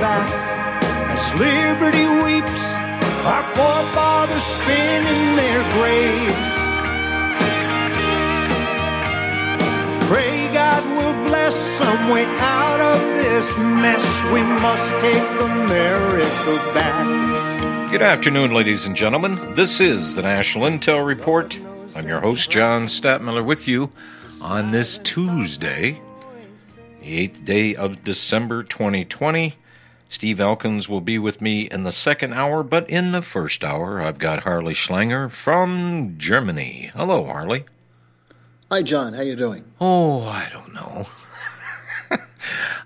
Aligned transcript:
back 0.00 0.28
as 1.10 1.32
liberty 1.34 2.06
weeps, 2.24 2.64
our 3.24 3.42
forefathers 3.54 4.44
spin 4.44 5.06
in 5.06 5.36
their 5.36 5.62
graves. 5.74 6.52
Pray 10.08 10.52
God 10.52 10.84
will 10.96 11.28
bless 11.28 11.54
some 11.54 12.08
way 12.08 12.24
out 12.24 12.80
of 12.80 13.00
this 13.16 13.56
mess. 13.58 14.04
We 14.32 14.42
must 14.42 14.98
take 14.98 15.30
back. 16.74 17.90
Good 17.90 18.02
afternoon, 18.02 18.52
ladies 18.52 18.86
and 18.86 18.96
gentlemen. 18.96 19.54
This 19.54 19.80
is 19.80 20.14
the 20.14 20.22
National 20.22 20.66
Intel 20.66 21.04
Report. 21.04 21.58
I'm 21.94 22.06
your 22.06 22.20
host, 22.20 22.50
John 22.50 22.84
Stadtmiller, 22.84 23.44
with 23.44 23.66
you 23.66 23.90
on 24.40 24.70
this 24.70 24.98
Tuesday, 24.98 26.00
the 27.00 27.28
8th 27.28 27.44
day 27.44 27.74
of 27.74 28.04
December 28.04 28.62
2020. 28.62 29.54
Steve 30.10 30.40
Elkins 30.40 30.88
will 30.88 31.00
be 31.00 31.20
with 31.20 31.40
me 31.40 31.68
in 31.70 31.84
the 31.84 31.92
second 31.92 32.32
hour, 32.32 32.64
but 32.64 32.90
in 32.90 33.12
the 33.12 33.22
first 33.22 33.62
hour, 33.62 34.02
I've 34.02 34.18
got 34.18 34.42
Harley 34.42 34.74
Schlanger 34.74 35.30
from 35.30 36.16
Germany. 36.18 36.90
Hello, 36.94 37.24
Harley. 37.24 37.64
Hi, 38.72 38.82
John. 38.82 39.12
How 39.12 39.22
you 39.22 39.36
doing? 39.36 39.64
Oh, 39.80 40.22
I 40.22 40.48
don't 40.52 40.74
know. 40.74 41.06
uh, 42.10 42.16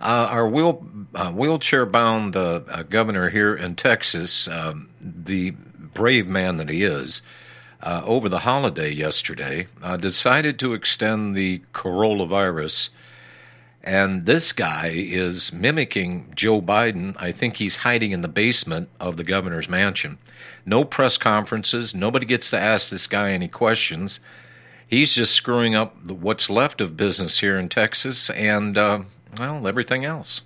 our 0.00 0.46
wheel, 0.46 0.86
uh, 1.14 1.32
wheelchair-bound 1.32 2.36
uh, 2.36 2.60
uh, 2.68 2.82
governor 2.82 3.30
here 3.30 3.56
in 3.56 3.74
Texas, 3.74 4.46
um, 4.48 4.90
the 5.00 5.52
brave 5.94 6.26
man 6.26 6.56
that 6.56 6.68
he 6.68 6.84
is, 6.84 7.22
uh, 7.82 8.02
over 8.04 8.28
the 8.28 8.40
holiday 8.40 8.90
yesterday, 8.90 9.66
uh, 9.82 9.96
decided 9.96 10.58
to 10.58 10.74
extend 10.74 11.34
the 11.34 11.62
coronavirus. 11.72 12.90
And 13.84 14.26
this 14.26 14.52
guy 14.52 14.92
is 14.94 15.52
mimicking 15.52 16.32
Joe 16.34 16.60
Biden. 16.60 17.14
I 17.18 17.30
think 17.30 17.56
he's 17.56 17.76
hiding 17.76 18.10
in 18.10 18.22
the 18.22 18.28
basement 18.28 18.88
of 18.98 19.16
the 19.16 19.24
governor's 19.24 19.68
mansion. 19.68 20.18
No 20.66 20.84
press 20.84 21.18
conferences. 21.18 21.94
Nobody 21.94 22.26
gets 22.26 22.50
to 22.50 22.58
ask 22.58 22.90
this 22.90 23.06
guy 23.06 23.30
any 23.30 23.48
questions 23.48 24.18
he's 24.86 25.12
just 25.12 25.34
screwing 25.34 25.74
up 25.74 25.94
what's 26.04 26.50
left 26.50 26.80
of 26.80 26.96
business 26.96 27.38
here 27.38 27.58
in 27.58 27.68
Texas 27.68 28.30
and, 28.30 28.76
uh, 28.76 29.00
well, 29.38 29.66
everything 29.66 30.04
else. 30.04 30.40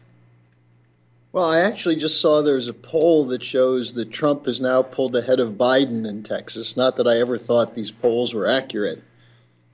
Well, 1.32 1.44
I 1.44 1.60
actually 1.60 1.96
just 1.96 2.20
saw 2.20 2.40
there's 2.40 2.68
a 2.68 2.74
poll 2.74 3.26
that 3.26 3.42
shows 3.42 3.92
that 3.94 4.10
Trump 4.10 4.46
has 4.46 4.60
now 4.60 4.82
pulled 4.82 5.14
ahead 5.14 5.40
of 5.40 5.52
Biden 5.52 6.08
in 6.08 6.22
Texas. 6.22 6.76
Not 6.76 6.96
that 6.96 7.06
I 7.06 7.20
ever 7.20 7.36
thought 7.36 7.74
these 7.74 7.90
polls 7.90 8.32
were 8.32 8.46
accurate. 8.46 9.02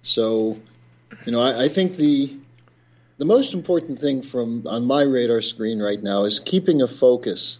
So, 0.02 0.58
you 1.24 1.32
know, 1.32 1.40
I, 1.40 1.64
I 1.64 1.68
think 1.68 1.94
the 1.94 2.36
the 3.24 3.28
most 3.32 3.54
important 3.54 3.98
thing 3.98 4.20
from 4.20 4.66
on 4.66 4.84
my 4.84 5.02
radar 5.02 5.40
screen 5.40 5.80
right 5.80 6.02
now 6.02 6.24
is 6.24 6.40
keeping 6.40 6.82
a 6.82 6.86
focus 6.86 7.58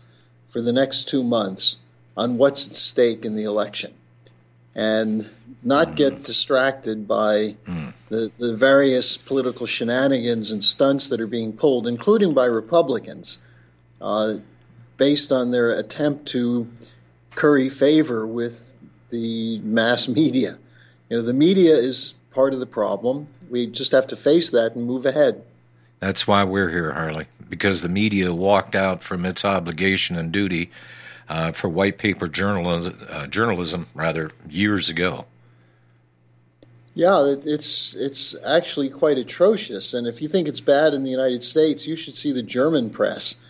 for 0.49 0.61
the 0.61 0.75
next 0.75 1.09
two 1.09 1.25
months 1.25 1.79
on 2.19 2.37
what's 2.37 2.69
at 2.69 2.77
stake 2.77 3.25
in 3.25 3.35
the 3.35 3.45
election, 3.45 3.95
and 4.75 5.29
not 5.63 5.97
get 5.97 6.23
distracted 6.23 7.09
by 7.09 7.57
Mm. 7.67 7.95
the, 8.11 8.31
the 8.37 8.55
various 8.55 9.17
political 9.17 9.65
shenanigans 9.65 10.51
and 10.51 10.63
stunts 10.63 11.09
that 11.09 11.21
are 11.23 11.27
being 11.27 11.55
pulled, 11.55 11.87
including 11.87 12.35
by 12.35 12.45
Republicans, 12.45 13.39
uh, 14.03 14.35
based 14.99 15.33
on 15.33 15.51
their 15.51 15.71
attempt 15.71 16.27
to 16.27 16.69
curry 17.35 17.71
favor 17.71 18.27
with 18.27 18.75
the 19.09 19.61
mass 19.61 20.09
media. 20.09 20.59
You 21.09 21.17
know, 21.17 21.23
the 21.23 21.33
media 21.33 21.75
is 21.75 22.15
part 22.33 22.53
of 22.53 22.61
the 22.61 22.67
problem. 22.67 23.29
We 23.49 23.67
just 23.67 23.93
have 23.93 24.09
to 24.09 24.17
face 24.17 24.51
that 24.51 24.77
and 24.77 24.85
move 24.87 25.07
ahead. 25.07 25.43
That's 26.05 26.27
why 26.27 26.45
we're 26.45 26.69
here, 26.69 26.93
Harley, 26.93 27.27
because 27.49 27.81
the 27.81 27.89
media 27.89 28.31
walked 28.31 28.75
out 28.75 29.03
from 29.03 29.25
its 29.25 29.43
obligation 29.43 30.17
and 30.17 30.31
duty 30.31 30.71
uh, 31.31 31.53
for 31.53 31.71
white 31.71 31.97
paper 31.97 32.29
journalism, 32.29 33.01
uh, 33.09 33.27
journalism 33.27 33.87
rather 33.95 34.31
years 34.47 34.91
ago. 34.91 35.25
Yeah, 36.93 37.37
it's 37.47 37.95
it's 37.95 38.37
actually 38.45 38.91
quite 38.91 39.17
atrocious. 39.17 39.95
And 39.95 40.07
if 40.07 40.21
you 40.21 40.29
think 40.29 40.47
it's 40.47 40.61
bad 40.61 40.93
in 40.93 41.05
the 41.05 41.11
United 41.11 41.43
States, 41.43 41.87
you 41.87 41.97
should 41.97 42.17
see 42.17 42.33
the 42.33 42.43
German 42.43 42.91
press. 42.91 43.43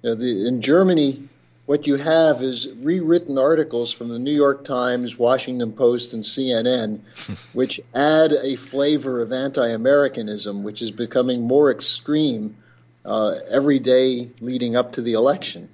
You 0.00 0.08
know, 0.08 0.16
the, 0.16 0.48
in 0.48 0.62
Germany, 0.62 1.28
what 1.68 1.86
you 1.86 1.96
have 1.96 2.40
is 2.40 2.66
rewritten 2.80 3.36
articles 3.36 3.92
from 3.92 4.08
the 4.08 4.18
New 4.18 4.32
York 4.32 4.64
Times, 4.64 5.18
Washington 5.18 5.70
Post, 5.72 6.14
and 6.14 6.24
CNN, 6.24 7.00
which 7.52 7.78
add 7.94 8.32
a 8.32 8.56
flavor 8.56 9.20
of 9.20 9.32
anti-Americanism, 9.32 10.62
which 10.62 10.80
is 10.80 10.92
becoming 10.92 11.42
more 11.42 11.70
extreme 11.70 12.56
uh, 13.04 13.34
every 13.50 13.80
day 13.80 14.30
leading 14.40 14.76
up 14.76 14.92
to 14.92 15.02
the 15.02 15.12
election. 15.12 15.68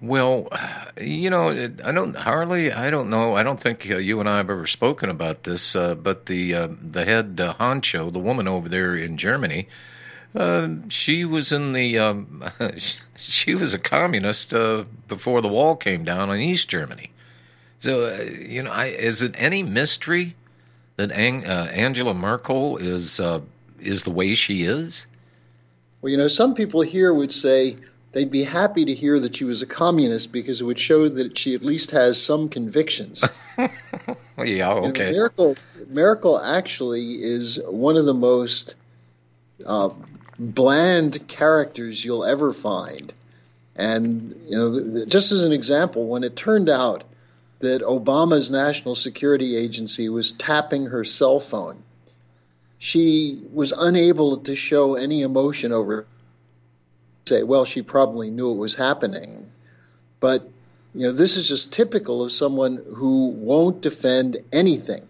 Well, 0.00 0.48
you 0.98 1.28
know, 1.28 1.50
I 1.84 1.92
don't, 1.92 2.16
Harley. 2.16 2.72
I 2.72 2.88
don't 2.88 3.10
know. 3.10 3.36
I 3.36 3.42
don't 3.42 3.60
think 3.60 3.86
uh, 3.90 3.98
you 3.98 4.20
and 4.20 4.28
I 4.28 4.38
have 4.38 4.48
ever 4.48 4.66
spoken 4.66 5.10
about 5.10 5.42
this. 5.42 5.76
Uh, 5.76 5.94
but 5.94 6.24
the 6.24 6.54
uh, 6.54 6.68
the 6.80 7.04
head 7.04 7.38
uh, 7.42 7.52
honcho, 7.52 8.10
the 8.10 8.18
woman 8.18 8.48
over 8.48 8.70
there 8.70 8.96
in 8.96 9.18
Germany, 9.18 9.68
uh, 10.36 10.68
she 10.88 11.24
was 11.24 11.52
in 11.52 11.72
the 11.72 11.98
um, 11.98 12.44
she 13.16 13.54
was 13.54 13.74
a 13.74 13.78
communist 13.78 14.52
uh, 14.54 14.84
before 15.08 15.40
the 15.40 15.48
wall 15.48 15.76
came 15.76 16.04
down 16.04 16.30
in 16.30 16.40
East 16.40 16.68
Germany. 16.68 17.10
So, 17.80 18.08
uh, 18.08 18.22
you 18.22 18.62
know, 18.62 18.70
I, 18.70 18.86
is 18.86 19.22
it 19.22 19.34
any 19.36 19.62
mystery 19.62 20.34
that 20.96 21.12
Ang, 21.12 21.46
uh, 21.46 21.70
Angela 21.72 22.14
Merkel 22.14 22.76
is 22.78 23.20
uh, 23.20 23.40
is 23.80 24.02
the 24.02 24.10
way 24.10 24.34
she 24.34 24.62
is? 24.64 25.06
Well, 26.00 26.10
you 26.10 26.16
know, 26.16 26.28
some 26.28 26.54
people 26.54 26.82
here 26.82 27.12
would 27.14 27.32
say 27.32 27.76
they'd 28.12 28.30
be 28.30 28.44
happy 28.44 28.84
to 28.84 28.94
hear 28.94 29.18
that 29.18 29.36
she 29.36 29.44
was 29.44 29.62
a 29.62 29.66
communist 29.66 30.32
because 30.32 30.60
it 30.60 30.64
would 30.64 30.78
show 30.78 31.08
that 31.08 31.38
she 31.38 31.54
at 31.54 31.62
least 31.62 31.90
has 31.90 32.20
some 32.20 32.48
convictions. 32.48 33.28
Well, 33.56 33.70
yeah, 34.38 34.44
You 34.44 34.56
know, 34.56 34.84
okay. 34.88 35.12
Merkel, 35.12 35.56
Merkel 35.88 36.40
actually 36.40 37.22
is 37.22 37.60
one 37.66 37.96
of 37.96 38.04
the 38.04 38.14
most 38.14 38.76
uh, 39.64 39.90
bland 40.38 41.26
characters 41.28 42.04
you'll 42.04 42.24
ever 42.24 42.52
find. 42.52 43.12
And, 43.74 44.34
you 44.48 44.56
know, 44.56 45.04
just 45.06 45.32
as 45.32 45.44
an 45.44 45.52
example, 45.52 46.06
when 46.06 46.24
it 46.24 46.36
turned 46.36 46.70
out 46.70 47.04
that 47.58 47.82
Obama's 47.82 48.50
National 48.50 48.94
Security 48.94 49.56
Agency 49.56 50.08
was 50.08 50.32
tapping 50.32 50.86
her 50.86 51.04
cell 51.04 51.40
phone, 51.40 51.82
she 52.78 53.42
was 53.52 53.72
unable 53.72 54.38
to 54.38 54.54
show 54.54 54.94
any 54.94 55.22
emotion 55.22 55.72
over. 55.72 56.06
Say, 57.26 57.42
well, 57.42 57.64
she 57.64 57.82
probably 57.82 58.30
knew 58.30 58.52
it 58.52 58.58
was 58.58 58.76
happening. 58.76 59.50
But 60.20 60.48
you 60.94 61.06
know, 61.06 61.12
this 61.12 61.36
is 61.36 61.46
just 61.46 61.72
typical 61.72 62.22
of 62.22 62.32
someone 62.32 62.82
who 62.94 63.28
won't 63.28 63.82
defend 63.82 64.38
anything. 64.52 65.06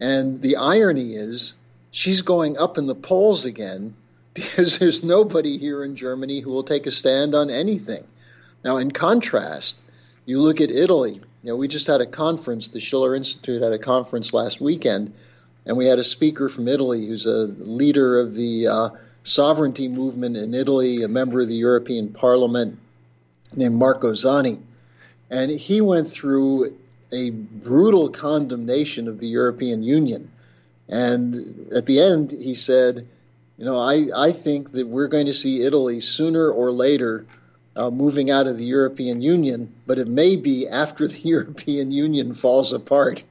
And 0.00 0.40
the 0.40 0.56
irony 0.56 1.14
is, 1.14 1.54
she's 1.90 2.22
going 2.22 2.56
up 2.56 2.78
in 2.78 2.86
the 2.86 2.94
polls 2.94 3.44
again 3.44 3.94
because 4.38 4.78
there's 4.78 5.02
nobody 5.02 5.58
here 5.58 5.84
in 5.84 5.96
Germany 5.96 6.40
who 6.40 6.50
will 6.50 6.62
take 6.62 6.86
a 6.86 6.90
stand 6.90 7.34
on 7.34 7.50
anything. 7.50 8.04
Now, 8.64 8.76
in 8.76 8.90
contrast, 8.90 9.80
you 10.26 10.40
look 10.40 10.60
at 10.60 10.70
Italy. 10.70 11.14
You 11.42 11.50
know, 11.50 11.56
we 11.56 11.68
just 11.68 11.86
had 11.86 12.00
a 12.00 12.06
conference. 12.06 12.68
The 12.68 12.80
Schiller 12.80 13.14
Institute 13.14 13.62
had 13.62 13.72
a 13.72 13.78
conference 13.78 14.32
last 14.32 14.60
weekend, 14.60 15.12
and 15.66 15.76
we 15.76 15.86
had 15.86 15.98
a 15.98 16.04
speaker 16.04 16.48
from 16.48 16.68
Italy 16.68 17.06
who's 17.06 17.26
a 17.26 17.46
leader 17.46 18.20
of 18.20 18.34
the 18.34 18.68
uh, 18.68 18.88
sovereignty 19.22 19.88
movement 19.88 20.36
in 20.36 20.54
Italy, 20.54 21.02
a 21.02 21.08
member 21.08 21.40
of 21.40 21.48
the 21.48 21.54
European 21.54 22.12
Parliament 22.12 22.78
named 23.54 23.74
Marco 23.74 24.14
Zanni. 24.14 24.58
And 25.30 25.50
he 25.50 25.80
went 25.80 26.08
through 26.08 26.76
a 27.12 27.30
brutal 27.30 28.08
condemnation 28.08 29.08
of 29.08 29.18
the 29.18 29.28
European 29.28 29.82
Union. 29.82 30.30
And 30.88 31.70
at 31.74 31.86
the 31.86 32.00
end, 32.00 32.30
he 32.30 32.54
said, 32.54 33.06
You 33.58 33.64
know, 33.64 33.78
I, 33.78 34.06
I 34.16 34.30
think 34.30 34.70
that 34.72 34.86
we're 34.86 35.08
going 35.08 35.26
to 35.26 35.34
see 35.34 35.62
Italy 35.64 35.98
sooner 35.98 36.48
or 36.48 36.70
later 36.70 37.26
uh, 37.74 37.90
moving 37.90 38.30
out 38.30 38.46
of 38.46 38.56
the 38.56 38.64
European 38.64 39.20
Union, 39.20 39.74
but 39.84 39.98
it 39.98 40.06
may 40.06 40.36
be 40.36 40.68
after 40.68 41.08
the 41.08 41.18
European 41.24 41.90
Union 41.90 42.34
falls 42.34 42.72
apart. 42.72 43.24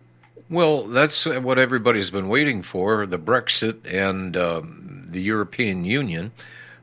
Well, 0.49 0.87
that's 0.87 1.25
what 1.25 1.57
everybody's 1.57 2.09
been 2.09 2.27
waiting 2.27 2.61
for 2.61 3.05
the 3.05 3.17
Brexit 3.17 3.85
and 3.85 4.35
um, 4.35 5.07
the 5.09 5.21
European 5.21 5.85
Union. 5.85 6.31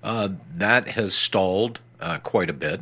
Uh, 0.03 0.31
that 0.57 0.89
has 0.89 1.15
stalled 1.15 1.81
uh, 2.01 2.19
quite 2.19 2.49
a 2.51 2.55
bit. 2.55 2.81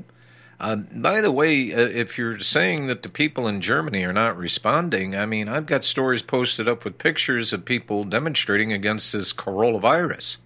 Uh, 0.58 0.76
by 0.76 1.20
the 1.20 1.32
way, 1.32 1.72
uh, 1.72 1.78
if 1.78 2.18
you're 2.18 2.38
saying 2.38 2.86
that 2.86 3.02
the 3.02 3.08
people 3.08 3.48
in 3.48 3.60
Germany 3.60 4.04
are 4.04 4.12
not 4.12 4.36
responding, 4.36 5.16
I 5.16 5.26
mean, 5.26 5.48
I've 5.48 5.66
got 5.66 5.84
stories 5.84 6.22
posted 6.22 6.68
up 6.68 6.84
with 6.84 6.98
pictures 6.98 7.52
of 7.52 7.64
people 7.64 8.04
demonstrating 8.04 8.72
against 8.72 9.12
this 9.12 9.32
coronavirus. 9.32 10.36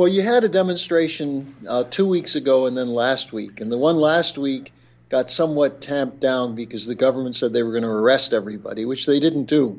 Well, 0.00 0.08
you 0.08 0.22
had 0.22 0.44
a 0.44 0.48
demonstration 0.48 1.54
uh, 1.68 1.84
two 1.84 2.08
weeks 2.08 2.34
ago 2.34 2.64
and 2.64 2.74
then 2.74 2.88
last 2.88 3.34
week. 3.34 3.60
And 3.60 3.70
the 3.70 3.76
one 3.76 3.96
last 3.96 4.38
week 4.38 4.72
got 5.10 5.30
somewhat 5.30 5.82
tamped 5.82 6.20
down 6.20 6.54
because 6.54 6.86
the 6.86 6.94
government 6.94 7.34
said 7.34 7.52
they 7.52 7.62
were 7.62 7.72
going 7.72 7.82
to 7.82 7.90
arrest 7.90 8.32
everybody, 8.32 8.86
which 8.86 9.04
they 9.04 9.20
didn't 9.20 9.44
do. 9.44 9.78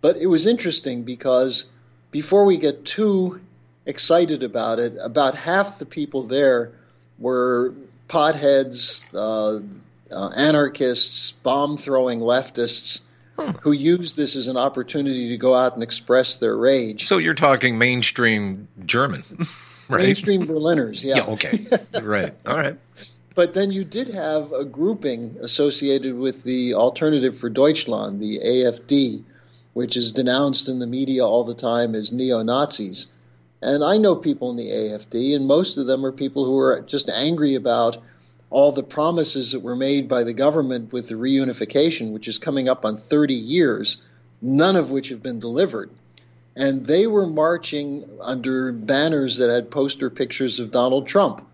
But 0.00 0.16
it 0.16 0.24
was 0.24 0.46
interesting 0.46 1.02
because 1.02 1.66
before 2.10 2.46
we 2.46 2.56
get 2.56 2.86
too 2.86 3.42
excited 3.84 4.42
about 4.42 4.78
it, 4.78 4.96
about 4.98 5.34
half 5.34 5.78
the 5.78 5.84
people 5.84 6.22
there 6.22 6.72
were 7.18 7.74
potheads, 8.08 9.04
uh, 9.12 9.60
uh, 10.10 10.30
anarchists, 10.34 11.32
bomb 11.32 11.76
throwing 11.76 12.20
leftists 12.20 13.02
who 13.62 13.72
used 13.72 14.16
this 14.16 14.36
as 14.36 14.48
an 14.48 14.56
opportunity 14.56 15.30
to 15.30 15.36
go 15.36 15.54
out 15.54 15.74
and 15.74 15.82
express 15.82 16.38
their 16.38 16.56
rage. 16.56 17.06
So 17.06 17.18
you're 17.18 17.34
talking 17.34 17.78
mainstream 17.78 18.68
German, 18.84 19.24
right? 19.88 20.04
Mainstream 20.04 20.46
Berliners, 20.46 21.04
yeah. 21.04 21.16
yeah 21.16 21.26
okay. 21.26 21.66
right. 22.02 22.34
All 22.46 22.56
right. 22.56 22.78
But 23.34 23.54
then 23.54 23.72
you 23.72 23.84
did 23.84 24.08
have 24.08 24.52
a 24.52 24.64
grouping 24.64 25.38
associated 25.40 26.16
with 26.16 26.42
the 26.42 26.74
Alternative 26.74 27.36
for 27.36 27.48
Deutschland, 27.48 28.20
the 28.20 28.40
AFD, 28.44 29.24
which 29.72 29.96
is 29.96 30.12
denounced 30.12 30.68
in 30.68 30.78
the 30.78 30.86
media 30.86 31.24
all 31.24 31.44
the 31.44 31.54
time 31.54 31.94
as 31.94 32.12
neo 32.12 32.42
Nazis. 32.42 33.10
And 33.62 33.82
I 33.82 33.96
know 33.96 34.16
people 34.16 34.50
in 34.50 34.56
the 34.56 34.68
AFD, 34.68 35.34
and 35.34 35.46
most 35.46 35.78
of 35.78 35.86
them 35.86 36.04
are 36.04 36.12
people 36.12 36.44
who 36.44 36.58
are 36.58 36.82
just 36.82 37.08
angry 37.08 37.54
about 37.54 37.98
all 38.52 38.70
the 38.70 38.82
promises 38.82 39.52
that 39.52 39.60
were 39.60 39.74
made 39.74 40.08
by 40.08 40.24
the 40.24 40.34
government 40.34 40.92
with 40.92 41.08
the 41.08 41.14
reunification, 41.14 42.12
which 42.12 42.28
is 42.28 42.36
coming 42.36 42.68
up 42.68 42.84
on 42.84 42.96
30 42.96 43.32
years, 43.32 44.02
none 44.42 44.76
of 44.76 44.90
which 44.90 45.08
have 45.08 45.22
been 45.22 45.38
delivered. 45.38 45.90
And 46.54 46.84
they 46.84 47.06
were 47.06 47.26
marching 47.26 48.04
under 48.20 48.70
banners 48.70 49.38
that 49.38 49.48
had 49.48 49.70
poster 49.70 50.10
pictures 50.10 50.60
of 50.60 50.70
Donald 50.70 51.06
Trump. 51.06 51.46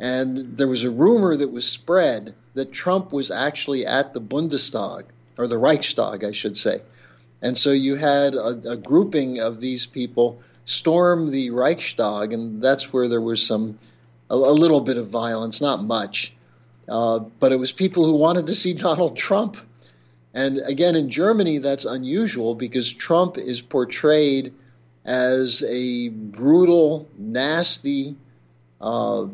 And 0.00 0.36
there 0.56 0.66
was 0.66 0.82
a 0.82 0.90
rumor 0.90 1.36
that 1.36 1.52
was 1.52 1.68
spread 1.68 2.34
that 2.54 2.72
Trump 2.72 3.12
was 3.12 3.30
actually 3.30 3.86
at 3.86 4.12
the 4.12 4.20
Bundestag, 4.20 5.04
or 5.38 5.46
the 5.46 5.56
Reichstag, 5.56 6.24
I 6.24 6.32
should 6.32 6.56
say. 6.56 6.82
And 7.40 7.56
so 7.56 7.70
you 7.70 7.94
had 7.94 8.34
a, 8.34 8.72
a 8.72 8.76
grouping 8.76 9.38
of 9.38 9.60
these 9.60 9.86
people 9.86 10.40
storm 10.64 11.30
the 11.30 11.50
Reichstag, 11.50 12.32
and 12.32 12.60
that's 12.60 12.92
where 12.92 13.06
there 13.06 13.20
was 13.20 13.46
some 13.46 13.78
a, 14.30 14.34
a 14.34 14.36
little 14.36 14.80
bit 14.80 14.96
of 14.96 15.08
violence, 15.08 15.60
not 15.60 15.82
much. 15.82 16.34
Uh, 16.88 17.18
but 17.18 17.52
it 17.52 17.56
was 17.56 17.72
people 17.72 18.04
who 18.04 18.16
wanted 18.16 18.46
to 18.46 18.54
see 18.54 18.72
Donald 18.88 19.16
Trump. 19.16 19.56
And 20.34 20.58
again, 20.58 20.94
in 20.94 21.10
Germany, 21.10 21.58
that's 21.58 21.84
unusual 21.84 22.54
because 22.54 22.92
Trump 22.92 23.38
is 23.38 23.62
portrayed 23.62 24.52
as 25.04 25.62
a 25.66 26.08
brutal, 26.08 27.08
nasty, 27.16 28.16
uh, 28.80 29.26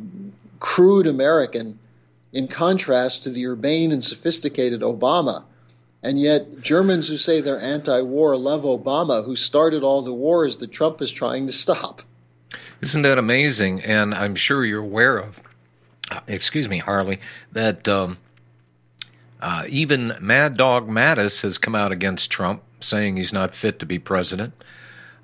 crude 0.60 1.06
American 1.06 1.78
in 2.32 2.48
contrast 2.48 3.24
to 3.24 3.30
the 3.30 3.46
urbane 3.46 3.92
and 3.92 4.04
sophisticated 4.04 4.80
Obama. 4.80 5.44
And 6.02 6.20
yet, 6.20 6.60
Germans 6.60 7.08
who 7.08 7.16
say 7.16 7.40
they're 7.40 7.60
anti 7.60 8.02
war 8.02 8.36
love 8.36 8.62
Obama, 8.62 9.24
who 9.24 9.36
started 9.36 9.82
all 9.82 10.02
the 10.02 10.12
wars 10.12 10.58
that 10.58 10.70
Trump 10.70 11.00
is 11.00 11.10
trying 11.10 11.46
to 11.46 11.52
stop. 11.52 12.02
Isn't 12.84 13.00
that 13.00 13.16
amazing? 13.16 13.82
And 13.82 14.12
I'm 14.14 14.34
sure 14.34 14.62
you're 14.62 14.82
aware 14.82 15.16
of, 15.16 15.40
excuse 16.26 16.68
me, 16.68 16.80
Harley, 16.80 17.18
that 17.52 17.88
um, 17.88 18.18
uh, 19.40 19.64
even 19.70 20.14
Mad 20.20 20.58
Dog 20.58 20.86
Mattis 20.86 21.40
has 21.40 21.56
come 21.56 21.74
out 21.74 21.92
against 21.92 22.30
Trump, 22.30 22.62
saying 22.80 23.16
he's 23.16 23.32
not 23.32 23.54
fit 23.54 23.78
to 23.78 23.86
be 23.86 23.98
president. 23.98 24.52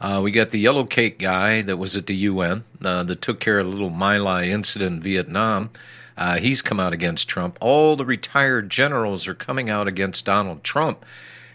Uh, 0.01 0.23
we 0.25 0.31
got 0.31 0.53
the 0.53 0.59
yellow 0.59 0.85
cake 0.85 1.19
guy 1.19 1.61
that 1.61 1.77
was 1.77 1.99
at 1.99 2.07
the 2.07 2.15
UN 2.15 2.65
uh, 2.83 3.03
that 3.03 3.21
took 3.21 3.41
care 3.41 3.59
of 3.59 3.67
the 3.67 3.73
little 3.73 3.91
My 3.91 4.17
Lai 4.17 4.45
incident 4.45 4.97
in 4.97 5.03
Vietnam. 5.03 5.69
Uh, 6.17 6.39
he's 6.39 6.63
come 6.63 6.81
out 6.81 6.95
against 6.95 7.29
Trump. 7.29 7.59
All 7.61 7.95
the 7.95 8.07
retired 8.07 8.71
generals 8.71 9.29
are 9.29 9.35
coming 9.35 9.69
out 9.69 9.87
against 9.87 10.25
Donald 10.25 10.65
Trump. 10.65 11.05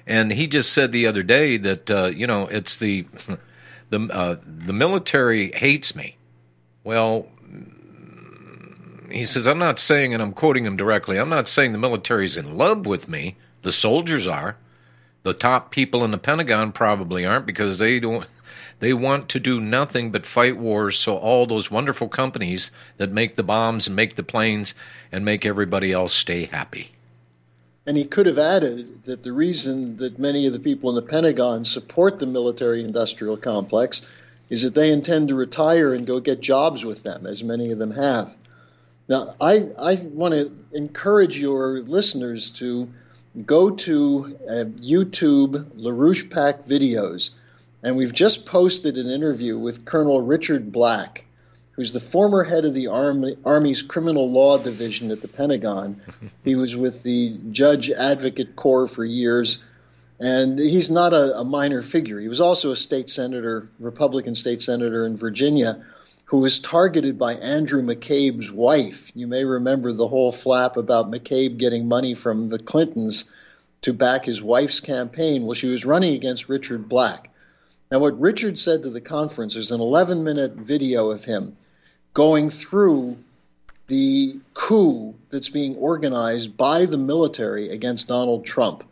And 0.05 0.31
he 0.31 0.45
just 0.45 0.71
said 0.71 0.91
the 0.91 1.07
other 1.07 1.23
day 1.23 1.57
that, 1.57 1.89
uh, 1.89 2.05
you 2.05 2.27
know, 2.27 2.45
it's 2.45 2.75
the 2.75 3.07
the 3.89 3.99
uh, 4.11 4.37
the 4.45 4.73
military 4.73 5.51
hates 5.51 5.95
me. 5.95 6.17
Well, 6.83 7.27
he 9.09 9.23
says 9.23 9.47
I'm 9.47 9.59
not 9.59 9.79
saying, 9.79 10.13
and 10.13 10.21
I'm 10.21 10.33
quoting 10.33 10.65
him 10.65 10.77
directly. 10.77 11.17
I'm 11.17 11.29
not 11.29 11.47
saying 11.47 11.71
the 11.71 11.77
military's 11.77 12.37
in 12.37 12.57
love 12.57 12.85
with 12.85 13.07
me. 13.07 13.37
The 13.61 13.71
soldiers 13.71 14.27
are. 14.27 14.57
The 15.23 15.33
top 15.33 15.71
people 15.71 16.03
in 16.03 16.11
the 16.11 16.17
Pentagon 16.17 16.71
probably 16.71 17.25
aren't 17.25 17.45
because 17.45 17.79
they 17.79 17.99
don't. 17.99 18.27
They 18.79 18.93
want 18.93 19.29
to 19.29 19.39
do 19.39 19.61
nothing 19.61 20.11
but 20.11 20.25
fight 20.25 20.57
wars 20.57 20.99
so 20.99 21.17
all 21.17 21.47
those 21.47 21.71
wonderful 21.71 22.09
companies 22.09 22.71
that 22.97 23.11
make 23.11 23.35
the 23.35 23.43
bombs 23.43 23.87
and 23.87 23.95
make 23.95 24.15
the 24.15 24.23
planes 24.23 24.73
and 25.11 25.23
make 25.23 25.45
everybody 25.45 25.91
else 25.91 26.13
stay 26.13 26.45
happy. 26.45 26.91
And 27.87 27.95
he 27.95 28.05
could 28.05 28.25
have 28.25 28.39
added 28.39 29.03
that 29.03 29.21
the 29.21 29.31
reason 29.31 29.97
that 29.97 30.17
many 30.17 30.47
of 30.47 30.53
the 30.53 30.59
people 30.59 30.89
in 30.89 30.95
the 30.95 31.01
Pentagon 31.03 31.63
support 31.63 32.17
the 32.17 32.25
military 32.25 32.83
industrial 32.83 33.37
complex 33.37 34.01
is 34.49 34.63
that 34.63 34.73
they 34.73 34.91
intend 34.91 35.27
to 35.27 35.35
retire 35.35 35.93
and 35.93 36.07
go 36.07 36.19
get 36.19 36.39
jobs 36.41 36.83
with 36.83 37.03
them, 37.03 37.27
as 37.27 37.43
many 37.43 37.71
of 37.71 37.77
them 37.77 37.91
have. 37.91 38.33
Now, 39.07 39.35
I, 39.39 39.67
I 39.79 39.95
want 40.03 40.33
to 40.33 40.51
encourage 40.73 41.37
your 41.37 41.79
listeners 41.79 42.49
to 42.51 42.89
go 43.45 43.71
to 43.71 44.37
uh, 44.47 44.63
YouTube 44.81 45.63
LaRouche 45.75 46.31
PAC 46.31 46.63
videos, 46.63 47.31
and 47.83 47.95
we've 47.95 48.13
just 48.13 48.45
posted 48.45 48.97
an 48.97 49.09
interview 49.09 49.59
with 49.59 49.85
Colonel 49.85 50.21
Richard 50.21 50.71
Black 50.71 51.24
who's 51.75 51.91
the 51.91 51.99
former 51.99 52.43
head 52.43 52.65
of 52.65 52.73
the 52.73 52.87
Army, 52.87 53.35
Army's 53.43 53.81
Criminal 53.81 54.29
Law 54.29 54.57
Division 54.57 55.11
at 55.11 55.21
the 55.21 55.27
Pentagon. 55.27 56.01
he 56.43 56.55
was 56.55 56.75
with 56.75 57.03
the 57.03 57.37
Judge 57.51 57.91
Advocate 57.91 58.55
Corps 58.55 58.87
for 58.87 59.03
years, 59.03 59.65
and 60.19 60.57
he's 60.57 60.89
not 60.89 61.13
a, 61.13 61.39
a, 61.39 61.43
minor 61.43 61.81
figure. 61.81 62.19
He 62.19 62.29
was 62.29 62.39
also 62.39 62.71
a 62.71 62.75
state 62.75 63.09
senator, 63.09 63.69
Republican 63.79 64.35
state 64.35 64.61
senator 64.61 65.05
in 65.05 65.17
Virginia, 65.17 65.85
who 66.25 66.39
was 66.39 66.59
targeted 66.59 67.19
by 67.19 67.33
Andrew 67.33 67.81
McCabe's 67.81 68.51
wife. 68.51 69.11
You 69.13 69.27
may 69.27 69.43
remember 69.43 69.91
the 69.91 70.07
whole 70.07 70.31
flap 70.31 70.77
about 70.77 71.11
McCabe 71.11 71.57
getting 71.57 71.87
money 71.87 72.15
from 72.15 72.47
the 72.47 72.57
Clintons 72.57 73.29
to 73.81 73.93
back 73.93 74.23
his 74.23 74.41
wife's 74.41 74.79
campaign. 74.79 75.45
Well, 75.45 75.53
she 75.53 75.67
was 75.67 75.85
running 75.85 76.15
against 76.15 76.47
Richard 76.47 76.87
Black. 76.87 77.31
Now, 77.91 77.99
what 77.99 78.19
Richard 78.19 78.57
said 78.57 78.83
to 78.83 78.89
the 78.89 79.01
conference, 79.01 79.55
is 79.55 79.71
an 79.71 79.81
11 79.81 80.23
minute 80.23 80.53
video 80.53 81.11
of 81.11 81.23
him 81.23 81.55
going 82.15 82.49
through 82.49 83.17
the 83.87 84.39
coup 84.55 85.13
that's 85.29 85.49
being 85.49 85.75
organized 85.75 86.57
by 86.57 86.85
the 86.85 86.97
military 86.97 87.69
against 87.69 88.07
Donald 88.07 88.45
Trump. 88.45 88.83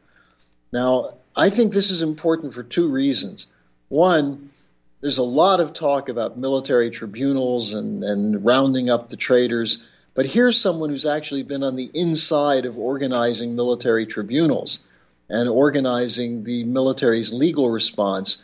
Now, 0.71 1.15
I 1.35 1.49
think 1.49 1.73
this 1.73 1.89
is 1.89 2.03
important 2.03 2.53
for 2.53 2.61
two 2.61 2.89
reasons. 2.89 3.47
One, 3.87 4.51
there's 5.01 5.17
a 5.17 5.23
lot 5.23 5.61
of 5.61 5.73
talk 5.73 6.09
about 6.09 6.37
military 6.37 6.89
tribunals 6.89 7.73
and, 7.73 8.03
and 8.03 8.45
rounding 8.45 8.89
up 8.89 9.09
the 9.09 9.17
traitors, 9.17 9.83
but 10.13 10.25
here's 10.25 10.59
someone 10.59 10.89
who's 10.89 11.05
actually 11.05 11.43
been 11.43 11.63
on 11.63 11.75
the 11.75 11.89
inside 11.93 12.65
of 12.65 12.77
organizing 12.77 13.55
military 13.55 14.05
tribunals 14.05 14.81
and 15.29 15.49
organizing 15.49 16.43
the 16.43 16.65
military's 16.65 17.31
legal 17.31 17.69
response 17.69 18.43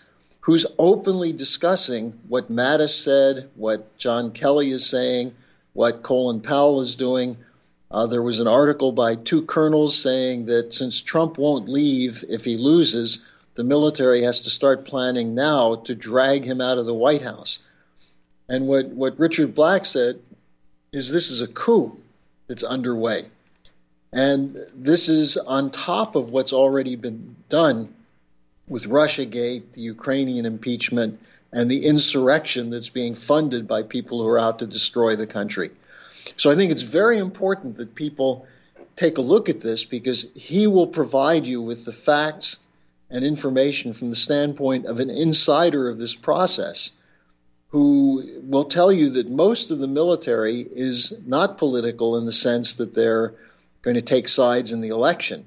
who's 0.50 0.65
openly 0.79 1.32
discussing 1.32 2.12
what 2.27 2.51
Mattis 2.51 2.89
said, 3.03 3.48
what 3.53 3.96
John 4.00 4.32
Kelly 4.32 4.72
is 4.72 4.84
saying, 4.84 5.36
what 5.74 6.01
Colin 6.01 6.41
Powell 6.41 6.82
is 6.82 6.96
doing. 6.96 7.38
Uh, 7.91 8.08
there 8.08 8.24
was 8.24 8.39
an 8.39 8.48
article 8.48 8.91
by 8.91 9.13
two 9.13 9.44
colonels 9.44 9.96
saying 9.96 10.48
that 10.48 10.74
since 10.74 11.01
Trump 11.01 11.38
won't 11.38 11.70
leave 11.70 12.25
if 12.27 12.46
he 12.46 12.58
loses, 12.58 13.24
the 13.53 13.63
military 13.63 14.24
has 14.24 14.41
to 14.41 14.50
start 14.50 14.86
planning 14.86 15.36
now 15.36 15.75
to 15.75 15.94
drag 15.94 16.46
him 16.46 16.62
out 16.62 16.79
of 16.79 16.88
the 16.88 16.96
White 16.96 17.22
House. 17.22 17.60
And 18.48 18.65
what, 18.65 18.88
what 18.88 19.20
Richard 19.20 19.53
Black 19.53 19.86
said 19.86 20.20
is 20.91 21.12
this 21.12 21.29
is 21.29 21.44
a 21.44 21.48
coup 21.48 21.96
that's 22.48 22.63
underway. 22.63 23.25
And 24.12 24.58
this 24.74 25.10
is 25.10 25.38
on 25.38 25.70
top 25.70 26.15
of 26.15 26.32
what's 26.32 26.53
already 26.53 26.96
been 26.96 27.36
done 27.50 27.94
with 28.69 28.88
Russiagate, 28.88 29.73
the 29.73 29.81
Ukrainian 29.81 30.45
impeachment, 30.45 31.19
and 31.51 31.69
the 31.69 31.85
insurrection 31.85 32.69
that's 32.69 32.89
being 32.89 33.15
funded 33.15 33.67
by 33.67 33.83
people 33.83 34.21
who 34.21 34.27
are 34.27 34.39
out 34.39 34.59
to 34.59 34.67
destroy 34.67 35.15
the 35.15 35.27
country. 35.27 35.71
So 36.38 36.51
I 36.51 36.55
think 36.55 36.71
it's 36.71 36.83
very 36.83 37.17
important 37.17 37.77
that 37.77 37.95
people 37.95 38.45
take 38.95 39.17
a 39.17 39.21
look 39.21 39.49
at 39.49 39.61
this 39.61 39.85
because 39.85 40.27
he 40.35 40.67
will 40.67 40.88
provide 40.88 41.47
you 41.47 41.61
with 41.61 41.85
the 41.85 41.93
facts 41.93 42.57
and 43.09 43.25
information 43.25 43.93
from 43.93 44.09
the 44.09 44.15
standpoint 44.15 44.85
of 44.85 44.99
an 44.99 45.09
insider 45.09 45.89
of 45.89 45.97
this 45.97 46.13
process 46.13 46.91
who 47.69 48.41
will 48.43 48.65
tell 48.65 48.91
you 48.91 49.11
that 49.11 49.29
most 49.29 49.71
of 49.71 49.79
the 49.79 49.88
military 49.88 50.59
is 50.59 51.19
not 51.25 51.57
political 51.57 52.17
in 52.17 52.25
the 52.25 52.31
sense 52.31 52.75
that 52.75 52.93
they're 52.93 53.33
going 53.81 53.95
to 53.95 54.01
take 54.01 54.27
sides 54.27 54.71
in 54.71 54.81
the 54.81 54.89
election. 54.89 55.45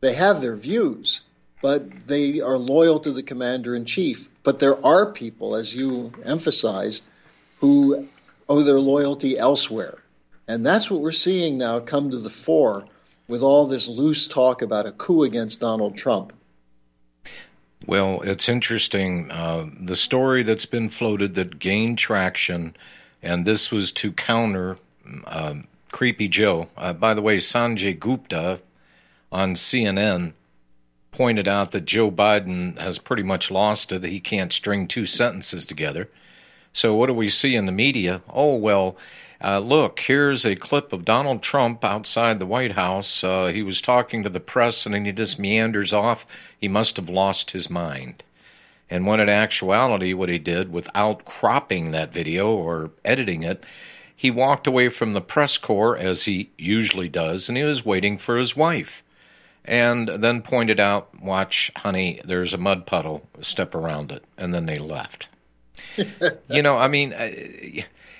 They 0.00 0.14
have 0.14 0.40
their 0.40 0.56
views, 0.56 1.20
but 1.62 2.06
they 2.06 2.40
are 2.40 2.56
loyal 2.56 3.00
to 3.00 3.10
the 3.12 3.22
commander 3.22 3.74
in 3.74 3.84
chief. 3.84 4.28
But 4.42 4.58
there 4.58 4.84
are 4.84 5.12
people, 5.12 5.54
as 5.54 5.74
you 5.74 6.12
emphasized, 6.24 7.04
who 7.58 8.08
owe 8.48 8.62
their 8.62 8.80
loyalty 8.80 9.38
elsewhere. 9.38 9.98
And 10.48 10.66
that's 10.66 10.90
what 10.90 11.00
we're 11.00 11.12
seeing 11.12 11.58
now 11.58 11.80
come 11.80 12.10
to 12.10 12.18
the 12.18 12.30
fore 12.30 12.86
with 13.28 13.42
all 13.42 13.66
this 13.66 13.88
loose 13.88 14.26
talk 14.26 14.62
about 14.62 14.86
a 14.86 14.92
coup 14.92 15.22
against 15.22 15.60
Donald 15.60 15.96
Trump. 15.96 16.32
Well, 17.86 18.20
it's 18.22 18.48
interesting. 18.48 19.30
Uh, 19.30 19.66
the 19.80 19.96
story 19.96 20.42
that's 20.42 20.66
been 20.66 20.90
floated 20.90 21.34
that 21.34 21.58
gained 21.58 21.98
traction, 21.98 22.76
and 23.22 23.46
this 23.46 23.70
was 23.70 23.92
to 23.92 24.12
counter 24.12 24.78
uh, 25.24 25.54
Creepy 25.92 26.28
Joe. 26.28 26.68
Uh, 26.76 26.92
by 26.92 27.14
the 27.14 27.22
way, 27.22 27.38
Sanjay 27.38 27.98
Gupta 27.98 28.60
on 29.32 29.54
CNN 29.54 30.32
pointed 31.12 31.48
out 31.48 31.72
that 31.72 31.84
Joe 31.84 32.10
Biden 32.10 32.78
has 32.78 32.98
pretty 32.98 33.22
much 33.22 33.50
lost 33.50 33.92
it. 33.92 34.04
He 34.04 34.20
can't 34.20 34.52
string 34.52 34.86
two 34.86 35.06
sentences 35.06 35.66
together. 35.66 36.08
So, 36.72 36.94
what 36.94 37.06
do 37.06 37.14
we 37.14 37.28
see 37.28 37.56
in 37.56 37.66
the 37.66 37.72
media? 37.72 38.22
Oh, 38.32 38.54
well, 38.54 38.96
uh, 39.42 39.58
look, 39.58 40.00
here's 40.00 40.44
a 40.44 40.54
clip 40.54 40.92
of 40.92 41.04
Donald 41.04 41.42
Trump 41.42 41.84
outside 41.84 42.38
the 42.38 42.46
White 42.46 42.72
House. 42.72 43.24
Uh, 43.24 43.46
he 43.46 43.62
was 43.62 43.80
talking 43.80 44.22
to 44.22 44.28
the 44.28 44.38
press 44.40 44.84
and 44.84 44.94
then 44.94 45.04
he 45.04 45.12
just 45.12 45.38
meanders 45.38 45.92
off. 45.92 46.26
He 46.58 46.68
must 46.68 46.96
have 46.96 47.08
lost 47.08 47.52
his 47.52 47.70
mind. 47.70 48.22
And 48.90 49.06
when 49.06 49.20
in 49.20 49.28
actuality, 49.28 50.12
what 50.12 50.28
he 50.28 50.38
did 50.38 50.72
without 50.72 51.24
cropping 51.24 51.90
that 51.90 52.12
video 52.12 52.50
or 52.50 52.90
editing 53.04 53.42
it, 53.42 53.64
he 54.14 54.30
walked 54.30 54.66
away 54.66 54.90
from 54.90 55.14
the 55.14 55.20
press 55.20 55.56
corps 55.56 55.96
as 55.96 56.24
he 56.24 56.50
usually 56.58 57.08
does, 57.08 57.48
and 57.48 57.56
he 57.56 57.64
was 57.64 57.84
waiting 57.84 58.18
for 58.18 58.36
his 58.36 58.54
wife 58.54 59.02
and 59.64 60.08
then 60.08 60.42
pointed 60.42 60.80
out, 60.80 61.20
Watch, 61.20 61.70
honey, 61.76 62.20
there's 62.24 62.54
a 62.54 62.58
mud 62.58 62.86
puddle, 62.86 63.28
step 63.40 63.74
around 63.74 64.12
it. 64.12 64.24
And 64.36 64.54
then 64.54 64.66
they 64.66 64.76
left. 64.76 65.28
you 66.50 66.62
know, 66.62 66.78
I 66.78 66.88
mean, 66.88 67.12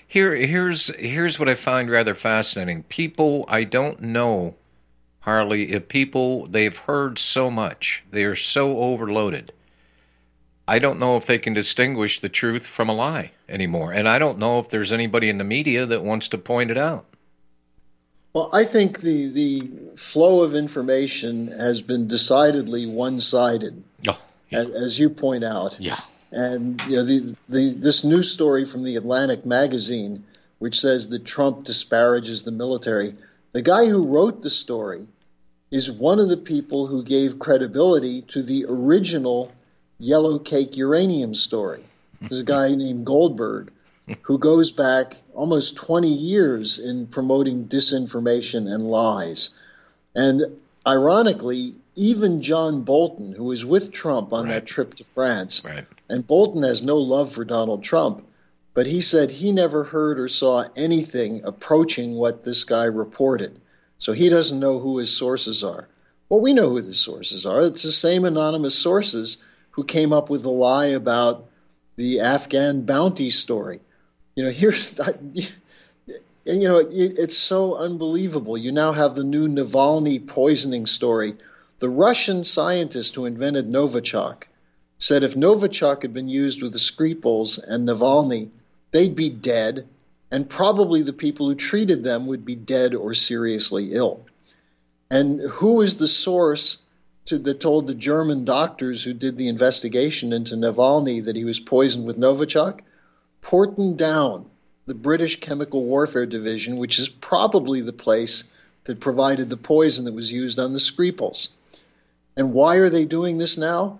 here, 0.06 0.34
here's, 0.34 0.94
here's 0.96 1.38
what 1.38 1.48
I 1.48 1.54
find 1.54 1.90
rather 1.90 2.14
fascinating. 2.14 2.82
People, 2.84 3.44
I 3.48 3.64
don't 3.64 4.00
know, 4.02 4.54
Harley, 5.20 5.72
if 5.72 5.88
people, 5.88 6.46
they've 6.46 6.76
heard 6.76 7.18
so 7.18 7.50
much, 7.50 8.02
they're 8.10 8.36
so 8.36 8.78
overloaded. 8.78 9.52
I 10.70 10.78
don't 10.78 11.00
know 11.00 11.16
if 11.16 11.26
they 11.26 11.38
can 11.38 11.52
distinguish 11.52 12.20
the 12.20 12.28
truth 12.28 12.66
from 12.66 12.88
a 12.88 12.94
lie 12.94 13.32
anymore. 13.48 13.92
And 13.92 14.08
I 14.08 14.20
don't 14.20 14.38
know 14.38 14.60
if 14.60 14.68
there's 14.68 14.92
anybody 14.92 15.28
in 15.28 15.38
the 15.38 15.44
media 15.44 15.84
that 15.84 16.04
wants 16.04 16.28
to 16.28 16.38
point 16.38 16.70
it 16.70 16.78
out. 16.78 17.06
Well, 18.32 18.50
I 18.52 18.64
think 18.64 19.00
the 19.00 19.28
the 19.28 19.96
flow 19.96 20.42
of 20.42 20.54
information 20.54 21.48
has 21.48 21.82
been 21.82 22.06
decidedly 22.06 22.86
one 22.86 23.18
sided, 23.18 23.82
oh, 24.06 24.18
yeah. 24.50 24.58
as, 24.58 24.70
as, 24.70 24.98
you 24.98 25.10
point 25.10 25.42
out. 25.42 25.80
Yeah. 25.80 25.98
And 26.30 26.80
you 26.84 26.96
know 26.96 27.04
the, 27.04 27.36
the 27.48 27.70
this 27.70 28.04
news 28.04 28.30
story 28.30 28.64
from 28.64 28.84
the 28.84 28.96
Atlantic 28.96 29.44
magazine, 29.44 30.24
which 30.60 30.78
says 30.78 31.08
that 31.08 31.24
Trump 31.24 31.64
disparages 31.64 32.44
the 32.44 32.52
military. 32.52 33.14
The 33.52 33.62
guy 33.62 33.86
who 33.86 34.06
wrote 34.06 34.42
the 34.42 34.50
story 34.50 35.08
is 35.72 35.90
one 35.90 36.20
of 36.20 36.28
the 36.28 36.36
people 36.36 36.86
who 36.86 37.02
gave 37.02 37.40
credibility 37.40 38.22
to 38.22 38.42
the 38.42 38.66
original 38.68 39.50
yellow 39.98 40.38
cake 40.38 40.76
uranium 40.76 41.34
story. 41.34 41.84
There's 42.20 42.40
a 42.40 42.44
guy 42.44 42.74
named 42.74 43.06
Goldberg 43.06 43.72
who 44.22 44.38
goes 44.38 44.70
back 44.70 45.16
almost 45.34 45.76
20 45.76 46.08
years 46.08 46.78
in 46.78 47.06
promoting 47.06 47.66
disinformation 47.66 48.72
and 48.72 48.82
lies. 48.82 49.50
And 50.14 50.42
ironically, 50.86 51.74
even 51.94 52.42
John 52.42 52.82
Bolton, 52.82 53.32
who 53.32 53.44
was 53.44 53.64
with 53.64 53.92
Trump 53.92 54.32
on 54.32 54.44
right. 54.44 54.54
that 54.54 54.66
trip 54.66 54.94
to 54.94 55.04
France, 55.04 55.64
right. 55.64 55.86
and 56.08 56.26
Bolton 56.26 56.62
has 56.62 56.82
no 56.82 56.96
love 56.96 57.32
for 57.32 57.44
Donald 57.44 57.82
Trump, 57.82 58.26
but 58.74 58.86
he 58.86 59.00
said 59.00 59.30
he 59.30 59.52
never 59.52 59.84
heard 59.84 60.18
or 60.18 60.28
saw 60.28 60.64
anything 60.76 61.42
approaching 61.44 62.14
what 62.14 62.44
this 62.44 62.64
guy 62.64 62.84
reported. 62.84 63.60
So 63.98 64.12
he 64.12 64.28
doesn't 64.28 64.60
know 64.60 64.78
who 64.78 64.98
his 64.98 65.14
sources 65.14 65.62
are. 65.62 65.88
Well, 66.28 66.40
we 66.40 66.54
know 66.54 66.70
who 66.70 66.80
the 66.80 66.94
sources 66.94 67.44
are. 67.44 67.60
It's 67.60 67.82
the 67.82 67.92
same 67.92 68.24
anonymous 68.24 68.76
sources 68.76 69.38
who 69.72 69.84
came 69.84 70.12
up 70.12 70.30
with 70.30 70.42
the 70.42 70.50
lie 70.50 70.86
about 70.86 71.46
the 71.96 72.20
Afghan 72.20 72.82
bounty 72.82 73.30
story 73.30 73.80
you 74.34 74.44
know, 74.44 74.50
here's 74.50 74.92
that. 74.92 75.18
you 76.44 76.68
know, 76.68 76.80
it's 76.90 77.36
so 77.36 77.76
unbelievable. 77.76 78.56
You 78.56 78.72
now 78.72 78.92
have 78.92 79.14
the 79.14 79.24
new 79.24 79.48
Navalny 79.48 80.26
poisoning 80.26 80.86
story. 80.86 81.34
The 81.78 81.88
Russian 81.88 82.44
scientist 82.44 83.14
who 83.14 83.24
invented 83.24 83.68
Novichok 83.68 84.44
said 84.98 85.24
if 85.24 85.34
Novichok 85.34 86.02
had 86.02 86.12
been 86.12 86.28
used 86.28 86.62
with 86.62 86.72
the 86.72 86.78
Skripals 86.78 87.58
and 87.58 87.88
Navalny, 87.88 88.50
they'd 88.90 89.16
be 89.16 89.30
dead, 89.30 89.86
and 90.30 90.48
probably 90.48 91.02
the 91.02 91.14
people 91.14 91.48
who 91.48 91.54
treated 91.54 92.04
them 92.04 92.26
would 92.26 92.44
be 92.44 92.54
dead 92.54 92.94
or 92.94 93.14
seriously 93.14 93.92
ill. 93.92 94.26
And 95.10 95.40
who 95.40 95.80
is 95.80 95.96
the 95.96 96.06
source 96.06 96.78
to, 97.26 97.38
that 97.38 97.60
told 97.60 97.86
the 97.86 97.94
German 97.94 98.44
doctors 98.44 99.02
who 99.02 99.14
did 99.14 99.38
the 99.38 99.48
investigation 99.48 100.32
into 100.32 100.54
Navalny 100.54 101.24
that 101.24 101.36
he 101.36 101.44
was 101.44 101.58
poisoned 101.58 102.04
with 102.04 102.18
Novichok? 102.18 102.80
Porton 103.42 103.96
Down, 103.96 104.46
the 104.86 104.94
British 104.94 105.40
Chemical 105.40 105.84
Warfare 105.84 106.26
Division, 106.26 106.76
which 106.76 106.98
is 106.98 107.08
probably 107.08 107.80
the 107.80 107.92
place 107.92 108.44
that 108.84 109.00
provided 109.00 109.48
the 109.48 109.56
poison 109.56 110.04
that 110.04 110.14
was 110.14 110.32
used 110.32 110.58
on 110.58 110.72
the 110.72 110.78
Skripals. 110.78 111.48
And 112.36 112.52
why 112.52 112.76
are 112.76 112.90
they 112.90 113.04
doing 113.04 113.38
this 113.38 113.58
now? 113.58 113.98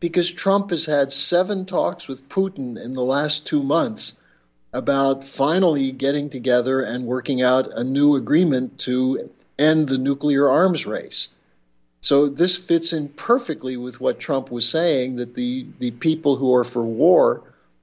Because 0.00 0.30
Trump 0.30 0.70
has 0.70 0.86
had 0.86 1.12
seven 1.12 1.64
talks 1.64 2.08
with 2.08 2.28
Putin 2.28 2.82
in 2.82 2.92
the 2.92 3.02
last 3.04 3.46
two 3.46 3.62
months 3.62 4.18
about 4.72 5.24
finally 5.24 5.92
getting 5.92 6.30
together 6.30 6.80
and 6.80 7.04
working 7.04 7.42
out 7.42 7.72
a 7.72 7.84
new 7.84 8.16
agreement 8.16 8.78
to 8.80 9.30
end 9.58 9.88
the 9.88 9.98
nuclear 9.98 10.48
arms 10.48 10.86
race. 10.86 11.28
So 12.00 12.28
this 12.28 12.56
fits 12.56 12.92
in 12.92 13.08
perfectly 13.10 13.76
with 13.76 14.00
what 14.00 14.18
Trump 14.18 14.50
was 14.50 14.68
saying 14.68 15.16
that 15.16 15.34
the, 15.34 15.66
the 15.78 15.92
people 15.92 16.36
who 16.36 16.54
are 16.54 16.64
for 16.64 16.84
war 16.84 17.42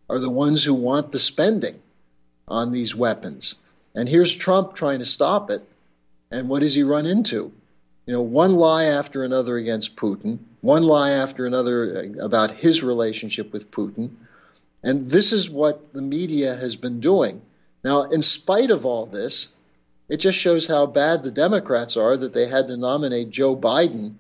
are 0.10 0.20
the 0.20 0.30
ones 0.30 0.64
who 0.64 0.74
want 0.74 1.12
the 1.12 1.20
spending 1.20 1.80
on 2.48 2.72
these 2.72 2.96
weapons. 2.96 3.56
And 3.94 4.10
here's 4.10 4.36
Trump 4.36 4.74
trying 4.74 5.00
to 5.00 5.06
stop 5.06 5.50
it. 5.52 5.62
And 6.32 6.50
what 6.50 6.62
does 6.62 6.74
he 6.74 6.84
run 6.84 7.06
into? 7.06 7.52
You 8.06 8.14
know, 8.14 8.22
one 8.22 8.56
lie 8.56 8.86
after 8.86 9.24
another 9.24 9.58
against 9.58 9.96
Putin, 9.96 10.40
one 10.62 10.84
lie 10.84 11.12
after 11.12 11.46
another 11.46 12.12
about 12.20 12.52
his 12.52 12.82
relationship 12.84 13.54
with 13.54 13.72
Putin. 13.72 14.12
And 14.84 15.10
this 15.10 15.32
is 15.32 15.50
what 15.50 15.94
the 15.94 16.02
media 16.02 16.56
has 16.56 16.76
been 16.76 17.00
doing. 17.00 17.42
Now, 17.84 18.04
in 18.04 18.22
spite 18.22 18.72
of 18.72 18.86
all 18.86 19.06
this, 19.06 19.50
it 20.08 20.18
just 20.18 20.40
shows 20.40 20.66
how 20.68 20.88
bad 20.88 21.24
the 21.24 21.32
Democrats 21.32 21.98
are 21.98 22.18
that 22.18 22.34
they 22.34 22.48
had 22.48 22.68
to 22.68 22.78
nominate 22.78 23.30
Joe 23.30 23.56
Biden, 23.56 24.16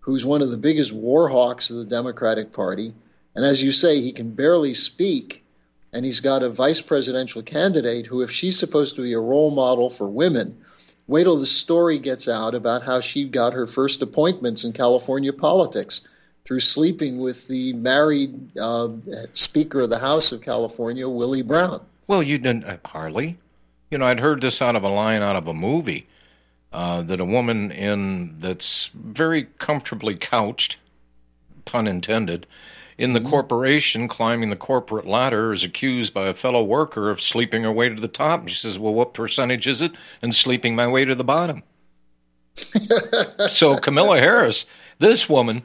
who's 0.00 0.24
one 0.24 0.42
of 0.42 0.50
the 0.50 0.56
biggest 0.56 0.92
war 0.92 1.28
hawks 1.28 1.70
of 1.70 1.78
the 1.78 1.86
Democratic 1.86 2.52
Party, 2.52 2.94
and 3.34 3.44
as 3.44 3.62
you 3.62 3.72
say, 3.72 4.00
he 4.00 4.12
can 4.12 4.30
barely 4.32 4.74
speak. 4.74 5.44
And 5.92 6.04
he's 6.04 6.20
got 6.20 6.42
a 6.42 6.48
vice 6.48 6.80
presidential 6.80 7.42
candidate 7.42 8.06
who, 8.06 8.22
if 8.22 8.30
she's 8.30 8.58
supposed 8.58 8.96
to 8.96 9.02
be 9.02 9.12
a 9.12 9.20
role 9.20 9.50
model 9.52 9.90
for 9.90 10.08
women, 10.08 10.58
wait 11.06 11.24
till 11.24 11.38
the 11.38 11.46
story 11.46 11.98
gets 11.98 12.28
out 12.28 12.54
about 12.54 12.82
how 12.82 13.00
she 13.00 13.28
got 13.28 13.52
her 13.52 13.66
first 13.66 14.02
appointments 14.02 14.64
in 14.64 14.72
California 14.72 15.32
politics 15.32 16.02
through 16.44 16.60
sleeping 16.60 17.18
with 17.18 17.46
the 17.48 17.72
married 17.74 18.58
uh, 18.58 18.88
Speaker 19.32 19.82
of 19.82 19.90
the 19.90 19.98
House 19.98 20.32
of 20.32 20.42
California, 20.42 21.08
Willie 21.08 21.42
Brown. 21.42 21.80
Well, 22.06 22.22
you 22.22 22.38
didn't, 22.38 22.64
uh, 22.64 22.78
Harley. 22.84 23.38
You 23.90 23.98
know, 23.98 24.06
I'd 24.06 24.20
heard 24.20 24.40
this 24.40 24.60
out 24.60 24.76
of 24.76 24.82
a 24.82 24.88
line 24.88 25.22
out 25.22 25.36
of 25.36 25.46
a 25.46 25.54
movie 25.54 26.06
uh, 26.72 27.02
that 27.02 27.20
a 27.20 27.24
woman 27.24 27.70
in 27.70 28.40
that's 28.40 28.90
very 28.94 29.44
comfortably 29.58 30.16
couched, 30.16 30.76
pun 31.64 31.86
intended, 31.86 32.46
in 32.96 33.12
the 33.12 33.20
mm-hmm. 33.20 33.28
corporation, 33.28 34.08
climbing 34.08 34.50
the 34.50 34.56
corporate 34.56 35.06
ladder, 35.06 35.52
is 35.52 35.64
accused 35.64 36.14
by 36.14 36.28
a 36.28 36.34
fellow 36.34 36.62
worker 36.62 37.10
of 37.10 37.20
sleeping 37.20 37.62
her 37.62 37.72
way 37.72 37.88
to 37.88 38.00
the 38.00 38.08
top. 38.08 38.40
And 38.40 38.50
she 38.50 38.56
says, 38.56 38.78
Well, 38.78 38.94
what 38.94 39.14
percentage 39.14 39.66
is 39.66 39.82
it? 39.82 39.92
And 40.22 40.34
sleeping 40.34 40.76
my 40.76 40.86
way 40.86 41.04
to 41.04 41.14
the 41.14 41.24
bottom. 41.24 41.62
so 43.48 43.76
Camilla 43.76 44.20
Harris, 44.20 44.64
this 44.98 45.28
woman, 45.28 45.62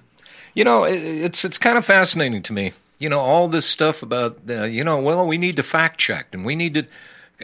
you 0.55 0.63
know, 0.63 0.83
it's 0.83 1.45
it's 1.45 1.57
kind 1.57 1.77
of 1.77 1.85
fascinating 1.85 2.41
to 2.43 2.53
me. 2.53 2.73
You 2.97 3.09
know, 3.09 3.19
all 3.19 3.47
this 3.47 3.65
stuff 3.65 4.03
about, 4.03 4.39
uh, 4.49 4.63
you 4.63 4.83
know, 4.83 4.99
well, 4.99 5.25
we 5.25 5.37
need 5.37 5.55
to 5.55 5.63
fact 5.63 5.99
check 5.99 6.27
and 6.33 6.45
we 6.45 6.55
need 6.55 6.73
to. 6.73 6.87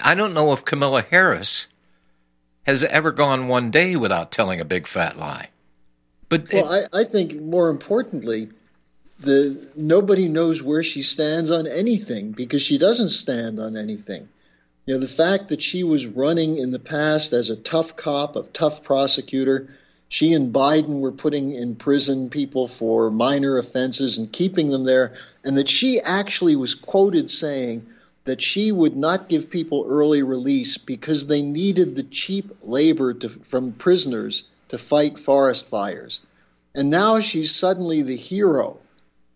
I 0.02 0.16
don't 0.16 0.34
know 0.34 0.52
if 0.52 0.66
Camilla 0.66 1.06
Harris 1.10 1.68
has 2.64 2.84
ever 2.84 3.12
gone 3.12 3.48
one 3.48 3.72
day 3.72 3.96
without 3.96 4.32
telling 4.32 4.60
a 4.60 4.66
big 4.66 4.88
fat 4.88 5.18
lie. 5.18 5.50
But 6.28 6.52
well, 6.52 6.74
it, 6.74 6.90
I, 6.92 7.02
I 7.02 7.04
think 7.04 7.40
more 7.42 7.70
importantly, 7.70 8.50
the 9.20 9.72
nobody 9.76 10.28
knows 10.28 10.62
where 10.62 10.84
she 10.84 11.02
stands 11.02 11.52
on 11.52 11.68
anything 11.68 12.32
because 12.32 12.62
she 12.62 12.78
doesn't 12.78 13.10
stand 13.10 13.60
on 13.60 13.78
anything. 13.78 14.28
You 14.86 14.96
know, 14.96 15.00
the 15.00 15.08
fact 15.08 15.50
that 15.50 15.62
she 15.62 15.84
was 15.84 16.06
running 16.06 16.58
in 16.58 16.72
the 16.72 16.80
past 16.80 17.34
as 17.34 17.50
a 17.50 17.56
tough 17.56 17.96
cop, 17.96 18.36
a 18.36 18.44
tough 18.44 18.84
prosecutor, 18.84 19.70
she 20.10 20.34
and 20.34 20.54
Biden 20.54 21.00
were 21.00 21.12
putting 21.12 21.56
in 21.56 21.76
prison 21.76 22.30
people 22.30 22.68
for 22.68 23.10
minor 23.10 23.58
offenses 23.58 24.18
and 24.18 24.32
keeping 24.32 24.70
them 24.70 24.84
there, 24.84 25.14
and 25.44 25.58
that 25.58 25.70
she 25.70 26.00
actually 26.00 26.56
was 26.56 26.76
quoted 26.76 27.32
saying 27.32 27.88
that 28.26 28.42
she 28.42 28.72
would 28.72 28.96
not 28.96 29.30
give 29.30 29.50
people 29.50 29.86
early 29.88 30.24
release 30.24 30.78
because 30.78 31.26
they 31.26 31.42
needed 31.42 31.96
the 31.96 32.04
cheap 32.04 32.52
labor 32.62 33.14
to, 33.14 33.30
from 33.30 33.72
prisoners 33.72 34.44
to 34.70 34.78
fight 34.78 35.18
forest 35.20 35.66
fires. 35.68 36.22
And 36.76 36.90
now 36.90 37.20
she's 37.22 37.56
suddenly 37.56 38.02
the 38.02 38.16
hero 38.16 38.80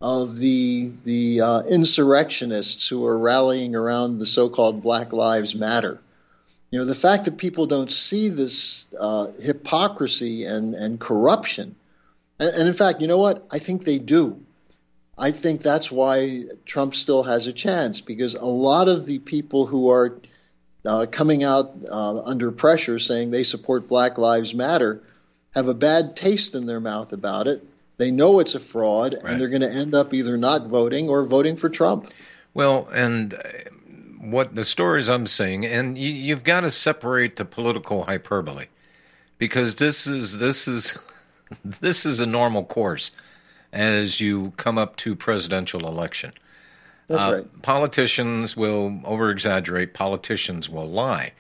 of 0.01 0.38
the 0.38 0.91
the 1.03 1.41
uh, 1.41 1.62
insurrectionists 1.63 2.88
who 2.88 3.06
are 3.06 3.18
rallying 3.18 3.75
around 3.75 4.18
the 4.18 4.25
so-called 4.25 4.82
Black 4.82 5.12
Lives 5.12 5.56
Matter. 5.56 6.00
You 6.72 6.79
know, 6.79 6.86
the 6.86 6.96
fact 6.96 7.25
that 7.25 7.38
people 7.38 7.65
don't 7.65 7.91
see 7.91 8.29
this 8.29 8.88
uh, 9.00 9.32
hypocrisy 9.41 10.46
and, 10.46 10.75
and 10.75 11.00
corruption, 11.00 11.75
and, 12.39 12.50
and 12.50 12.68
in 12.68 12.74
fact, 12.74 13.01
you 13.01 13.08
know 13.08 13.18
what? 13.18 13.46
I 13.51 13.60
think 13.60 13.84
they 13.84 14.00
do. 14.00 14.39
I 15.18 15.32
think 15.32 15.62
that's 15.62 15.91
why 15.91 16.44
Trump 16.65 16.96
still 16.96 17.24
has 17.24 17.48
a 17.48 17.53
chance 17.53 18.00
because 18.00 18.36
a 18.36 18.46
lot 18.46 18.88
of 18.88 19.06
the 19.06 19.20
people 19.20 19.65
who 19.65 19.89
are 19.89 20.18
uh, 20.86 21.08
coming 21.12 21.44
out 21.44 21.74
uh, 21.91 22.22
under 22.22 22.51
pressure 22.51 23.00
saying 23.00 23.32
they 23.32 23.44
support 23.44 23.89
Black 23.89 24.18
Lives 24.18 24.56
Matter 24.56 25.03
have 25.51 25.68
a 25.68 25.74
bad 25.74 26.15
taste 26.15 26.56
in 26.56 26.65
their 26.65 26.79
mouth 26.79 27.12
about 27.12 27.48
it. 27.48 27.68
They 28.00 28.12
know 28.12 28.39
it's 28.39 28.56
a 28.56 28.62
fraud, 28.62 29.13
right. 29.15 29.25
and 29.25 29.41
they're 29.41 29.50
going 29.50 29.62
to 29.62 29.70
end 29.70 29.94
up 29.94 30.13
either 30.13 30.38
not 30.38 30.68
voting 30.68 31.10
or 31.10 31.25
voting 31.25 31.58
for 31.58 31.68
Trump. 31.68 32.08
Well, 32.53 32.88
and 32.94 33.34
uh, 33.34 33.39
what 34.22 34.56
the 34.56 34.63
stories 34.63 35.10
I'm 35.10 35.27
seeing, 35.27 35.65
and 35.65 35.98
you, 35.98 36.10
you've 36.10 36.46
got 36.46 36.62
to 36.62 36.72
separate 36.72 37.36
the 37.36 37.44
political 37.44 38.06
hyperbole 38.06 38.68
because 39.38 39.75
this 39.75 40.08
is 40.08 40.38
this 40.38 40.65
is 40.65 40.98
this 41.82 42.06
is 42.06 42.22
a 42.22 42.25
normal 42.25 42.63
course 42.63 43.12
as 43.74 44.22
you 44.22 44.53
come 44.56 44.77
up 44.77 44.96
to 44.98 45.13
presidential 45.13 45.86
election. 45.86 46.32
That's 47.08 47.25
uh, 47.25 47.36
right. 47.36 47.62
Politicians 47.63 48.56
will 48.56 49.01
over 49.03 49.29
exaggerate. 49.29 49.94
Politicians 49.94 50.70
will 50.70 50.89
lie. 50.89 51.34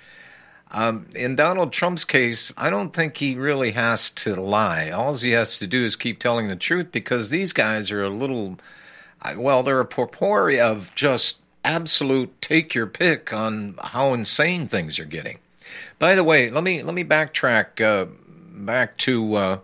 Um, 0.71 1.07
in 1.15 1.35
Donald 1.35 1.73
Trump's 1.73 2.03
case, 2.03 2.51
I 2.55 2.69
don't 2.69 2.93
think 2.93 3.17
he 3.17 3.35
really 3.35 3.71
has 3.71 4.11
to 4.11 4.39
lie. 4.39 4.91
All 4.91 5.15
he 5.15 5.31
has 5.31 5.57
to 5.59 5.67
do 5.67 5.83
is 5.83 5.95
keep 5.95 6.19
telling 6.19 6.47
the 6.47 6.55
truth 6.55 6.91
because 6.91 7.29
these 7.29 7.53
guys 7.53 7.89
are 7.89 8.03
a 8.03 8.09
little, 8.09 8.59
well, 9.35 9.63
they're 9.63 9.79
a 9.79 9.85
potpourri 9.85 10.59
of 10.59 10.93
just 10.93 11.39
absolute 11.65 12.39
take 12.41 12.75
your 12.75 12.87
pick 12.87 13.33
on 13.33 13.75
how 13.81 14.13
insane 14.13 14.67
things 14.67 14.99
are 14.99 15.05
getting. 15.05 15.39
By 15.97 16.15
the 16.15 16.23
way, 16.23 16.49
let 16.49 16.63
me 16.63 16.81
let 16.81 16.95
me 16.95 17.03
backtrack 17.03 17.81
uh, 17.81 18.09
back 18.53 18.97
to 18.99 19.35
uh, 19.35 19.59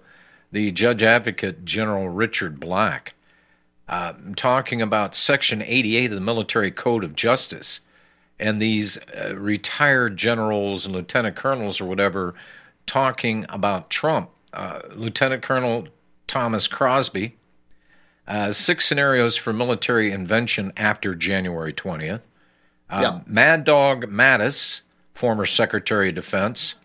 the 0.51 0.71
Judge 0.71 1.03
Advocate 1.03 1.65
General 1.65 2.09
Richard 2.09 2.59
Black 2.59 3.13
uh, 3.87 4.13
talking 4.35 4.81
about 4.81 5.15
Section 5.15 5.61
88 5.61 6.05
of 6.11 6.15
the 6.15 6.21
Military 6.21 6.71
Code 6.71 7.03
of 7.03 7.15
Justice 7.15 7.81
and 8.39 8.61
these 8.61 8.97
uh, 8.97 9.35
retired 9.35 10.17
generals 10.17 10.85
and 10.85 10.95
lieutenant 10.95 11.35
colonels 11.35 11.79
or 11.79 11.85
whatever 11.85 12.35
talking 12.85 13.45
about 13.49 13.89
Trump. 13.89 14.29
Uh, 14.53 14.79
lieutenant 14.93 15.41
Colonel 15.43 15.87
Thomas 16.27 16.67
Crosby, 16.67 17.35
uh, 18.27 18.51
six 18.51 18.85
scenarios 18.85 19.35
for 19.35 19.53
military 19.53 20.11
invention 20.11 20.71
after 20.77 21.13
January 21.13 21.73
20th. 21.73 22.21
Uh, 22.89 22.99
yeah. 23.01 23.19
Mad 23.25 23.63
Dog 23.63 24.05
Mattis, 24.05 24.81
former 25.13 25.45
Secretary 25.45 26.09
of 26.09 26.15
Defense, 26.15 26.75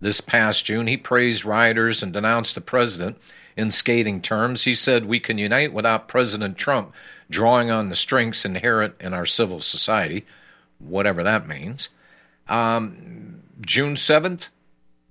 this 0.00 0.20
past 0.20 0.64
June, 0.64 0.86
he 0.86 0.96
praised 0.96 1.44
rioters 1.44 2.02
and 2.02 2.12
denounced 2.12 2.54
the 2.54 2.60
president 2.60 3.18
in 3.56 3.70
scathing 3.70 4.22
terms. 4.22 4.64
He 4.64 4.74
said, 4.74 5.04
We 5.04 5.20
can 5.20 5.38
unite 5.38 5.72
without 5.72 6.08
President 6.08 6.56
Trump 6.56 6.92
drawing 7.28 7.70
on 7.70 7.90
the 7.90 7.94
strengths 7.94 8.44
inherent 8.44 8.94
in 8.98 9.14
our 9.14 9.26
civil 9.26 9.60
society 9.60 10.24
whatever 10.80 11.22
that 11.22 11.46
means. 11.46 11.88
Um, 12.48 13.42
June 13.60 13.94
7th, 13.94 14.48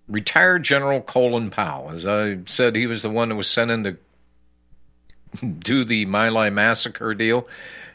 retired 0.10 0.64
General 0.64 1.02
Colin 1.02 1.50
Powell. 1.52 1.92
As 1.92 2.06
I 2.06 2.40
said, 2.46 2.76
he 2.76 2.88
was 2.88 3.02
the 3.02 3.10
one 3.10 3.30
that 3.30 3.36
was 3.36 3.50
sent 3.50 3.72
in 3.72 3.84
to 3.84 3.98
do 5.60 5.86
the 5.86 6.06
My 6.06 6.30
Lai 6.30 6.50
massacre 6.50 7.14
deal, 7.14 7.48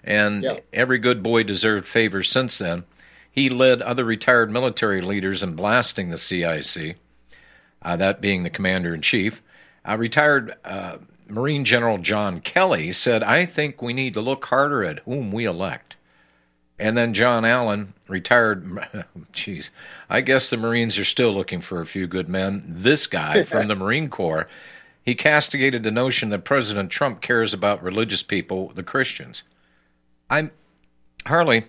and 0.03 0.45
yeah. 0.45 0.59
every 0.73 0.99
good 0.99 1.23
boy 1.23 1.43
deserved 1.43 1.87
favors 1.87 2.31
since 2.31 2.59
then. 2.59 2.85
He 3.31 3.49
led 3.49 3.83
other 3.83 4.05
retired 4.05 4.51
military 4.51 5.01
leaders 5.01 5.43
in 5.43 5.57
blasting 5.57 6.11
the 6.11 6.17
CIC, 6.17 6.97
uh, 7.83 7.97
that 7.97 8.21
being 8.21 8.45
the 8.45 8.51
commander 8.51 8.95
in 8.95 9.03
chief. 9.03 9.43
Uh, 9.87 9.99
retired 9.99 10.55
uh, 10.65 10.99
Marine 11.29 11.65
General 11.65 11.99
John 11.99 12.41
Kelly 12.41 12.93
said, 12.93 13.25
I 13.25 13.45
think 13.45 13.83
we 13.83 13.93
need 13.93 14.15
to 14.15 14.21
look 14.21 14.45
harder 14.45 14.85
at 14.85 15.01
whom 15.01 15.33
we 15.33 15.47
elect. 15.47 15.97
And 16.85 16.99
then 16.99 17.15
John 17.15 17.47
Allen, 17.47 17.95
retired. 18.09 18.63
Jeez, 19.33 19.71
I 20.11 20.21
guess 20.21 20.51
the 20.51 20.59
Marines 20.59 20.99
are 20.99 21.05
still 21.07 21.33
looking 21.33 21.63
for 21.63 21.81
a 21.81 21.87
few 21.87 22.07
good 22.07 22.29
men. 22.29 22.63
This 22.69 23.07
guy 23.07 23.43
from 23.45 23.69
the 23.69 23.75
Marine 23.75 24.11
Corps, 24.11 24.49
he 25.03 25.15
castigated 25.15 25.83
the 25.83 25.91
notion 25.91 26.29
that 26.29 26.45
President 26.45 26.91
Trump 26.91 27.23
cares 27.23 27.55
about 27.55 27.83
religious 27.83 28.23
people, 28.23 28.71
the 28.75 28.83
Christians. 28.83 29.45
I'm 30.29 30.51
Harley. 31.25 31.65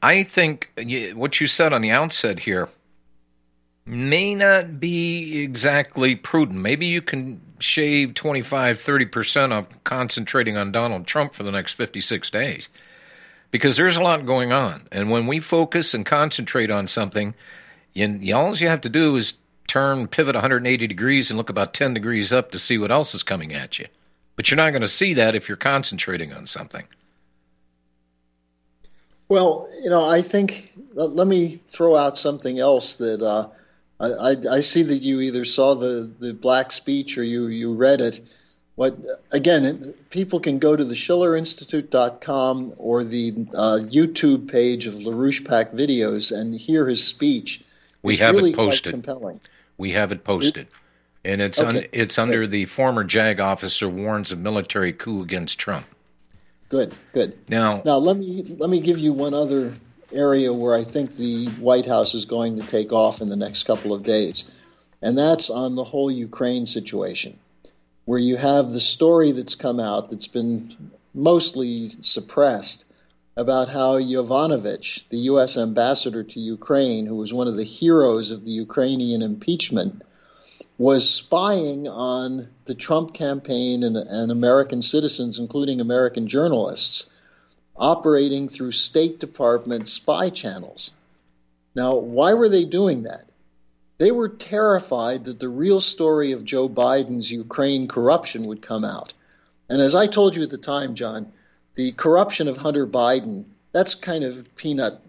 I 0.00 0.22
think 0.22 0.70
what 1.14 1.38
you 1.38 1.48
said 1.48 1.74
on 1.74 1.82
the 1.82 1.90
outset 1.90 2.38
here 2.38 2.70
may 3.84 4.34
not 4.34 4.80
be 4.80 5.42
exactly 5.42 6.14
prudent. 6.16 6.60
Maybe 6.60 6.86
you 6.86 7.02
can 7.02 7.42
shave 7.58 8.14
25, 8.14 8.80
30% 8.80 9.52
off 9.52 9.66
concentrating 9.84 10.56
on 10.56 10.72
Donald 10.72 11.06
Trump 11.06 11.34
for 11.34 11.42
the 11.42 11.52
next 11.52 11.74
56 11.74 12.30
days 12.30 12.70
because 13.50 13.76
there's 13.76 13.96
a 13.96 14.02
lot 14.02 14.26
going 14.26 14.52
on. 14.52 14.88
And 14.92 15.10
when 15.10 15.26
we 15.26 15.40
focus 15.40 15.94
and 15.94 16.04
concentrate 16.04 16.70
on 16.70 16.86
something, 16.86 17.34
you, 17.94 18.36
all 18.36 18.56
you 18.56 18.68
have 18.68 18.82
to 18.82 18.88
do 18.88 19.16
is 19.16 19.34
turn, 19.66 20.06
pivot 20.08 20.34
180 20.34 20.86
degrees 20.86 21.30
and 21.30 21.38
look 21.38 21.50
about 21.50 21.74
10 21.74 21.94
degrees 21.94 22.32
up 22.32 22.52
to 22.52 22.58
see 22.58 22.78
what 22.78 22.90
else 22.90 23.14
is 23.14 23.22
coming 23.22 23.52
at 23.52 23.78
you. 23.78 23.86
But 24.36 24.50
you're 24.50 24.56
not 24.56 24.70
going 24.70 24.82
to 24.82 24.88
see 24.88 25.14
that 25.14 25.34
if 25.34 25.48
you're 25.48 25.56
concentrating 25.56 26.32
on 26.32 26.46
something. 26.46 26.84
Well, 29.28 29.68
you 29.82 29.90
know, 29.90 30.04
I 30.08 30.22
think, 30.22 30.72
let 30.94 31.26
me 31.26 31.60
throw 31.68 31.96
out 31.96 32.16
something 32.16 32.60
else 32.60 32.96
that 32.96 33.22
uh, 33.22 33.48
I, 33.98 34.36
I, 34.50 34.60
see 34.60 34.82
that 34.84 34.98
you 34.98 35.20
either 35.20 35.44
saw 35.44 35.74
the, 35.74 36.12
the 36.18 36.32
black 36.32 36.70
speech 36.70 37.18
or 37.18 37.24
you, 37.24 37.48
you 37.48 37.74
read 37.74 38.00
it. 38.00 38.20
What 38.76 38.98
again? 39.32 39.94
People 40.10 40.38
can 40.38 40.58
go 40.58 40.76
to 40.76 40.84
the 40.84 40.94
SchillerInstitute.com 40.94 42.74
or 42.76 43.02
the 43.02 43.32
uh, 43.54 43.80
YouTube 43.82 44.52
page 44.52 44.86
of 44.86 44.94
LaRouche 44.94 45.46
PAC 45.46 45.72
videos 45.72 46.38
and 46.38 46.54
hear 46.54 46.86
his 46.86 47.02
speech. 47.02 47.64
We 48.02 48.12
it's 48.12 48.20
have 48.20 48.34
really 48.34 48.50
it 48.50 48.56
posted. 48.56 48.92
compelling. 48.92 49.40
We 49.78 49.92
have 49.92 50.12
it 50.12 50.24
posted, 50.24 50.68
and 51.24 51.40
it's 51.40 51.58
okay. 51.58 51.78
un, 51.78 51.84
it's 51.92 52.18
under 52.18 52.42
good. 52.42 52.50
the 52.50 52.66
former 52.66 53.02
JAG 53.02 53.40
officer 53.40 53.88
warns 53.88 54.30
of 54.30 54.40
military 54.40 54.92
coup 54.92 55.22
against 55.22 55.58
Trump. 55.58 55.86
Good, 56.68 56.94
good. 57.14 57.38
Now, 57.48 57.82
now 57.82 57.96
let 57.96 58.18
me 58.18 58.42
let 58.58 58.68
me 58.68 58.80
give 58.80 58.98
you 58.98 59.14
one 59.14 59.32
other 59.32 59.72
area 60.12 60.52
where 60.52 60.78
I 60.78 60.84
think 60.84 61.16
the 61.16 61.46
White 61.60 61.86
House 61.86 62.14
is 62.14 62.26
going 62.26 62.60
to 62.60 62.66
take 62.66 62.92
off 62.92 63.22
in 63.22 63.30
the 63.30 63.36
next 63.36 63.62
couple 63.62 63.94
of 63.94 64.02
days, 64.02 64.50
and 65.00 65.16
that's 65.16 65.48
on 65.48 65.76
the 65.76 65.84
whole 65.84 66.10
Ukraine 66.10 66.66
situation 66.66 67.38
where 68.06 68.18
you 68.18 68.36
have 68.36 68.70
the 68.70 68.80
story 68.80 69.32
that's 69.32 69.56
come 69.56 69.78
out 69.78 70.08
that's 70.08 70.28
been 70.28 70.92
mostly 71.12 71.88
suppressed 71.88 72.86
about 73.36 73.68
how 73.68 73.98
Yovanovitch, 73.98 75.08
the 75.08 75.18
U.S. 75.30 75.58
ambassador 75.58 76.22
to 76.22 76.40
Ukraine, 76.40 77.04
who 77.04 77.16
was 77.16 77.34
one 77.34 77.48
of 77.48 77.56
the 77.56 77.64
heroes 77.64 78.30
of 78.30 78.44
the 78.44 78.52
Ukrainian 78.52 79.20
impeachment, 79.22 80.02
was 80.78 81.10
spying 81.10 81.88
on 81.88 82.48
the 82.64 82.74
Trump 82.74 83.12
campaign 83.12 83.82
and, 83.82 83.96
and 83.96 84.30
American 84.30 84.82
citizens, 84.82 85.38
including 85.38 85.80
American 85.80 86.28
journalists, 86.28 87.10
operating 87.76 88.48
through 88.48 88.72
State 88.72 89.18
Department 89.18 89.88
spy 89.88 90.30
channels. 90.30 90.92
Now, 91.74 91.96
why 91.96 92.34
were 92.34 92.48
they 92.48 92.64
doing 92.64 93.02
that? 93.02 93.25
They 93.98 94.10
were 94.10 94.28
terrified 94.28 95.24
that 95.24 95.38
the 95.38 95.48
real 95.48 95.80
story 95.80 96.32
of 96.32 96.44
Joe 96.44 96.68
Biden's 96.68 97.30
Ukraine 97.30 97.88
corruption 97.88 98.44
would 98.46 98.60
come 98.62 98.84
out. 98.84 99.14
And 99.68 99.80
as 99.80 99.94
I 99.94 100.06
told 100.06 100.36
you 100.36 100.42
at 100.42 100.50
the 100.50 100.58
time, 100.58 100.94
John, 100.94 101.32
the 101.74 101.92
corruption 101.92 102.48
of 102.48 102.56
Hunter 102.56 102.86
Biden, 102.86 103.44
that's 103.72 103.94
kind 103.94 104.24
of 104.24 104.54
peanut 104.56 105.00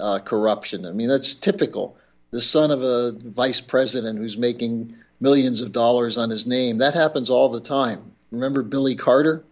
uh, 0.00 0.20
corruption. 0.20 0.86
I 0.86 0.92
mean, 0.92 1.08
that's 1.08 1.34
typical. 1.34 1.96
The 2.30 2.40
son 2.40 2.70
of 2.70 2.82
a 2.82 3.12
vice 3.12 3.60
president 3.60 4.18
who's 4.18 4.38
making 4.38 4.96
millions 5.20 5.60
of 5.60 5.72
dollars 5.72 6.18
on 6.18 6.30
his 6.30 6.46
name. 6.46 6.78
That 6.78 6.94
happens 6.94 7.30
all 7.30 7.48
the 7.48 7.60
time. 7.60 8.12
Remember 8.30 8.62
Billy 8.62 8.94
Carter? 8.94 9.44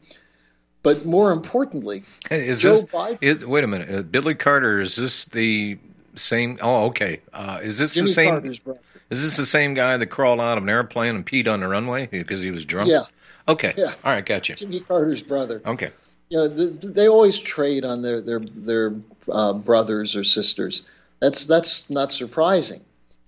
But 0.83 1.07
more 1.07 1.33
importantly, 1.33 2.05
is 2.31 2.61
Joe 2.61 2.73
this, 2.73 2.83
Biden. 2.85 3.19
it, 3.23 3.49
wait 3.49 3.65
a 3.65 3.67
minute. 3.67 3.91
Uh, 3.91 4.03
Billy 4.03 4.35
Carter, 4.35 4.81
is 4.81 4.97
this 4.97 5.25
the 5.27 5.79
same? 6.15 6.59
Oh, 6.61 6.87
okay. 6.87 7.23
Uh, 7.33 7.61
is 7.63 7.79
this 7.79 7.95
Jimmy 7.95 8.09
the 8.09 8.13
same? 8.13 8.74
Is 9.11 9.23
this 9.23 9.37
the 9.37 9.47
same 9.47 9.75
guy 9.75 9.97
that 9.97 10.07
crawled 10.07 10.41
out 10.41 10.57
of 10.57 10.65
an 10.65 10.71
airplane 10.71 11.15
and 11.15 11.27
peed 11.27 11.47
on 11.47 11.61
the 11.61 11.69
runway 11.69 12.07
because 12.07 12.41
he 12.41 12.51
was 12.51 12.65
drunk? 12.65 12.91
Yeah, 12.91 13.05
Okay. 13.47 13.75
Yeah. 13.77 13.93
All 14.05 14.13
right. 14.13 14.25
Got 14.25 14.49
you. 14.49 14.55
Jimmy 14.55 14.81
Carter's 14.81 15.23
brother. 15.23 15.61
Okay. 15.65 15.91
You 16.31 16.39
know, 16.39 16.49
th 16.49 16.81
they 16.81 17.09
always 17.09 17.39
trade 17.39 17.85
on 17.85 18.03
their 18.03 18.21
their 18.21 18.41
their 18.41 18.95
uh, 19.31 19.53
brothers 19.53 20.17
or 20.17 20.25
sisters. 20.25 20.83
That's 21.21 21.45
that's 21.45 21.91
not 21.91 22.13
surprising, 22.13 22.81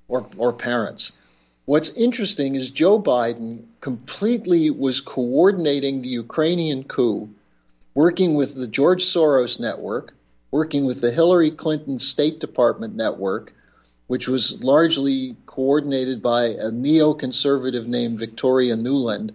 or 0.08 0.26
or 0.36 0.52
parents. 0.52 1.12
What's 1.66 1.90
interesting 1.90 2.54
is 2.54 2.70
Joe 2.70 3.00
Biden 3.00 3.64
completely 3.80 4.70
was 4.70 5.00
coordinating 5.00 6.00
the 6.00 6.08
Ukrainian 6.08 6.84
coup, 6.84 7.28
working 7.92 8.34
with 8.34 8.54
the 8.54 8.68
George 8.68 9.04
Soros 9.04 9.58
network, 9.58 10.14
working 10.50 10.86
with 10.86 11.00
the 11.00 11.10
Hillary 11.10 11.50
Clinton 11.50 11.98
State 11.98 12.38
Department 12.38 12.94
network, 12.94 13.52
which 14.06 14.28
was 14.28 14.62
largely 14.62 15.36
coordinated 15.46 16.22
by 16.22 16.46
a 16.46 16.70
neoconservative 16.70 17.86
named 17.86 18.18
Victoria 18.18 18.76
Nuland, 18.76 19.32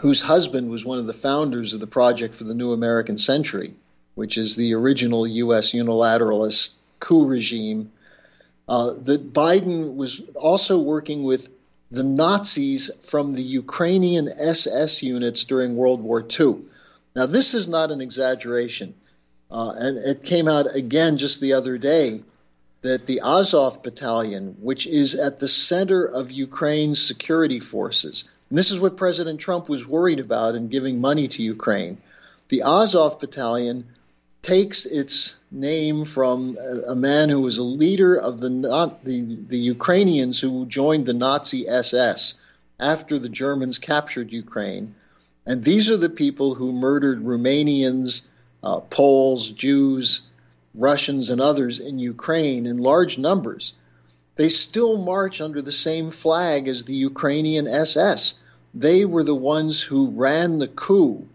whose 0.00 0.20
husband 0.20 0.70
was 0.70 0.84
one 0.84 0.98
of 0.98 1.06
the 1.06 1.12
founders 1.12 1.74
of 1.74 1.80
the 1.80 1.86
Project 1.86 2.34
for 2.34 2.44
the 2.44 2.54
New 2.54 2.72
American 2.72 3.18
Century, 3.18 3.74
which 4.14 4.38
is 4.38 4.56
the 4.56 4.74
original 4.74 5.26
U.S. 5.26 5.72
unilateralist 5.72 6.74
coup 7.00 7.26
regime. 7.26 7.92
Uh, 8.68 8.94
that 9.02 9.32
Biden 9.32 9.96
was 9.96 10.22
also 10.36 10.78
working 10.78 11.24
with 11.24 11.48
the 11.90 12.04
Nazis 12.04 12.90
from 13.00 13.34
the 13.34 13.42
Ukrainian 13.42 14.28
SS 14.28 15.02
units 15.02 15.44
during 15.44 15.74
World 15.74 16.00
War 16.00 16.24
II. 16.38 16.58
Now, 17.16 17.26
this 17.26 17.52
is 17.52 17.66
not 17.66 17.90
an 17.90 18.00
exaggeration. 18.00 18.94
Uh, 19.50 19.74
and 19.76 19.98
it 19.98 20.22
came 20.22 20.46
out 20.46 20.66
again 20.72 21.16
just 21.16 21.40
the 21.40 21.54
other 21.54 21.76
day 21.76 22.22
that 22.82 23.06
the 23.06 23.20
Azov 23.22 23.82
battalion, 23.82 24.56
which 24.60 24.86
is 24.86 25.14
at 25.14 25.38
the 25.38 25.48
center 25.48 26.04
of 26.06 26.30
Ukraine's 26.30 27.02
security 27.02 27.60
forces, 27.60 28.24
and 28.48 28.58
this 28.58 28.70
is 28.70 28.80
what 28.80 28.96
President 28.96 29.40
Trump 29.40 29.68
was 29.68 29.86
worried 29.86 30.20
about 30.20 30.54
in 30.54 30.68
giving 30.68 31.00
money 31.00 31.28
to 31.28 31.42
Ukraine. 31.42 31.98
The 32.48 32.62
Azov 32.62 33.20
battalion 33.20 33.86
takes 34.42 34.86
its 34.86 35.36
name 35.50 36.04
from 36.04 36.56
a, 36.58 36.92
a 36.92 36.96
man 36.96 37.28
who 37.28 37.42
was 37.42 37.58
a 37.58 37.62
leader 37.62 38.16
of 38.16 38.40
the, 38.40 38.48
the 39.04 39.38
the 39.48 39.58
Ukrainians 39.58 40.40
who 40.40 40.66
joined 40.66 41.06
the 41.06 41.14
Nazi 41.14 41.68
SS 41.68 42.34
after 42.78 43.18
the 43.18 43.28
Germans 43.28 43.78
captured 43.78 44.32
Ukraine, 44.32 44.94
and 45.44 45.62
these 45.62 45.90
are 45.90 45.98
the 45.98 46.08
people 46.08 46.54
who 46.54 46.72
murdered 46.72 47.22
Romanians, 47.22 48.22
uh, 48.64 48.80
Poles, 48.80 49.50
Jews, 49.50 50.22
Russians, 50.74 51.30
and 51.30 51.40
others 51.40 51.80
in 51.80 51.98
Ukraine 51.98 52.66
in 52.66 52.76
large 52.76 53.18
numbers. 53.18 53.74
They 54.36 54.48
still 54.48 54.96
march 54.96 55.40
under 55.40 55.60
the 55.60 55.72
same 55.72 56.10
flag 56.10 56.68
as 56.68 56.84
the 56.84 56.94
Ukrainian 56.94 57.66
SS. 57.66 58.34
They 58.72 59.04
were 59.04 59.24
the 59.24 59.34
ones 59.34 59.82
who 59.82 60.10
ran 60.10 60.58
the 60.58 60.68
coup. 60.68 61.26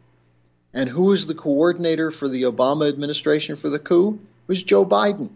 And 0.74 0.90
who 0.90 1.06
was 1.06 1.28
the 1.28 1.36
coordinator 1.36 2.12
for 2.12 2.28
the 2.28 2.44
Obama 2.44 2.88
administration 2.90 3.56
for 3.56 3.70
the 3.70 3.80
coup? 3.80 4.14
It 4.14 4.48
was 4.48 4.64
Joe 4.64 4.86
Biden. 4.86 5.30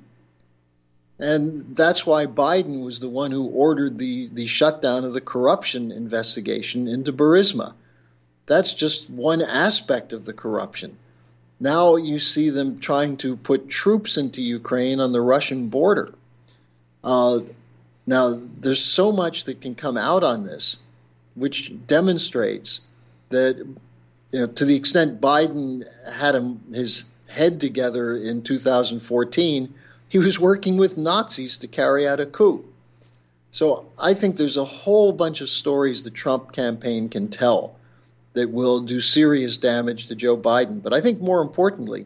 And 1.19 1.75
that's 1.75 2.05
why 2.05 2.25
Biden 2.25 2.83
was 2.83 2.99
the 2.99 3.09
one 3.09 3.31
who 3.31 3.47
ordered 3.47 3.97
the, 3.97 4.27
the 4.27 4.47
shutdown 4.47 5.03
of 5.03 5.13
the 5.13 5.21
corruption 5.21 5.91
investigation 5.91 6.87
into 6.87 7.11
Burisma. 7.11 7.73
That's 8.45 8.73
just 8.73 9.09
one 9.09 9.41
aspect 9.41 10.13
of 10.13 10.23
the 10.25 10.33
corruption. 10.33 10.97
Now 11.59 11.97
you 11.97 12.19
see 12.19 12.49
them 12.49 12.77
trying 12.77 13.17
to 13.17 13.35
put 13.35 13.69
troops 13.69 14.17
into 14.17 14.41
Ukraine 14.41 14.99
on 14.99 15.11
the 15.11 15.21
Russian 15.21 15.67
border. 15.67 16.13
Uh, 17.03 17.39
now, 18.07 18.41
there's 18.59 18.83
so 18.83 19.11
much 19.11 19.43
that 19.45 19.61
can 19.61 19.75
come 19.75 19.97
out 19.97 20.23
on 20.23 20.43
this, 20.43 20.77
which 21.35 21.71
demonstrates 21.85 22.81
that, 23.29 23.57
you 23.57 24.39
know, 24.39 24.47
to 24.47 24.65
the 24.65 24.75
extent 24.75 25.21
Biden 25.21 25.85
had 26.11 26.33
him, 26.35 26.61
his 26.73 27.05
head 27.29 27.59
together 27.59 28.15
in 28.15 28.41
2014, 28.41 29.73
he 30.09 30.17
was 30.17 30.39
working 30.39 30.77
with 30.77 30.97
Nazis 30.97 31.57
to 31.59 31.67
carry 31.67 32.07
out 32.07 32.19
a 32.19 32.25
coup. 32.25 32.65
So 33.51 33.85
I 33.97 34.13
think 34.13 34.37
there's 34.37 34.57
a 34.57 34.65
whole 34.65 35.11
bunch 35.11 35.41
of 35.41 35.49
stories 35.49 36.03
the 36.03 36.09
Trump 36.09 36.51
campaign 36.51 37.09
can 37.09 37.27
tell 37.27 37.75
that 38.33 38.49
will 38.49 38.81
do 38.81 38.99
serious 38.99 39.57
damage 39.57 40.07
to 40.07 40.15
Joe 40.15 40.37
Biden. 40.37 40.81
But 40.81 40.93
I 40.93 41.01
think 41.01 41.19
more 41.21 41.41
importantly, 41.41 42.05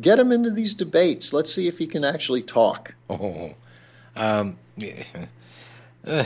get 0.00 0.18
him 0.18 0.32
into 0.32 0.50
these 0.50 0.74
debates. 0.74 1.32
Let's 1.32 1.52
see 1.52 1.68
if 1.68 1.78
he 1.78 1.86
can 1.86 2.04
actually 2.04 2.42
talk. 2.42 2.94
Oh, 3.10 3.54
um, 4.14 4.58
uh, 6.06 6.24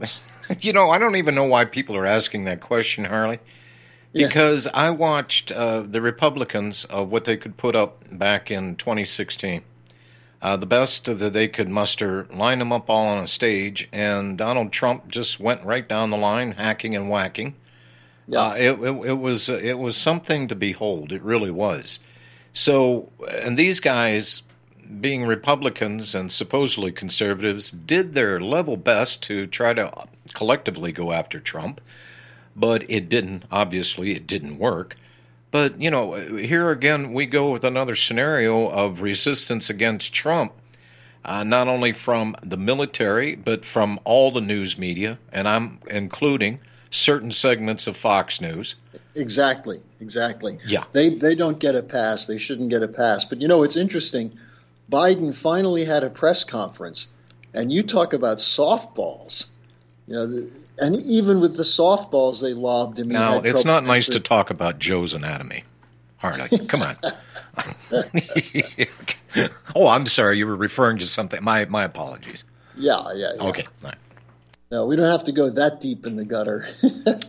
you 0.60 0.72
know, 0.72 0.90
I 0.90 0.98
don't 0.98 1.16
even 1.16 1.34
know 1.34 1.44
why 1.44 1.64
people 1.64 1.96
are 1.96 2.06
asking 2.06 2.44
that 2.44 2.60
question, 2.60 3.04
Harley. 3.04 3.38
Yeah. 4.12 4.26
Because 4.26 4.66
I 4.66 4.90
watched 4.90 5.52
uh, 5.52 5.82
the 5.82 6.00
Republicans 6.00 6.84
of 6.86 7.10
what 7.10 7.24
they 7.24 7.36
could 7.36 7.56
put 7.56 7.76
up 7.76 8.02
back 8.10 8.50
in 8.50 8.74
2016. 8.76 9.62
Uh, 10.42 10.56
the 10.56 10.66
best 10.66 11.04
that 11.04 11.32
they 11.32 11.46
could 11.46 11.68
muster, 11.68 12.26
line 12.32 12.58
them 12.58 12.72
up 12.72 12.88
all 12.88 13.06
on 13.06 13.22
a 13.22 13.26
stage, 13.26 13.88
and 13.92 14.38
Donald 14.38 14.72
Trump 14.72 15.06
just 15.08 15.38
went 15.38 15.62
right 15.64 15.86
down 15.86 16.10
the 16.10 16.16
line, 16.16 16.52
hacking 16.52 16.96
and 16.96 17.10
whacking. 17.10 17.54
Yeah. 18.30 18.40
Uh, 18.42 18.52
it, 18.54 18.70
it, 18.80 19.08
it 19.08 19.18
was 19.18 19.48
it 19.48 19.78
was 19.78 19.96
something 19.96 20.46
to 20.48 20.54
behold. 20.54 21.10
It 21.10 21.22
really 21.22 21.50
was. 21.50 21.98
So, 22.52 23.10
and 23.28 23.58
these 23.58 23.80
guys, 23.80 24.42
being 25.00 25.24
Republicans 25.24 26.14
and 26.14 26.30
supposedly 26.30 26.92
conservatives, 26.92 27.72
did 27.72 28.14
their 28.14 28.40
level 28.40 28.76
best 28.76 29.22
to 29.24 29.46
try 29.46 29.74
to 29.74 30.06
collectively 30.32 30.92
go 30.92 31.12
after 31.12 31.40
Trump, 31.40 31.80
but 32.54 32.88
it 32.88 33.08
didn't. 33.08 33.44
Obviously, 33.50 34.12
it 34.14 34.28
didn't 34.28 34.58
work. 34.58 34.96
But 35.50 35.80
you 35.80 35.90
know, 35.90 36.14
here 36.14 36.70
again 36.70 37.12
we 37.12 37.26
go 37.26 37.50
with 37.50 37.64
another 37.64 37.96
scenario 37.96 38.68
of 38.68 39.00
resistance 39.00 39.68
against 39.68 40.12
Trump. 40.12 40.52
Uh, 41.22 41.44
not 41.44 41.68
only 41.68 41.92
from 41.92 42.34
the 42.42 42.56
military, 42.56 43.34
but 43.34 43.64
from 43.64 44.00
all 44.04 44.30
the 44.30 44.40
news 44.40 44.78
media, 44.78 45.18
and 45.32 45.46
I'm 45.46 45.80
including 45.88 46.60
certain 46.90 47.32
segments 47.32 47.86
of 47.86 47.96
Fox 47.96 48.40
News. 48.40 48.74
Exactly, 49.14 49.80
exactly. 50.00 50.58
Yeah. 50.66 50.84
They 50.92 51.10
they 51.10 51.34
don't 51.34 51.58
get 51.58 51.74
a 51.74 51.82
pass. 51.82 52.26
They 52.26 52.38
shouldn't 52.38 52.70
get 52.70 52.82
a 52.82 52.88
pass. 52.88 53.24
But 53.24 53.40
you 53.40 53.48
know, 53.48 53.62
it's 53.62 53.76
interesting. 53.76 54.32
Biden 54.90 55.34
finally 55.34 55.84
had 55.84 56.02
a 56.02 56.10
press 56.10 56.44
conference, 56.44 57.08
and 57.54 57.72
you 57.72 57.82
talk 57.82 58.12
about 58.12 58.38
softballs. 58.38 59.46
You 60.06 60.14
know, 60.14 60.46
and 60.78 60.96
even 61.06 61.40
with 61.40 61.56
the 61.56 61.62
softballs 61.62 62.42
they 62.42 62.52
lobbed 62.52 62.98
him. 62.98 63.08
Now, 63.08 63.40
it's 63.40 63.64
not 63.64 63.84
nice 63.84 64.08
to 64.08 64.18
talk 64.18 64.50
about 64.50 64.80
Joe's 64.80 65.14
anatomy. 65.14 65.62
Harley, 66.16 66.48
come 66.66 66.82
on. 66.82 66.96
oh, 69.74 69.86
I'm 69.86 70.06
sorry. 70.06 70.38
You 70.38 70.46
were 70.46 70.56
referring 70.56 70.98
to 70.98 71.06
something. 71.06 71.42
My 71.42 71.64
my 71.66 71.84
apologies. 71.84 72.44
Yeah, 72.76 73.00
yeah, 73.14 73.32
yeah. 73.36 73.42
Okay. 73.42 73.66
No, 74.70 74.86
we 74.86 74.94
don't 74.94 75.10
have 75.10 75.24
to 75.24 75.32
go 75.32 75.50
that 75.50 75.80
deep 75.80 76.06
in 76.06 76.16
the 76.16 76.24
gutter. 76.24 76.66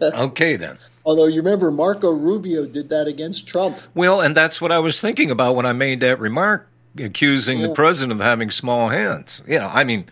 Okay 0.01 0.57
then. 0.57 0.77
Although 1.05 1.27
you 1.27 1.41
remember 1.41 1.71
Marco 1.71 2.11
Rubio 2.11 2.65
did 2.65 2.89
that 2.89 3.07
against 3.07 3.47
Trump. 3.47 3.79
Well, 3.93 4.19
and 4.19 4.35
that's 4.35 4.59
what 4.59 4.71
I 4.71 4.79
was 4.79 4.99
thinking 4.99 5.29
about 5.29 5.55
when 5.55 5.65
I 5.65 5.73
made 5.73 5.99
that 5.99 6.19
remark, 6.19 6.67
accusing 6.97 7.61
the 7.61 7.73
president 7.73 8.19
of 8.19 8.25
having 8.25 8.49
small 8.49 8.89
hands. 8.89 9.41
You 9.47 9.59
know, 9.59 9.67
I 9.67 9.83
mean, 9.83 10.05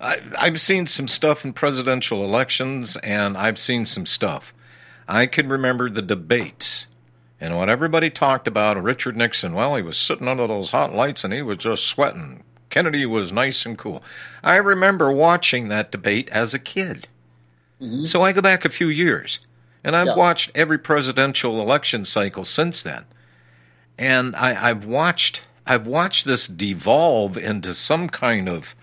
I, 0.00 0.20
I've 0.38 0.60
seen 0.60 0.86
some 0.86 1.08
stuff 1.08 1.44
in 1.44 1.52
presidential 1.52 2.24
elections, 2.24 2.96
and 2.98 3.36
I've 3.36 3.58
seen 3.58 3.84
some 3.84 4.06
stuff. 4.06 4.54
I 5.06 5.26
can 5.26 5.48
remember 5.48 5.90
the 5.90 6.02
debates. 6.02 6.86
And 7.40 7.56
what 7.56 7.68
everybody 7.68 8.08
talked 8.10 8.48
about, 8.48 8.82
Richard 8.82 9.16
Nixon, 9.16 9.52
well, 9.52 9.76
he 9.76 9.82
was 9.82 9.98
sitting 9.98 10.28
under 10.28 10.46
those 10.46 10.70
hot 10.70 10.94
lights 10.94 11.24
and 11.24 11.32
he 11.34 11.42
was 11.42 11.58
just 11.58 11.84
sweating. 11.84 12.42
Kennedy 12.74 13.06
was 13.06 13.30
nice 13.30 13.64
and 13.64 13.78
cool. 13.78 14.02
I 14.42 14.56
remember 14.56 15.12
watching 15.12 15.68
that 15.68 15.92
debate 15.92 16.28
as 16.30 16.54
a 16.54 16.58
kid. 16.58 17.06
Mm-hmm. 17.80 18.06
So 18.06 18.22
I 18.22 18.32
go 18.32 18.40
back 18.40 18.64
a 18.64 18.68
few 18.68 18.88
years, 18.88 19.38
and 19.84 19.94
I've 19.94 20.08
yeah. 20.08 20.16
watched 20.16 20.50
every 20.56 20.78
presidential 20.78 21.60
election 21.60 22.04
cycle 22.04 22.44
since 22.44 22.82
then, 22.82 23.04
and 23.96 24.34
I, 24.34 24.70
I've 24.70 24.84
watched 24.84 25.42
I've 25.64 25.86
watched 25.86 26.24
this 26.24 26.48
devolve 26.48 27.38
into 27.38 27.74
some 27.74 28.08
kind 28.08 28.48
of 28.48 28.74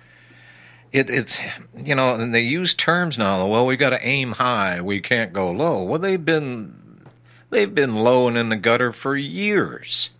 it, 0.93 1.09
it's 1.09 1.41
you 1.77 1.93
know, 1.93 2.15
and 2.15 2.33
they 2.33 2.43
use 2.43 2.73
terms 2.73 3.17
now. 3.17 3.45
Well, 3.45 3.65
we 3.65 3.75
got 3.75 3.89
to 3.89 4.07
aim 4.07 4.31
high. 4.31 4.79
We 4.79 5.01
can't 5.01 5.33
go 5.33 5.51
low. 5.51 5.83
Well, 5.83 5.99
they've 5.99 6.23
been 6.23 7.09
they've 7.49 7.75
been 7.75 7.97
low 7.97 8.29
and 8.29 8.37
in 8.37 8.47
the 8.47 8.55
gutter 8.55 8.93
for 8.93 9.17
years. 9.17 10.11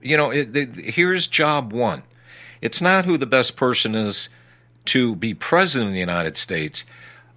You 0.00 0.16
know, 0.16 0.30
it, 0.30 0.56
it, 0.56 0.74
here's 0.94 1.26
job 1.26 1.70
one. 1.70 2.04
It's 2.62 2.80
not 2.80 3.04
who 3.04 3.18
the 3.18 3.26
best 3.26 3.56
person 3.56 3.94
is 3.94 4.30
to 4.86 5.14
be 5.16 5.34
president 5.34 5.90
of 5.90 5.94
the 5.94 6.00
United 6.00 6.38
States. 6.38 6.84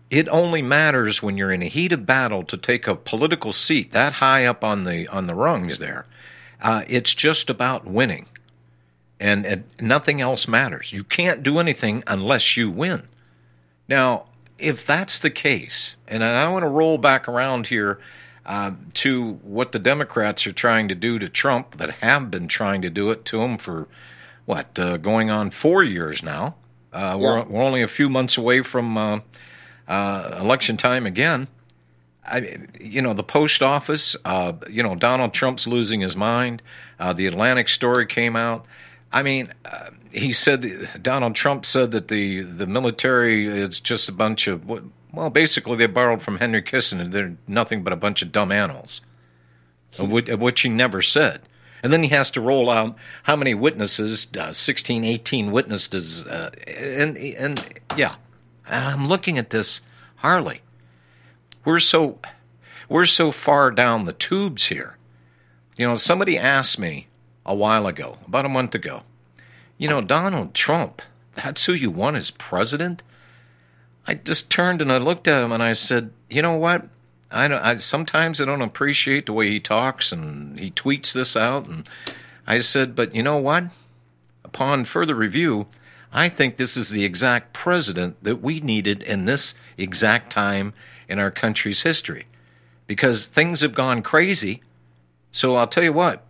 It 0.10 0.30
only 0.30 0.62
matters 0.62 1.22
when 1.22 1.36
you're 1.36 1.52
in 1.52 1.64
a 1.64 1.68
heat 1.68 1.92
of 1.92 2.06
battle 2.06 2.44
to 2.44 2.58
take 2.58 2.88
a 2.88 2.96
political 2.96 3.52
seat 3.52 3.92
that 3.92 4.14
high 4.14 4.46
up 4.46 4.64
on 4.64 4.84
the 4.84 5.08
on 5.08 5.26
the 5.26 5.36
rungs 5.36 5.80
there. 5.80 6.06
Uh, 6.62 6.84
it's 6.88 7.14
just 7.14 7.50
about 7.50 7.86
winning 7.86 8.28
and, 9.20 9.46
and 9.46 9.64
nothing 9.80 10.22
else 10.22 10.48
matters. 10.48 10.94
You 10.94 11.04
can't 11.04 11.44
do 11.44 11.60
anything 11.60 12.04
unless 12.08 12.56
you 12.56 12.70
win. 12.70 13.04
Now, 13.88 14.26
if 14.58 14.86
that's 14.86 15.20
the 15.20 15.30
case, 15.30 15.96
and 16.08 16.24
I 16.24 16.48
want 16.50 16.64
to 16.64 16.70
roll 16.70 16.98
back 16.98 17.28
around 17.28 17.68
here 17.68 18.00
uh, 18.46 18.72
to 18.96 19.34
what 19.44 19.72
the 19.72 19.80
Democrats 19.80 20.46
are 20.48 20.54
trying 20.54 20.88
to 20.88 20.96
do 20.96 21.20
to 21.20 21.28
Trump, 21.28 21.78
that 21.78 21.90
have 21.96 22.32
been 22.32 22.48
trying 22.48 22.82
to 22.84 22.90
do 22.90 23.12
it 23.12 23.26
to 23.26 23.42
him 23.42 23.58
for 23.58 23.88
what 24.45 24.77
uh, 24.79 24.97
going 24.97 25.29
on 25.29 25.51
four 25.51 25.84
years 25.84 26.23
now. 26.23 26.55
Uh, 26.93 26.97
yeah. 26.97 27.15
we're, 27.15 27.43
we're 27.43 27.63
only 27.63 27.81
a 27.81 27.88
few 27.88 28.10
months 28.10 28.38
away 28.38 28.62
from 28.62 28.97
uh, 28.97 29.19
uh, 29.88 30.38
election 30.39 30.77
time 30.77 31.05
again. 31.05 31.47
I, 32.25 32.58
you 32.79 33.01
know, 33.01 33.13
the 33.13 33.23
post 33.23 33.62
office. 33.62 34.15
Uh, 34.25 34.53
you 34.69 34.81
know, 34.81 34.95
Donald 34.95 35.34
Trump's 35.34 35.67
losing 35.67 36.01
his 36.01 36.15
mind. 36.15 36.62
the 37.15 37.27
Atlantic 37.27 37.69
story 37.69 38.05
came 38.05 38.36
out. 38.36 38.65
I 39.12 39.23
mean, 39.23 39.53
uh, 39.63 39.91
he 40.12 40.34
said 40.34 40.89
Donald 41.01 41.36
Trump 41.36 41.65
said 41.65 41.91
that 41.91 42.10
the 42.10 42.41
the 42.41 42.67
military 42.67 43.47
is 43.47 43.79
just 43.79 44.10
a 44.10 44.12
bunch 44.12 44.47
of 44.47 44.67
well, 45.13 45.29
basically 45.29 45.77
they 45.77 45.88
borrowed 45.88 46.21
from 46.21 46.38
Henry 46.38 46.62
Kissinger. 46.62 47.10
They're 47.10 47.36
nothing 47.47 47.84
but 47.84 47.93
a 47.93 47.95
bunch 47.95 48.21
of 48.21 48.34
dumb 48.34 48.51
animals, 48.51 48.99
which 49.97 50.62
he 50.62 50.69
never 50.69 51.01
said. 51.01 51.41
And 51.86 51.93
then 51.93 52.02
he 52.02 52.10
has 52.10 52.32
to 52.32 52.41
roll 52.41 52.71
out 52.71 52.95
how 53.21 53.36
many 53.36 53.54
witnesses, 53.54 54.26
uh, 54.36 54.52
16, 54.52 55.04
18 55.04 55.52
witnesses, 55.52 56.26
uh, 56.26 56.50
and 56.65 57.15
and 57.15 57.63
yeah, 57.95 58.15
I'm 58.67 59.08
looking 59.08 59.38
at 59.38 59.52
this, 59.52 59.82
Harley. 60.15 60.62
We're 61.63 61.80
so 61.80 62.17
we're 62.89 63.06
so 63.06 63.32
far 63.32 63.69
down 63.69 64.06
the 64.06 64.13
tubes 64.13 64.65
here. 64.65 64.98
You 65.78 65.88
know, 65.88 65.95
somebody 65.95 66.39
asked 66.39 66.80
me 66.80 67.06
a 67.45 67.54
while 67.54 67.86
ago, 67.86 68.17
about 68.26 68.48
a 68.48 68.50
month 68.50 68.74
ago. 68.74 69.04
You 69.78 69.88
know, 69.88 70.02
Donald 70.02 70.56
Trump, 70.56 71.04
that's 71.36 71.67
who 71.67 71.74
you 71.74 71.91
want 71.91 72.17
as 72.17 72.32
president? 72.32 73.04
I 74.08 74.15
just 74.15 74.50
turned 74.50 74.82
and 74.82 74.91
I 74.91 74.98
looked 74.98 75.28
at 75.28 75.43
him 75.43 75.52
and 75.52 75.62
I 75.62 75.74
said, 75.74 76.10
you 76.32 76.41
know 76.41 76.56
what? 76.56 76.88
I, 77.36 77.48
don't, 77.48 77.62
I 77.62 77.76
sometimes 77.78 78.39
I 78.39 78.45
don't 78.45 78.62
appreciate 78.62 79.26
the 79.26 79.34
way 79.34 79.50
he 79.50 79.60
talks 79.60 80.12
and 80.12 80.60
he 80.60 80.71
tweets 80.71 81.13
this 81.13 81.36
out 81.36 81.67
and 81.67 81.88
I 82.48 82.60
said, 82.60 82.95
but 82.95 83.13
you 83.13 83.24
know 83.24 83.38
what? 83.38 83.65
Upon 84.43 84.86
further 84.86 85.15
review, 85.15 85.67
I 86.13 86.30
think 86.30 86.58
this 86.58 86.78
is 86.78 86.89
the 86.89 87.04
exact 87.04 87.54
president 87.54 88.24
that 88.24 88.41
we 88.41 88.60
needed 88.62 89.04
in 89.04 89.26
this 89.26 89.54
exact 89.78 90.32
time 90.32 90.74
in 91.10 91.19
our 91.19 91.32
country's 91.32 91.82
history 91.82 92.26
because 92.88 93.26
things 93.26 93.62
have 93.62 93.74
gone 93.74 94.02
crazy. 94.02 94.62
So 95.32 95.56
I'll 95.56 95.67
tell 95.67 95.84
you 95.84 95.93
what, 95.93 96.24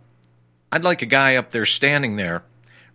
I'd 0.72 0.84
like 0.84 1.02
a 1.02 1.06
guy 1.06 1.36
up 1.36 1.52
there 1.52 1.66
standing 1.66 2.16
there 2.16 2.42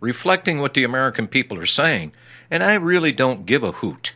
reflecting 0.00 0.58
what 0.58 0.74
the 0.74 0.84
American 0.84 1.28
people 1.28 1.56
are 1.58 1.64
saying, 1.64 2.12
and 2.50 2.62
I 2.62 2.74
really 2.74 3.12
don't 3.12 3.46
give 3.46 3.62
a 3.62 3.72
hoot. 3.72 4.12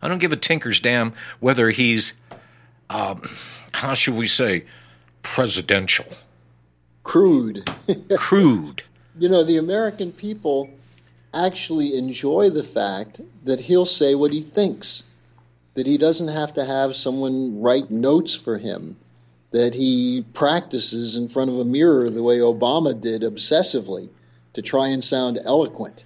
I 0.00 0.06
don't 0.08 0.20
give 0.20 0.32
a 0.32 0.36
tinker's 0.36 0.80
damn 0.80 1.12
whether 1.40 1.70
he's, 1.70 2.14
um, 2.90 3.22
how 3.72 3.94
should 3.94 4.14
we 4.14 4.28
say, 4.28 4.64
presidential. 5.22 6.06
Crude. 7.02 7.68
Crude. 8.16 8.82
You 9.18 9.28
know, 9.28 9.44
the 9.44 9.56
American 9.56 10.12
people 10.12 10.70
actually 11.34 11.96
enjoy 11.96 12.50
the 12.50 12.62
fact 12.62 13.20
that 13.44 13.60
he'll 13.60 13.86
say 13.86 14.14
what 14.14 14.32
he 14.32 14.40
thinks, 14.40 15.04
that 15.74 15.86
he 15.86 15.98
doesn't 15.98 16.28
have 16.28 16.54
to 16.54 16.64
have 16.64 16.94
someone 16.94 17.60
write 17.60 17.90
notes 17.90 18.34
for 18.34 18.58
him 18.58 18.96
that 19.50 19.74
he 19.74 20.24
practices 20.34 21.16
in 21.16 21.28
front 21.28 21.50
of 21.50 21.58
a 21.58 21.64
mirror 21.64 22.10
the 22.10 22.22
way 22.22 22.38
Obama 22.38 22.98
did 22.98 23.22
obsessively 23.22 24.08
to 24.52 24.62
try 24.62 24.88
and 24.88 25.02
sound 25.02 25.38
eloquent 25.42 26.04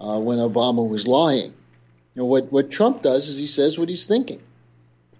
uh, 0.00 0.18
when 0.18 0.38
Obama 0.38 0.88
was 0.88 1.06
lying. 1.06 1.52
You 2.14 2.22
know, 2.22 2.24
what, 2.24 2.50
what 2.50 2.70
Trump 2.70 3.02
does 3.02 3.28
is 3.28 3.38
he 3.38 3.46
says 3.46 3.78
what 3.78 3.88
he's 3.88 4.06
thinking. 4.06 4.42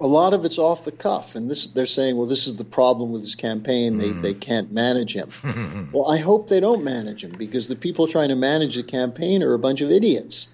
A 0.04 0.06
lot 0.06 0.34
of 0.34 0.44
it's 0.44 0.58
off 0.58 0.84
the 0.84 0.92
cuff, 0.92 1.34
and 1.34 1.50
this 1.50 1.68
they're 1.68 1.86
saying, 1.86 2.18
well, 2.18 2.26
this 2.26 2.46
is 2.46 2.56
the 2.56 2.64
problem 2.64 3.10
with 3.10 3.22
his 3.22 3.36
campaign. 3.36 3.96
They, 3.96 4.10
mm. 4.10 4.20
they 4.20 4.34
can't 4.34 4.70
manage 4.70 5.14
him. 5.14 5.30
well, 5.94 6.12
I 6.12 6.18
hope 6.18 6.46
they 6.46 6.60
don't 6.60 6.84
manage 6.84 7.24
him 7.24 7.32
because 7.38 7.68
the 7.68 7.74
people 7.74 8.06
trying 8.06 8.28
to 8.28 8.36
manage 8.36 8.76
the 8.76 8.82
campaign 8.82 9.42
are 9.42 9.54
a 9.54 9.58
bunch 9.58 9.80
of 9.80 9.90
idiots. 9.90 10.50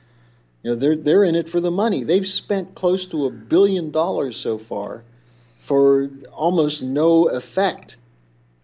You 0.62 0.70
know, 0.70 0.76
they're 0.76 0.94
they're 0.94 1.24
in 1.24 1.34
it 1.34 1.48
for 1.48 1.58
the 1.58 1.72
money. 1.72 2.04
They've 2.04 2.28
spent 2.28 2.76
close 2.76 3.08
to 3.08 3.26
a 3.26 3.30
billion 3.32 3.90
dollars 3.90 4.36
so 4.36 4.56
far 4.56 5.02
for 5.56 6.08
almost 6.32 6.84
no 6.84 7.28
effect. 7.28 7.96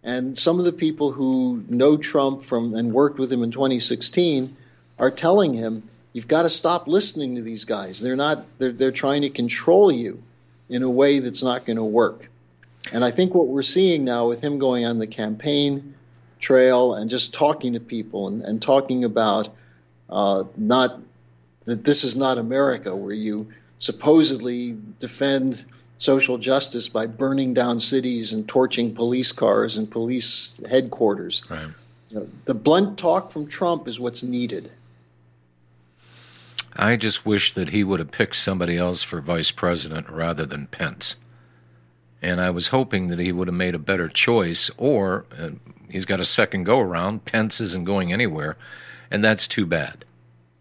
And 0.05 0.38
some 0.38 0.61
of 0.61 0.66
the 0.66 0.72
people 0.72 1.11
who 1.11 1.64
know 1.68 1.96
Trump 1.96 2.42
from 2.42 2.75
and 2.75 2.92
worked 2.92 3.18
with 3.18 3.33
him 3.33 3.42
in 3.42 3.51
2016 3.51 4.57
are 5.01 5.11
telling 5.11 5.53
him, 5.53 5.83
"You've 6.12 6.29
got 6.29 6.42
to 6.42 6.49
stop 6.49 6.87
listening 6.87 7.35
to 7.35 7.42
these 7.42 7.64
guys. 7.64 8.01
They're 8.01 8.14
not. 8.14 8.46
They're 8.59 8.70
they're 8.70 8.92
trying 8.92 9.22
to 9.22 9.31
control 9.31 9.90
you 9.90 10.22
in 10.68 10.83
a 10.83 10.90
way 10.90 11.18
that's 11.18 11.42
not 11.42 11.64
going 11.64 11.76
to 11.76 11.85
work." 11.85 12.29
And 12.92 13.05
I 13.05 13.11
think 13.11 13.35
what 13.35 13.48
we're 13.48 13.62
seeing 13.62 14.05
now 14.05 14.29
with 14.29 14.40
him 14.40 14.59
going 14.59 14.85
on 14.87 14.98
the 14.98 15.07
campaign 15.07 15.94
trail 16.38 16.94
and 16.94 17.11
just 17.11 17.35
talking 17.35 17.72
to 17.72 17.81
people 17.81 18.29
and, 18.29 18.42
and 18.42 18.62
talking 18.62 19.05
about 19.05 19.48
uh, 20.09 20.44
not 20.57 21.00
that 21.64 21.85
this 21.85 22.05
is 22.05 22.16
not 22.16 22.38
America, 22.38 22.94
where 22.94 23.14
you 23.14 23.48
supposedly 23.79 24.79
defend 24.98 25.64
social 25.98 26.38
justice 26.38 26.88
by 26.88 27.07
burning 27.07 27.55
down 27.55 27.81
cities 27.81 28.33
and 28.33 28.48
torching 28.48 28.94
police 28.94 29.33
cars 29.33 29.76
and 29.76 29.90
police 29.90 30.59
headquarters. 30.68 31.42
Right. 31.50 31.68
You 32.11 32.20
know, 32.20 32.29
the 32.44 32.55
blunt 32.55 32.98
talk 32.98 33.33
from 33.33 33.48
Trump 33.48 33.88
is 33.88 33.98
what's 33.98 34.22
needed. 34.22 34.70
I 36.78 36.96
just 36.96 37.24
wish 37.24 37.54
that 37.54 37.70
he 37.70 37.82
would 37.82 38.00
have 38.00 38.10
picked 38.10 38.36
somebody 38.36 38.76
else 38.76 39.02
for 39.02 39.20
vice 39.20 39.50
president 39.50 40.08
rather 40.10 40.44
than 40.44 40.66
Pence. 40.66 41.16
And 42.22 42.40
I 42.40 42.50
was 42.50 42.68
hoping 42.68 43.08
that 43.08 43.18
he 43.18 43.32
would 43.32 43.48
have 43.48 43.54
made 43.54 43.74
a 43.74 43.78
better 43.78 44.08
choice, 44.08 44.70
or 44.76 45.24
uh, 45.38 45.50
he's 45.88 46.04
got 46.04 46.20
a 46.20 46.24
second 46.24 46.64
go 46.64 46.78
around. 46.78 47.24
Pence 47.24 47.60
isn't 47.60 47.84
going 47.84 48.12
anywhere, 48.12 48.56
and 49.10 49.24
that's 49.24 49.48
too 49.48 49.66
bad. 49.66 50.04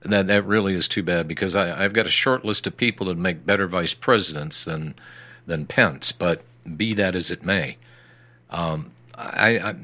That 0.01 0.28
that 0.28 0.45
really 0.45 0.75
is 0.75 0.88
too 0.88 1.01
bad 1.01 1.28
because 1.28 1.56
I, 1.56 1.84
I've 1.84 1.93
got 1.93 2.06
a 2.06 2.12
short 2.12 2.45
list 2.45 2.67
of 2.67 2.78
people 2.78 3.08
that 3.08 3.17
make 3.17 3.45
better 3.45 3.67
vice 3.67 3.93
presidents 3.93 4.63
than 4.63 4.95
than 5.47 5.65
Pence. 5.65 6.12
But 6.12 6.43
be 6.78 6.93
that 6.93 7.15
as 7.15 7.32
it 7.32 7.43
may, 7.43 7.78
um, 8.51 8.91
I, 9.15 9.75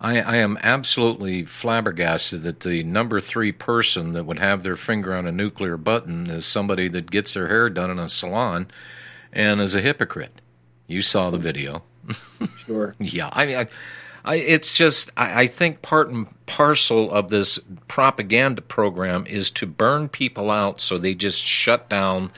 I, 0.00 0.20
I 0.20 0.36
am 0.36 0.58
absolutely 0.62 1.44
flabbergasted 1.44 2.42
that 2.42 2.60
the 2.60 2.84
number 2.84 3.20
three 3.20 3.50
person 3.50 4.12
that 4.12 4.26
would 4.26 4.38
have 4.38 4.62
their 4.62 4.76
finger 4.76 5.14
on 5.14 5.26
a 5.26 5.32
nuclear 5.32 5.76
button 5.76 6.30
is 6.30 6.46
somebody 6.46 6.88
that 6.88 7.10
gets 7.10 7.34
their 7.34 7.48
hair 7.48 7.68
done 7.68 7.90
in 7.90 7.98
a 7.98 8.08
salon 8.08 8.68
and 9.32 9.60
is 9.60 9.74
a 9.74 9.80
hypocrite. 9.80 10.40
You 10.86 11.02
saw 11.02 11.30
the 11.30 11.38
video. 11.38 11.82
Sure. 12.56 12.94
yeah, 13.00 13.28
I 13.32 13.46
mean, 13.46 13.56
I, 13.56 13.68
I, 14.24 14.36
it's 14.36 14.72
just 14.72 15.10
I, 15.16 15.42
I 15.42 15.46
think 15.46 15.82
part 15.82 16.08
and 16.08 16.26
parcel 16.46 17.10
of 17.10 17.28
this 17.28 17.58
propaganda 17.88 18.62
program 18.62 19.26
is 19.26 19.50
to 19.52 19.66
burn 19.66 20.08
people 20.08 20.50
out 20.50 20.80
so 20.80 20.96
they 20.96 21.14
just 21.14 21.44
shut 21.44 21.88
down 21.88 22.30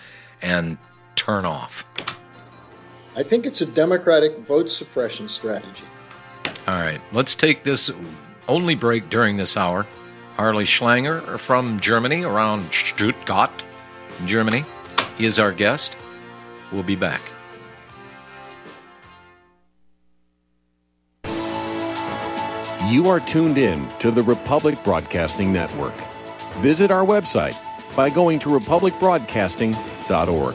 and 0.42 0.78
turn 1.16 1.44
off. 1.44 1.84
I 3.16 3.22
think 3.22 3.46
it's 3.46 3.60
a 3.60 3.66
Democratic 3.66 4.38
vote 4.38 4.70
suppression 4.70 5.28
strategy. 5.28 5.84
All 6.66 6.80
right, 6.80 7.00
let's 7.12 7.34
take 7.34 7.64
this 7.64 7.90
only 8.48 8.74
break 8.74 9.10
during 9.10 9.36
this 9.36 9.56
hour. 9.56 9.86
Harley 10.36 10.64
Schlanger 10.64 11.38
from 11.38 11.78
Germany, 11.80 12.22
around 12.22 12.64
Stuttgart, 12.72 13.64
Germany. 14.24 14.64
He 15.18 15.26
is 15.26 15.38
our 15.38 15.52
guest. 15.52 15.94
We'll 16.72 16.82
be 16.82 16.96
back. 16.96 17.20
You 22.88 23.08
are 23.08 23.20
tuned 23.20 23.58
in 23.58 23.88
to 23.98 24.10
the 24.10 24.22
Republic 24.22 24.82
Broadcasting 24.82 25.52
Network. 25.52 25.94
Visit 26.60 26.90
our 26.90 27.04
website 27.04 27.56
by 27.94 28.08
going 28.10 28.38
to 28.40 28.48
republicbroadcasting.org. 28.48 30.54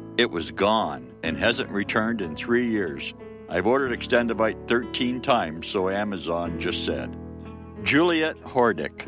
it 0.21 0.29
was 0.29 0.51
gone 0.51 1.11
and 1.23 1.35
hasn't 1.35 1.71
returned 1.71 2.21
in 2.21 2.35
three 2.35 2.67
years. 2.67 3.15
I've 3.49 3.65
ordered 3.65 3.91
Extendovite 3.91 4.67
13 4.67 5.19
times, 5.19 5.65
so 5.65 5.89
Amazon 5.89 6.59
just 6.59 6.85
said. 6.85 7.17
Juliet 7.81 8.39
Hordick. 8.43 9.07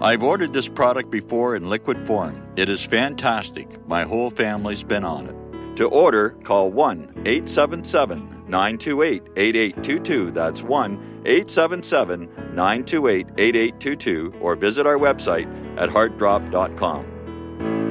I've 0.00 0.22
ordered 0.22 0.54
this 0.54 0.66
product 0.66 1.10
before 1.10 1.54
in 1.54 1.68
liquid 1.68 2.06
form. 2.06 2.42
It 2.56 2.70
is 2.70 2.82
fantastic. 2.82 3.86
My 3.86 4.04
whole 4.04 4.30
family's 4.30 4.82
been 4.82 5.04
on 5.04 5.26
it. 5.26 5.76
To 5.76 5.86
order, 5.86 6.30
call 6.44 6.70
1 6.70 7.24
877 7.26 8.44
928 8.48 9.22
8822. 9.36 10.30
That's 10.30 10.62
1 10.62 11.22
877 11.26 12.20
928 12.54 13.26
8822 13.36 14.32
or 14.40 14.56
visit 14.56 14.86
our 14.86 14.96
website 14.96 15.46
at 15.78 15.90
heartdrop.com. 15.90 17.17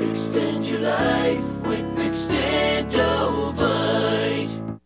Extend 0.01 0.65
your 0.65 0.81
life 0.81 1.61
with 1.61 1.85
Extendovite. 1.97 4.79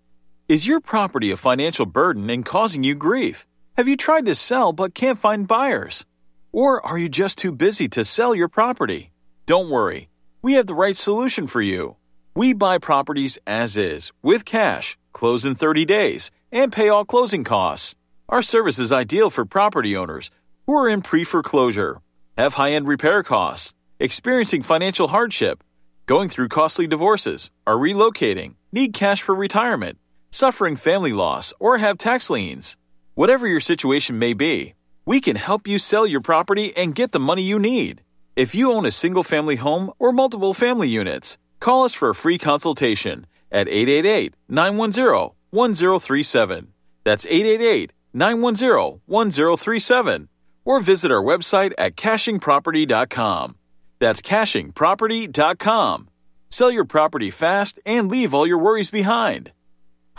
Is 0.48 0.68
your 0.68 0.80
property 0.80 1.32
a 1.32 1.38
financial 1.38 1.86
burden 1.86 2.30
and 2.30 2.46
causing 2.46 2.84
you 2.84 2.96
grief? 2.96 3.48
Have 3.78 3.88
you 3.88 3.98
tried 3.98 4.26
to 4.26 4.36
sell 4.36 4.74
but 4.74 4.94
can't 4.94 5.20
find 5.20 5.48
buyers? 5.48 6.06
Or 6.52 6.86
are 6.86 6.98
you 6.98 7.10
just 7.10 7.38
too 7.38 7.52
busy 7.52 7.88
to 7.90 8.06
sell 8.06 8.36
your 8.36 8.48
property? 8.48 9.12
Don't 9.46 9.70
worry, 9.70 10.10
we 10.42 10.54
have 10.54 10.68
the 10.68 10.76
right 10.76 10.96
solution 10.96 11.48
for 11.48 11.62
you. 11.62 11.96
We 12.36 12.54
buy 12.54 12.78
properties 12.78 13.38
as 13.46 13.76
is, 13.76 14.12
with 14.22 14.46
cash, 14.46 14.98
close 15.12 15.46
in 15.46 15.56
30 15.56 15.86
days, 15.86 16.32
and 16.52 16.72
pay 16.72 16.90
all 16.90 17.06
closing 17.06 17.44
costs. 17.44 17.96
Our 18.30 18.42
service 18.42 18.80
is 18.80 18.94
ideal 18.94 19.30
for 19.30 19.44
property 19.44 19.98
owners 19.98 20.32
who 20.66 20.74
are 20.74 20.88
in 20.88 21.02
pre 21.02 21.26
foreclosure, 21.26 22.00
have 22.38 22.54
high 22.54 22.72
end 22.72 22.88
repair 22.88 23.24
costs, 23.24 23.74
experiencing 24.02 24.64
financial 24.64 25.10
hardship, 25.10 25.64
going 26.08 26.28
through 26.28 26.48
costly 26.48 26.88
divorces, 26.88 27.52
are 27.68 27.76
relocating, 27.76 28.56
need 28.72 28.94
cash 28.94 29.22
for 29.22 29.36
retirement, 29.36 30.00
suffering 30.32 30.76
family 30.76 31.14
loss, 31.14 31.54
or 31.60 31.78
have 31.78 32.00
tax 32.00 32.30
liens. 32.30 32.78
Whatever 33.14 33.46
your 33.48 33.60
situation 33.60 34.18
may 34.18 34.34
be, 34.34 34.74
we 35.06 35.22
can 35.22 35.36
help 35.36 35.68
you 35.68 35.78
sell 35.78 36.08
your 36.08 36.22
property 36.22 36.76
and 36.76 36.96
get 36.96 37.12
the 37.12 37.20
money 37.20 37.44
you 37.44 37.60
need. 37.60 38.02
If 38.36 38.56
you 38.56 38.74
own 38.74 38.88
a 38.88 38.92
single 38.92 39.24
family 39.24 39.58
home 39.58 39.92
or 40.00 40.12
multiple 40.12 40.56
family 40.56 40.90
units, 40.90 41.38
call 41.60 41.84
us 41.84 41.94
for 41.94 42.10
a 42.10 42.16
free 42.16 42.40
consultation 42.40 43.28
at 43.52 43.68
888 43.68 44.34
910 44.50 45.36
1037. 45.52 46.74
That's 47.04 47.28
888 47.28 47.94
910 48.14 49.02
1037. 49.06 50.28
Or 50.66 50.80
visit 50.80 51.12
our 51.12 51.22
website 51.22 51.74
at 51.78 51.96
cachingproperty.com. 51.96 53.56
That's 54.02 54.22
cachingproperty.com. 54.24 56.10
Sell 56.50 56.72
your 56.72 56.86
property 56.86 57.30
fast 57.30 57.80
and 57.86 58.10
leave 58.10 58.34
all 58.34 58.48
your 58.48 58.58
worries 58.58 58.90
behind. 58.90 59.52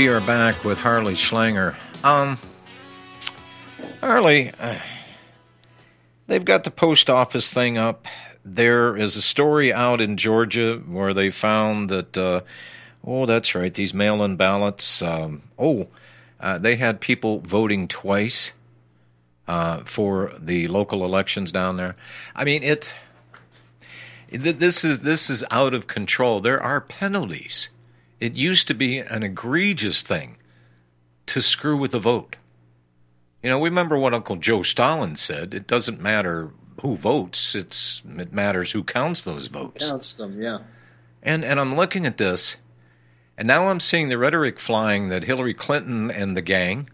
We 0.00 0.08
are 0.08 0.22
back 0.22 0.64
with 0.64 0.78
Harley 0.78 1.12
Schlanger. 1.12 1.76
Um, 2.02 2.38
Harley, 4.00 4.50
uh, 4.58 4.78
they've 6.26 6.42
got 6.42 6.64
the 6.64 6.70
post 6.70 7.10
office 7.10 7.52
thing 7.52 7.76
up. 7.76 8.06
There 8.42 8.96
is 8.96 9.16
a 9.16 9.20
story 9.20 9.74
out 9.74 10.00
in 10.00 10.16
Georgia 10.16 10.78
where 10.78 11.12
they 11.12 11.28
found 11.28 11.90
that, 11.90 12.16
uh, 12.16 12.40
oh, 13.06 13.26
that's 13.26 13.54
right, 13.54 13.74
these 13.74 13.92
mail 13.92 14.24
in 14.24 14.36
ballots. 14.36 15.02
Um, 15.02 15.42
oh, 15.58 15.88
uh, 16.40 16.56
they 16.56 16.76
had 16.76 17.02
people 17.02 17.40
voting 17.40 17.86
twice 17.86 18.52
uh, 19.46 19.82
for 19.84 20.32
the 20.38 20.68
local 20.68 21.04
elections 21.04 21.52
down 21.52 21.76
there. 21.76 21.94
I 22.34 22.44
mean, 22.44 22.62
it. 22.62 22.90
This 24.30 24.82
is 24.82 25.00
this 25.00 25.28
is 25.28 25.44
out 25.50 25.74
of 25.74 25.88
control. 25.88 26.40
There 26.40 26.62
are 26.62 26.80
penalties. 26.80 27.68
It 28.20 28.34
used 28.34 28.68
to 28.68 28.74
be 28.74 28.98
an 28.98 29.22
egregious 29.22 30.02
thing 30.02 30.36
to 31.26 31.40
screw 31.40 31.76
with 31.76 31.92
the 31.92 31.98
vote. 31.98 32.36
You 33.42 33.48
know, 33.48 33.58
we 33.58 33.70
remember 33.70 33.96
what 33.96 34.12
Uncle 34.12 34.36
Joe 34.36 34.62
Stalin 34.62 35.16
said. 35.16 35.54
It 35.54 35.66
doesn't 35.66 36.00
matter 36.00 36.50
who 36.82 36.96
votes; 36.96 37.54
it's 37.54 38.02
it 38.18 38.32
matters 38.32 38.72
who 38.72 38.84
counts 38.84 39.22
those 39.22 39.46
votes. 39.46 39.88
Counts 39.88 40.14
them, 40.14 40.40
yeah. 40.40 40.58
And 41.22 41.44
and 41.44 41.58
I'm 41.58 41.74
looking 41.74 42.04
at 42.04 42.18
this, 42.18 42.56
and 43.38 43.48
now 43.48 43.68
I'm 43.68 43.80
seeing 43.80 44.10
the 44.10 44.18
rhetoric 44.18 44.60
flying 44.60 45.08
that 45.08 45.24
Hillary 45.24 45.54
Clinton 45.54 46.10
and 46.10 46.36
the 46.36 46.42
gang. 46.42 46.90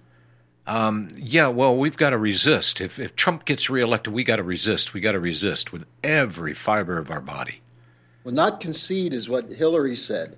Um, 0.69 1.11
yeah, 1.17 1.49
well, 1.49 1.77
we've 1.77 1.97
got 1.97 2.11
to 2.11 2.19
resist. 2.19 2.81
If 2.81 3.01
if 3.01 3.17
Trump 3.17 3.45
gets 3.45 3.69
reelected, 3.69 4.13
we 4.13 4.23
got 4.23 4.37
to 4.37 4.45
resist. 4.45 4.95
We 4.95 5.01
got 5.01 5.13
to 5.13 5.21
resist 5.21 5.73
with 5.73 5.85
every 6.05 6.55
fiber 6.55 6.99
of 6.99 7.11
our 7.11 7.21
body. 7.21 7.63
Well, 8.23 8.35
not 8.35 8.61
concede 8.61 9.15
is 9.15 9.29
what 9.29 9.53
Hillary 9.53 9.97
said. 9.97 10.37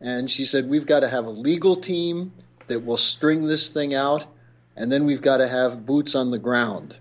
And 0.00 0.30
she 0.30 0.44
said, 0.44 0.68
we've 0.68 0.86
got 0.86 1.00
to 1.00 1.08
have 1.08 1.24
a 1.24 1.30
legal 1.30 1.76
team 1.76 2.32
that 2.66 2.84
will 2.84 2.96
string 2.96 3.46
this 3.46 3.70
thing 3.70 3.94
out, 3.94 4.26
and 4.76 4.90
then 4.92 5.04
we've 5.06 5.22
got 5.22 5.38
to 5.38 5.48
have 5.48 5.86
boots 5.86 6.14
on 6.14 6.30
the 6.30 6.38
ground. 6.38 6.98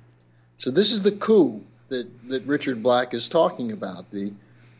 So 0.57 0.71
this 0.71 0.91
is 0.91 1.01
the 1.01 1.11
coup 1.11 1.63
that, 1.89 2.07
that 2.29 2.45
Richard 2.45 2.81
Black 2.81 3.13
is 3.13 3.27
talking 3.27 3.71
about, 3.71 4.09
the 4.11 4.33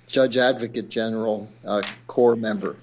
Judge 0.07 0.37
Advocate 0.37 0.89
General 0.89 1.49
uh, 1.65 1.81
Corps 2.07 2.35
member. 2.35 2.77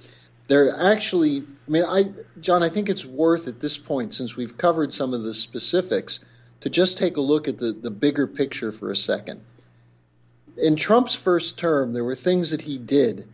They're 0.48 0.74
actually, 0.76 1.38
I 1.38 1.70
mean, 1.70 1.84
I, 1.84 2.04
John, 2.40 2.62
I 2.62 2.68
think 2.68 2.90
it's 2.90 3.06
worth 3.06 3.48
at 3.48 3.60
this 3.60 3.78
point, 3.78 4.12
since 4.12 4.36
we've 4.36 4.58
covered 4.58 4.92
some 4.92 5.14
of 5.14 5.22
the 5.22 5.32
specifics, 5.32 6.20
to 6.60 6.68
just 6.68 6.98
take 6.98 7.16
a 7.16 7.20
look 7.20 7.48
at 7.48 7.58
the, 7.58 7.72
the 7.72 7.90
bigger 7.90 8.26
picture 8.26 8.70
for 8.70 8.90
a 8.90 8.96
second. 8.96 9.40
In 10.56 10.76
Trump's 10.76 11.14
first 11.14 11.58
term, 11.58 11.92
there 11.92 12.04
were 12.04 12.14
things 12.14 12.50
that 12.50 12.60
he 12.60 12.76
did 12.76 13.26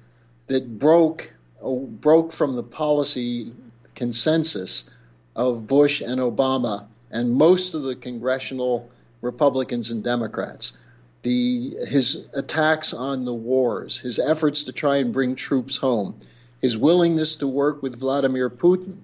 that 0.47 0.79
broke 0.79 1.33
broke 1.63 2.33
from 2.33 2.55
the 2.55 2.63
policy 2.63 3.53
consensus 3.95 4.89
of 5.35 5.67
Bush 5.67 6.01
and 6.01 6.21
Obama 6.21 6.87
and 7.11 7.33
most 7.33 7.75
of 7.75 7.83
the 7.83 7.97
congressional 7.97 8.91
Republicans 9.23 9.91
and 9.91 10.05
Democrats. 10.05 10.77
The, 11.23 11.75
his 11.89 12.27
attacks 12.35 12.95
on 12.95 13.25
the 13.25 13.35
wars, 13.35 13.99
his 13.99 14.19
efforts 14.19 14.65
to 14.65 14.73
try 14.73 14.99
and 14.99 15.13
bring 15.13 15.35
troops 15.35 15.77
home, 15.77 16.17
his 16.61 16.77
willingness 16.77 17.37
to 17.37 17.49
work 17.49 17.83
with 17.83 17.99
Vladimir 17.99 18.49
Putin, 18.49 18.99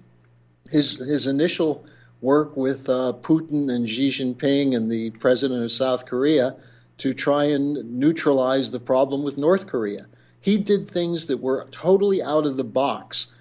his, 0.69 0.97
his 0.97 1.27
initial 1.27 1.85
work 2.21 2.55
with 2.55 2.89
uh, 2.89 3.13
Putin 3.21 3.69
and 3.69 3.87
Xi 3.87 4.07
Jinping 4.07 4.75
and 4.75 4.89
the 4.89 5.09
president 5.11 5.63
of 5.63 5.71
South 5.71 6.05
Korea 6.05 6.55
to 6.97 7.13
try 7.13 7.45
and 7.45 7.99
neutralize 7.99 8.71
the 8.71 8.79
problem 8.79 9.23
with 9.23 9.37
North 9.37 9.67
Korea. 9.67 10.05
He 10.45 10.59
did 10.59 10.87
things 10.87 11.25
that 11.25 11.37
were 11.37 11.65
totally 11.71 12.21
out 12.21 12.45
of 12.45 12.55
the 12.55 12.63
box. 12.63 13.33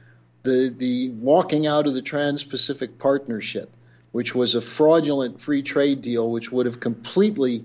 The, 0.43 0.75
the 0.75 1.11
walking 1.11 1.67
out 1.67 1.87
of 1.87 1.93
the 1.93 2.01
Trans 2.01 2.45
Pacific 2.45 2.97
Partnership, 2.97 3.69
which 4.13 4.35
was 4.35 4.55
a 4.55 4.63
fraudulent 4.63 5.39
free 5.39 5.61
trade 5.61 6.01
deal, 6.01 6.31
which 6.31 6.51
would 6.51 6.65
have 6.65 6.81
completely 6.81 7.63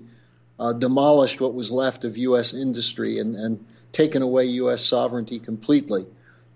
uh, 0.58 0.74
demolished 0.74 1.40
what 1.40 1.54
was 1.54 1.70
left 1.70 2.04
of 2.04 2.18
U.S. 2.18 2.52
industry 2.52 3.18
and, 3.18 3.34
and 3.34 3.64
taken 3.92 4.20
away 4.20 4.44
U.S. 4.44 4.84
sovereignty 4.84 5.38
completely. 5.38 6.04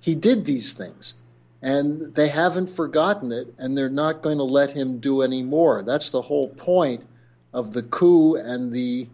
He 0.00 0.14
did 0.14 0.44
these 0.44 0.74
things 0.74 1.14
and 1.62 2.14
they 2.14 2.28
haven't 2.28 2.68
forgotten 2.68 3.32
it, 3.32 3.54
and 3.56 3.78
they're 3.78 3.88
not 3.88 4.20
going 4.20 4.36
to 4.36 4.44
let 4.44 4.72
him 4.72 4.98
do 4.98 5.22
any 5.22 5.42
more. 5.42 5.82
That's 5.82 6.10
the 6.10 6.20
whole 6.20 6.48
point 6.48 7.06
of 7.54 7.72
the 7.72 7.82
coup 7.82 8.36
and 8.36 8.70
the 8.70 9.08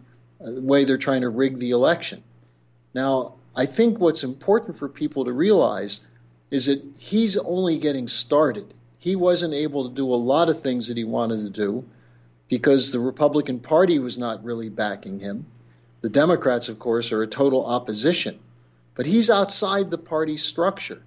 uh, 0.45 0.59
way 0.59 0.83
they're 0.83 0.97
trying 0.97 1.21
to 1.21 1.29
rig 1.29 1.57
the 1.57 1.69
election. 1.69 2.21
Now, 2.93 3.35
I 3.55 3.65
think 3.65 3.99
what's 3.99 4.23
important 4.23 4.77
for 4.77 4.87
people 4.87 5.25
to 5.25 5.33
realize 5.33 6.01
is 6.49 6.67
that 6.67 6.83
he's 6.97 7.37
only 7.37 7.77
getting 7.77 8.07
started. 8.07 8.73
He 8.99 9.15
wasn't 9.15 9.53
able 9.53 9.89
to 9.89 9.95
do 9.95 10.13
a 10.13 10.15
lot 10.15 10.49
of 10.49 10.61
things 10.61 10.87
that 10.87 10.97
he 10.97 11.03
wanted 11.03 11.41
to 11.43 11.49
do 11.49 11.85
because 12.47 12.91
the 12.91 12.99
Republican 12.99 13.59
Party 13.59 13.99
was 13.99 14.17
not 14.17 14.43
really 14.43 14.69
backing 14.69 15.19
him. 15.19 15.45
The 16.01 16.09
Democrats, 16.09 16.69
of 16.69 16.79
course, 16.79 17.11
are 17.11 17.21
a 17.21 17.27
total 17.27 17.65
opposition. 17.65 18.39
But 18.95 19.05
he's 19.05 19.29
outside 19.29 19.89
the 19.89 19.97
party 19.97 20.37
structure. 20.37 21.01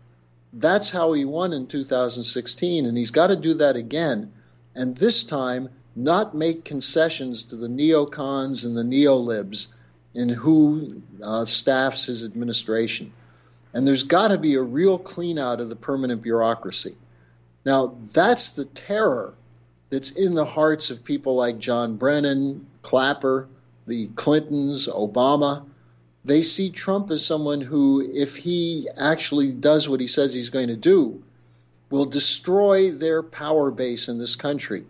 That's 0.52 0.90
how 0.90 1.12
he 1.12 1.24
won 1.24 1.52
in 1.52 1.66
2016, 1.66 2.86
and 2.86 2.96
he's 2.96 3.10
got 3.10 3.26
to 3.26 3.36
do 3.36 3.54
that 3.54 3.76
again. 3.76 4.32
And 4.74 4.96
this 4.96 5.24
time, 5.24 5.68
not 5.96 6.34
make 6.34 6.64
concessions 6.64 7.44
to 7.44 7.56
the 7.56 7.68
neocons 7.68 8.64
and 8.64 8.76
the 8.76 8.82
neolibs 8.82 9.68
in 10.14 10.28
who 10.28 11.02
uh, 11.22 11.44
staffs 11.44 12.06
his 12.06 12.24
administration. 12.24 13.12
And 13.72 13.86
there's 13.86 14.04
got 14.04 14.28
to 14.28 14.38
be 14.38 14.54
a 14.54 14.62
real 14.62 14.98
clean 14.98 15.38
out 15.38 15.60
of 15.60 15.68
the 15.68 15.76
permanent 15.76 16.22
bureaucracy. 16.22 16.96
Now, 17.66 17.96
that's 18.12 18.50
the 18.50 18.66
terror 18.66 19.34
that's 19.90 20.10
in 20.10 20.34
the 20.34 20.44
hearts 20.44 20.90
of 20.90 21.04
people 21.04 21.34
like 21.34 21.58
John 21.58 21.96
Brennan, 21.96 22.66
Clapper, 22.82 23.48
the 23.86 24.06
Clintons, 24.08 24.86
Obama 24.86 25.64
they 26.24 26.42
see 26.42 26.70
Trump 26.70 27.10
as 27.10 27.24
someone 27.24 27.60
who, 27.60 28.10
if 28.12 28.36
he 28.36 28.88
actually 28.96 29.52
does 29.52 29.88
what 29.88 30.00
he 30.00 30.06
says 30.06 30.32
he's 30.32 30.50
going 30.50 30.68
to 30.68 30.76
do, 30.76 31.22
will 31.90 32.06
destroy 32.06 32.90
their 32.90 33.22
power 33.22 33.70
base 33.70 34.08
in 34.08 34.18
this 34.18 34.34
country, 34.34 34.84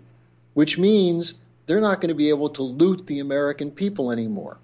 which 0.54 0.78
means 0.78 1.34
they're 1.66 1.80
not 1.80 2.00
going 2.00 2.10
to 2.10 2.14
be 2.14 2.28
able 2.28 2.50
to 2.50 2.62
loot 2.62 3.06
the 3.06 3.18
American 3.18 3.72
people 3.72 4.12
anymore. 4.12 4.58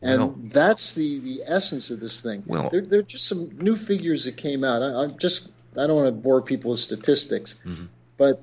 And 0.00 0.20
well, 0.20 0.34
that's 0.38 0.94
the, 0.94 1.18
the 1.18 1.42
essence 1.46 1.90
of 1.90 1.98
this 1.98 2.22
thing. 2.22 2.44
Well, 2.46 2.68
there, 2.70 2.82
there, 2.82 3.00
are 3.00 3.02
just 3.02 3.26
some 3.26 3.58
new 3.58 3.74
figures 3.74 4.26
that 4.26 4.36
came 4.36 4.62
out. 4.62 4.82
I, 4.82 5.04
I 5.04 5.06
just 5.08 5.52
I 5.76 5.86
don't 5.86 5.96
want 5.96 6.06
to 6.06 6.12
bore 6.12 6.42
people 6.42 6.70
with 6.72 6.80
statistics, 6.80 7.56
mm-hmm. 7.66 7.86
but 8.16 8.42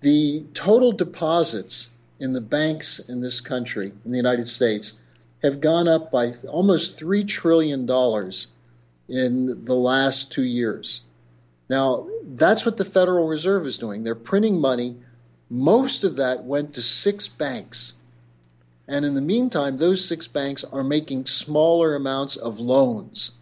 the 0.00 0.44
total 0.54 0.92
deposits 0.92 1.90
in 2.18 2.32
the 2.32 2.40
banks 2.40 2.98
in 2.98 3.20
this 3.20 3.40
country, 3.40 3.92
in 4.04 4.10
the 4.10 4.16
United 4.16 4.48
States, 4.48 4.94
have 5.42 5.60
gone 5.60 5.86
up 5.86 6.10
by 6.10 6.32
almost 6.48 6.98
$3 7.00 7.26
trillion 7.28 7.80
in 9.08 9.64
the 9.64 9.74
last 9.74 10.32
two 10.32 10.44
years. 10.44 11.02
Now, 11.68 12.08
that's 12.22 12.64
what 12.64 12.76
the 12.76 12.84
Federal 12.84 13.26
Reserve 13.26 13.66
is 13.66 13.78
doing. 13.78 14.02
They're 14.02 14.14
printing 14.14 14.60
money. 14.60 14.96
Most 15.50 16.04
of 16.04 16.16
that 16.16 16.44
went 16.44 16.74
to 16.74 16.82
six 16.82 17.28
banks. 17.28 17.94
And 18.88 19.04
in 19.04 19.14
the 19.14 19.20
meantime, 19.20 19.76
those 19.76 20.04
six 20.04 20.28
banks 20.28 20.64
are 20.64 20.84
making 20.84 21.26
smaller 21.26 21.96
amounts 21.96 22.36
of 22.36 22.60
loans. 22.60 23.32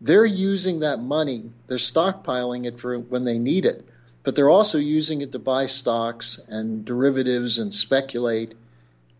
They're 0.00 0.26
using 0.26 0.80
that 0.80 1.00
money, 1.00 1.50
they're 1.66 1.78
stockpiling 1.78 2.66
it 2.66 2.78
for 2.78 2.98
when 2.98 3.24
they 3.24 3.38
need 3.38 3.64
it, 3.64 3.84
but 4.22 4.36
they're 4.36 4.50
also 4.50 4.78
using 4.78 5.22
it 5.22 5.32
to 5.32 5.38
buy 5.38 5.66
stocks 5.66 6.38
and 6.48 6.84
derivatives 6.84 7.58
and 7.58 7.72
speculate. 7.72 8.54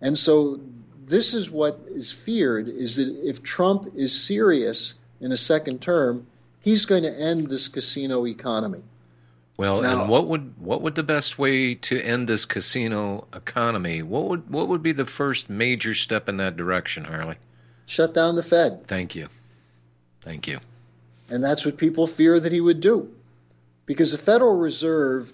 And 0.01 0.17
so 0.17 0.61
this 1.07 1.35
is 1.35 1.51
what 1.51 1.81
is 1.89 2.13
feared 2.13 2.69
is 2.69 2.97
that 2.97 3.09
if 3.29 3.43
Trump 3.43 3.95
is 3.95 4.19
serious 4.19 4.95
in 5.21 5.33
a 5.33 5.37
second 5.37 5.81
term, 5.81 6.27
he's 6.61 6.87
going 6.87 7.03
to 7.03 7.13
end 7.13 7.49
this 7.49 7.69
casino 7.69 8.27
economy. 8.27 8.83
Well, 9.57 9.83
now, 9.83 10.03
and 10.03 10.11
what 10.11 10.27
would 10.27 10.59
what 10.59 10.83
would 10.83 10.97
the 10.97 11.05
best 11.05 11.39
way 11.39 11.75
to 11.77 12.01
end 12.01 12.29
this 12.29 12.45
casino 12.45 13.29
economy? 13.33 14.03
What 14.03 14.25
would 14.25 14.51
what 14.51 14.69
would 14.69 14.83
be 14.83 14.93
the 14.93 15.07
first 15.07 15.49
major 15.49 15.95
step 15.95 16.29
in 16.29 16.39
that 16.39 16.57
direction, 16.57 17.05
Harley? 17.05 17.37
Shut 17.87 18.15
down 18.15 18.35
the 18.35 18.43
Fed. 18.43 18.87
Thank 18.89 19.15
you. 19.15 19.29
Thank 20.23 20.49
you. 20.49 20.59
And 21.29 21.43
that's 21.43 21.65
what 21.65 21.77
people 21.77 22.07
fear 22.07 22.39
that 22.39 22.53
he 22.53 22.61
would 22.61 22.81
do. 22.81 23.13
Because 23.87 24.13
the 24.13 24.19
Federal 24.19 24.59
Reserve 24.59 25.33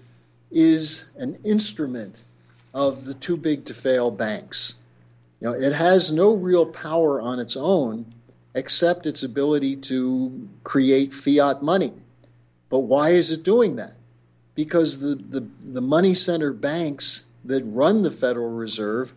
is 0.51 1.09
an 1.17 1.39
instrument 1.45 2.23
of 2.75 3.05
the 3.05 3.15
too 3.15 3.37
big 3.37 3.67
to 3.67 3.75
fail 3.75 4.11
banks. 4.11 4.75
You 5.41 5.49
know, 5.49 5.55
it 5.55 5.73
has 5.73 6.13
no 6.13 6.35
real 6.35 6.67
power 6.67 7.21
on 7.21 7.39
its 7.39 7.57
own 7.57 8.13
except 8.55 9.07
its 9.07 9.23
ability 9.23 9.77
to 9.77 10.49
create 10.65 11.15
fiat 11.15 11.63
money. 11.63 11.93
But 12.69 12.81
why 12.81 13.11
is 13.11 13.33
it 13.33 13.43
doing 13.43 13.77
that? 13.77 13.95
Because 14.65 15.01
the, 15.01 15.15
the, 15.15 15.49
the 15.63 15.81
money 15.81 16.15
center 16.15 16.53
banks 16.53 17.25
that 17.45 17.63
run 17.65 18.03
the 18.03 18.11
Federal 18.11 18.51
Reserve 18.51 19.13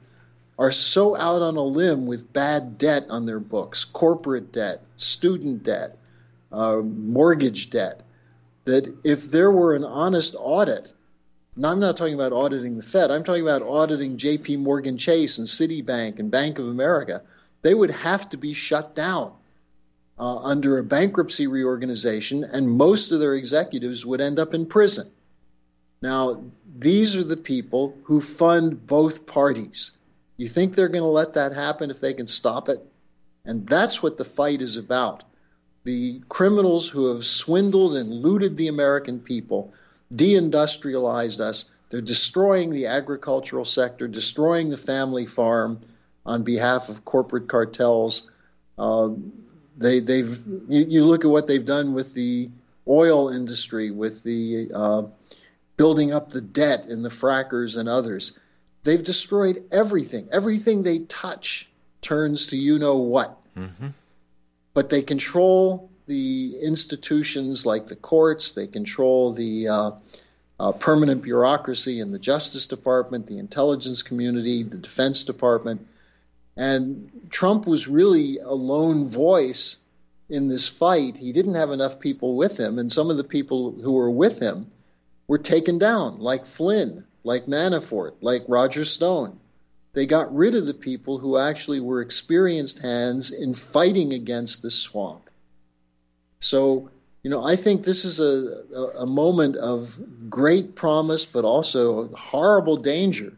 are 0.58 0.72
so 0.72 1.16
out 1.16 1.42
on 1.42 1.58
a 1.58 1.64
limb 1.64 2.06
with 2.06 2.32
bad 2.32 2.78
debt 2.78 3.06
on 3.10 3.26
their 3.26 3.40
books 3.40 3.86
corporate 3.86 4.52
debt, 4.52 4.82
student 4.98 5.64
debt, 5.64 5.98
uh, 6.52 6.78
mortgage 6.78 7.70
debt 7.70 8.04
that 8.66 8.88
if 9.04 9.24
there 9.26 9.52
were 9.52 9.76
an 9.76 9.84
honest 9.84 10.36
audit 10.40 10.94
now, 11.56 11.70
I'm 11.72 11.80
not 11.80 11.98
talking 11.98 12.16
about 12.16 12.34
auditing 12.34 12.78
the 12.78 12.84
Fed. 12.84 13.12
I'm 13.12 13.24
talking 13.24 13.44
about 13.44 13.62
auditing 13.62 14.18
J.P. 14.18 14.58
Morgan 14.58 14.98
Chase 14.98 15.38
and 15.38 15.48
Citibank 15.48 16.18
and 16.18 16.32
Bank 16.32 16.58
of 16.58 16.68
America. 16.68 17.22
They 17.62 17.76
would 17.76 17.92
have 17.92 18.28
to 18.30 18.38
be 18.38 18.54
shut 18.54 18.96
down 18.96 19.34
uh, 20.18 20.38
under 20.38 20.80
a 20.80 20.84
bankruptcy 20.84 21.46
reorganization, 21.46 22.44
and 22.44 22.70
most 22.70 23.12
of 23.12 23.20
their 23.20 23.36
executives 23.36 24.04
would 24.04 24.20
end 24.20 24.40
up 24.40 24.56
in 24.56 24.66
prison. 24.66 25.12
Now, 26.04 26.44
these 26.78 27.16
are 27.16 27.24
the 27.24 27.38
people 27.38 27.98
who 28.04 28.20
fund 28.20 28.86
both 28.86 29.26
parties. 29.26 29.92
You 30.36 30.50
think 30.50 30.76
they're 30.76 30.90
going 30.90 31.02
to 31.02 31.08
let 31.08 31.36
that 31.36 31.54
happen 31.54 31.90
if 31.90 32.02
they 32.02 32.14
can 32.14 32.28
stop 32.28 32.68
it? 32.68 32.86
And 33.46 33.66
that's 33.66 34.04
what 34.04 34.18
the 34.18 34.26
fight 34.26 34.62
is 34.62 34.76
about. 34.76 35.24
The 35.86 36.22
criminals 36.28 36.90
who 36.90 37.14
have 37.14 37.26
swindled 37.26 37.96
and 37.96 38.12
looted 38.12 38.58
the 38.58 38.68
American 38.68 39.22
people 39.22 39.74
deindustrialized 40.14 41.40
us. 41.40 41.66
They're 41.90 42.02
destroying 42.02 42.72
the 42.72 42.88
agricultural 42.88 43.64
sector, 43.64 44.10
destroying 44.10 44.70
the 44.70 44.78
family 44.78 45.26
farm 45.26 45.80
on 46.26 46.44
behalf 46.44 46.90
of 46.90 47.06
corporate 47.06 47.48
cartels. 47.48 48.30
Uh, 48.78 49.12
they, 49.78 50.02
they've 50.02 50.38
you, 50.68 50.86
you, 50.86 51.06
look 51.06 51.24
at 51.24 51.32
what 51.32 51.48
they've 51.48 51.66
done 51.66 51.94
with 51.94 52.14
the 52.14 52.50
oil 52.90 53.30
industry, 53.30 53.90
with 53.90 54.22
the 54.24 54.70
uh, 54.74 55.04
building 55.84 56.14
up 56.14 56.30
the 56.30 56.40
debt 56.40 56.86
in 56.86 57.02
the 57.02 57.10
frackers 57.10 57.76
and 57.76 57.90
others. 57.90 58.32
They've 58.84 59.04
destroyed 59.04 59.66
everything. 59.70 60.30
Everything 60.32 60.82
they 60.82 61.00
touch 61.00 61.70
turns 62.02 62.46
to 62.48 62.58
you 62.58 62.80
know 62.80 63.00
what. 63.00 63.38
Mm-hmm. 63.58 63.88
But 64.74 64.88
they 64.90 65.02
control 65.02 65.92
the 66.06 66.58
institutions 66.62 67.66
like 67.66 67.88
the 67.88 67.98
courts, 67.98 68.54
they 68.54 68.68
control 68.68 69.34
the 69.34 69.68
uh, 69.68 69.92
uh, 70.58 70.72
permanent 70.72 71.22
bureaucracy 71.22 72.00
in 72.00 72.14
the 72.14 72.20
Justice 72.20 72.68
Department, 72.68 73.28
the 73.28 73.40
intelligence 73.40 74.04
community, 74.04 74.64
the 74.64 74.78
Defense 74.78 75.26
Department. 75.26 75.86
And 76.56 77.12
Trump 77.30 77.68
was 77.68 77.90
really 77.90 78.38
a 78.38 78.54
lone 78.54 79.06
voice 79.06 79.80
in 80.30 80.48
this 80.48 80.66
fight. 80.66 81.18
He 81.18 81.34
didn't 81.34 81.56
have 81.56 81.72
enough 81.72 82.00
people 82.00 82.38
with 82.38 82.58
him, 82.58 82.80
and 82.80 82.90
some 82.90 83.10
of 83.10 83.18
the 83.18 83.26
people 83.26 83.74
who 83.74 83.96
were 83.96 84.10
with 84.10 84.40
him 84.40 84.72
were 85.34 85.40
taken 85.40 85.80
down, 85.80 86.20
like 86.20 86.46
Flynn, 86.46 87.08
like 87.24 87.46
Manafort, 87.46 88.14
like 88.22 88.44
Roger 88.48 88.86
Stone. 88.86 89.40
They 89.94 90.06
got 90.06 90.36
rid 90.36 90.54
of 90.54 90.68
the 90.68 90.76
people 90.76 91.18
who 91.18 91.40
actually 91.40 91.80
were 91.80 92.02
experienced 92.02 92.84
hands 92.84 93.32
in 93.32 93.56
fighting 93.56 94.14
against 94.14 94.62
this 94.62 94.76
swamp. 94.76 95.32
So 96.40 96.92
you 97.24 97.32
know, 97.32 97.44
I 97.44 97.56
think 97.56 97.84
this 97.84 98.06
is 98.06 98.20
a, 98.20 98.64
a, 98.76 98.84
a 99.00 99.06
moment 99.08 99.56
of 99.56 99.98
great 100.30 100.76
promise, 100.76 101.26
but 101.26 101.46
also 101.46 102.10
horrible 102.10 102.78
danger 102.78 103.34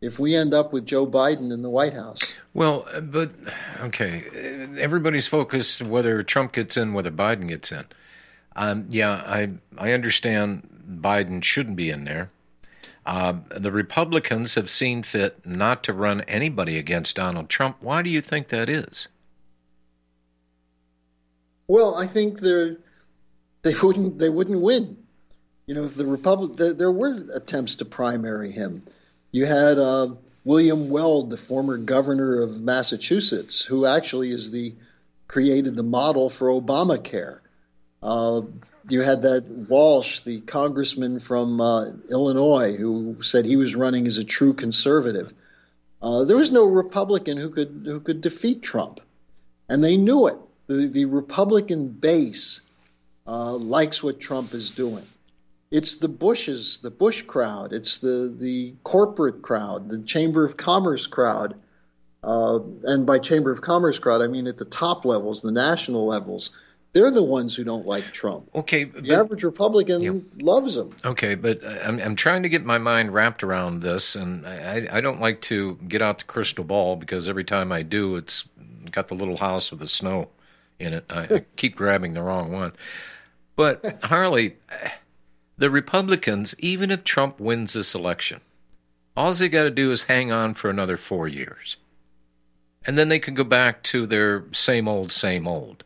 if 0.00 0.20
we 0.20 0.36
end 0.36 0.54
up 0.54 0.72
with 0.72 0.86
Joe 0.86 1.08
Biden 1.08 1.50
in 1.50 1.62
the 1.62 1.70
White 1.70 1.94
House. 1.94 2.36
Well, 2.54 2.86
but 3.02 3.32
okay, 3.80 4.22
everybody's 4.78 5.26
focused 5.26 5.82
whether 5.82 6.22
Trump 6.22 6.52
gets 6.52 6.76
in, 6.76 6.92
whether 6.92 7.10
Biden 7.10 7.48
gets 7.48 7.72
in. 7.72 7.84
Um, 8.54 8.86
yeah, 8.90 9.10
I 9.10 9.50
I 9.76 9.90
understand 9.92 10.68
Biden 11.00 11.42
shouldn't 11.42 11.76
be 11.76 11.90
in 11.90 12.04
there. 12.04 12.30
Uh, 13.04 13.34
the 13.56 13.72
Republicans 13.72 14.54
have 14.54 14.70
seen 14.70 15.02
fit 15.02 15.44
not 15.44 15.82
to 15.84 15.92
run 15.92 16.20
anybody 16.22 16.78
against 16.78 17.16
Donald 17.16 17.48
Trump. 17.48 17.76
Why 17.80 18.02
do 18.02 18.10
you 18.10 18.20
think 18.20 18.48
that 18.48 18.68
is? 18.68 19.08
Well, 21.66 21.94
I 21.94 22.06
think 22.06 22.40
they're 22.40 22.76
they 23.62 23.74
wouldn't 23.82 24.18
they 24.18 24.28
wouldn't 24.28 24.60
win. 24.60 24.96
You 25.66 25.74
know, 25.74 25.86
the 25.86 26.06
Republic 26.06 26.56
there, 26.56 26.74
there 26.74 26.92
were 26.92 27.24
attempts 27.34 27.76
to 27.76 27.84
primary 27.84 28.50
him. 28.50 28.82
You 29.30 29.46
had 29.46 29.78
uh, 29.78 30.08
William 30.44 30.90
Weld, 30.90 31.30
the 31.30 31.36
former 31.36 31.78
governor 31.78 32.42
of 32.42 32.60
Massachusetts, 32.60 33.64
who 33.64 33.86
actually 33.86 34.30
is 34.30 34.50
the 34.50 34.74
created 35.28 35.74
the 35.76 35.82
model 35.82 36.28
for 36.28 36.48
Obamacare. 36.48 37.40
Uh, 38.02 38.42
you 38.88 39.02
had 39.02 39.22
that 39.22 39.46
Walsh, 39.48 40.20
the 40.20 40.40
congressman 40.40 41.20
from 41.20 41.60
uh, 41.60 41.90
Illinois, 42.10 42.76
who 42.76 43.22
said 43.22 43.44
he 43.44 43.56
was 43.56 43.74
running 43.74 44.06
as 44.06 44.18
a 44.18 44.24
true 44.24 44.54
conservative. 44.54 45.32
Uh, 46.00 46.24
there 46.24 46.36
was 46.36 46.50
no 46.50 46.64
Republican 46.66 47.36
who 47.36 47.50
could 47.50 47.82
who 47.84 48.00
could 48.00 48.20
defeat 48.20 48.62
Trump, 48.62 49.00
and 49.68 49.82
they 49.82 49.96
knew 49.96 50.26
it. 50.26 50.38
The, 50.66 50.88
the 50.88 51.04
Republican 51.04 51.88
base 51.88 52.62
uh, 53.26 53.54
likes 53.54 54.02
what 54.02 54.20
Trump 54.20 54.54
is 54.54 54.70
doing. 54.70 55.06
It's 55.70 55.96
the 55.96 56.08
Bushes, 56.08 56.78
the 56.78 56.90
Bush 56.90 57.22
crowd. 57.22 57.72
It's 57.72 57.98
the 57.98 58.34
the 58.36 58.74
corporate 58.82 59.42
crowd, 59.42 59.88
the 59.88 60.02
Chamber 60.02 60.44
of 60.44 60.56
Commerce 60.56 61.06
crowd. 61.06 61.54
Uh, 62.24 62.60
and 62.84 63.04
by 63.04 63.18
Chamber 63.18 63.50
of 63.50 63.60
Commerce 63.60 63.98
crowd, 63.98 64.22
I 64.22 64.28
mean 64.28 64.46
at 64.46 64.58
the 64.58 64.64
top 64.64 65.04
levels, 65.04 65.42
the 65.42 65.52
national 65.52 66.06
levels. 66.06 66.50
They're 66.92 67.10
the 67.10 67.22
ones 67.22 67.56
who 67.56 67.64
don't 67.64 67.86
like 67.86 68.12
Trump. 68.12 68.50
Okay, 68.54 68.84
the 68.84 69.00
but, 69.00 69.10
average 69.10 69.44
Republican 69.44 70.02
yeah. 70.02 70.12
loves 70.42 70.76
him. 70.76 70.94
Okay, 71.04 71.34
but 71.34 71.64
I'm 71.64 71.98
I'm 71.98 72.16
trying 72.16 72.42
to 72.42 72.50
get 72.50 72.64
my 72.64 72.78
mind 72.78 73.14
wrapped 73.14 73.42
around 73.42 73.80
this, 73.80 74.14
and 74.14 74.46
I 74.46 74.86
I 74.90 75.00
don't 75.00 75.20
like 75.20 75.40
to 75.42 75.78
get 75.88 76.02
out 76.02 76.18
the 76.18 76.24
crystal 76.24 76.64
ball 76.64 76.96
because 76.96 77.28
every 77.28 77.44
time 77.44 77.72
I 77.72 77.82
do, 77.82 78.16
it's 78.16 78.44
got 78.90 79.08
the 79.08 79.14
little 79.14 79.38
house 79.38 79.70
with 79.70 79.80
the 79.80 79.88
snow 79.88 80.28
in 80.78 80.92
it. 80.92 81.04
I, 81.08 81.20
I 81.22 81.40
keep 81.56 81.76
grabbing 81.76 82.12
the 82.12 82.22
wrong 82.22 82.52
one. 82.52 82.72
But 83.56 84.00
Harley, 84.02 84.56
the 85.56 85.70
Republicans, 85.70 86.54
even 86.58 86.90
if 86.90 87.04
Trump 87.04 87.40
wins 87.40 87.72
this 87.72 87.94
election, 87.94 88.40
all 89.16 89.32
they 89.32 89.48
got 89.48 89.64
to 89.64 89.70
do 89.70 89.90
is 89.90 90.02
hang 90.02 90.32
on 90.32 90.54
for 90.54 90.68
another 90.68 90.96
four 90.96 91.28
years. 91.28 91.76
And 92.84 92.98
then 92.98 93.08
they 93.08 93.18
can 93.18 93.34
go 93.34 93.44
back 93.44 93.82
to 93.84 94.06
their 94.06 94.44
same 94.52 94.88
old, 94.88 95.12
same 95.12 95.46
old. 95.46 95.84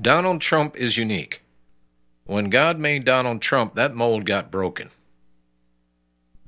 Donald 0.00 0.40
Trump 0.40 0.76
is 0.76 0.96
unique. 0.96 1.42
When 2.24 2.48
God 2.48 2.78
made 2.78 3.04
Donald 3.04 3.42
Trump, 3.42 3.74
that 3.74 3.94
mold 3.94 4.24
got 4.24 4.50
broken. 4.50 4.90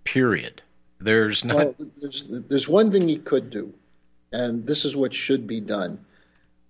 Period. 0.05 0.63
There's 1.01 1.45
not. 1.45 1.57
Well, 1.57 1.75
there's, 1.97 2.29
there's 2.29 2.69
one 2.69 2.91
thing 2.91 3.09
he 3.09 3.17
could 3.17 3.51
do, 3.51 3.75
and 4.33 4.67
this 4.67 4.85
is 4.85 4.97
what 4.97 5.13
should 5.13 5.47
be 5.47 5.61
done. 5.61 5.99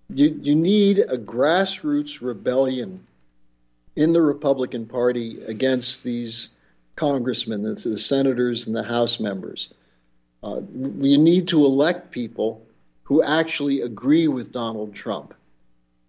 You, 0.09 0.37
you 0.41 0.55
need 0.55 0.99
a 0.99 1.17
grassroots 1.17 2.21
rebellion 2.21 3.05
in 3.95 4.13
the 4.13 4.21
Republican 4.21 4.87
Party 4.87 5.41
against 5.43 6.03
these 6.03 6.49
congressmen, 6.95 7.61
the, 7.61 7.73
the 7.73 7.97
senators, 7.97 8.67
and 8.67 8.75
the 8.75 8.83
House 8.83 9.19
members. 9.19 9.73
Uh, 10.41 10.61
you 10.73 11.17
need 11.17 11.47
to 11.49 11.63
elect 11.63 12.11
people 12.11 12.65
who 13.03 13.23
actually 13.23 13.81
agree 13.81 14.27
with 14.27 14.51
Donald 14.51 14.93
Trump. 14.93 15.33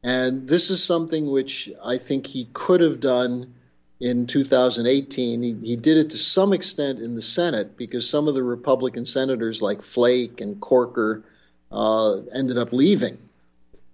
And 0.04 0.46
this 0.46 0.70
is 0.70 0.84
something 0.84 1.28
which 1.28 1.70
I 1.84 1.98
think 1.98 2.26
he 2.26 2.46
could 2.52 2.80
have 2.80 3.00
done 3.00 3.54
in 3.98 4.26
2018. 4.26 5.42
He, 5.42 5.52
he, 5.54 5.76
did 5.76 5.96
it 5.96 6.10
to 6.10 6.18
some 6.18 6.52
extent 6.52 7.00
in 7.00 7.14
the 7.14 7.22
Senate 7.22 7.76
because 7.76 8.08
some 8.08 8.28
of 8.28 8.34
the 8.34 8.42
Republican 8.42 9.06
senators, 9.06 9.60
like 9.62 9.82
Flake 9.82 10.40
and 10.40 10.60
Corker, 10.60 11.24
uh, 11.72 12.18
ended 12.34 12.58
up 12.58 12.72
leaving 12.72 13.18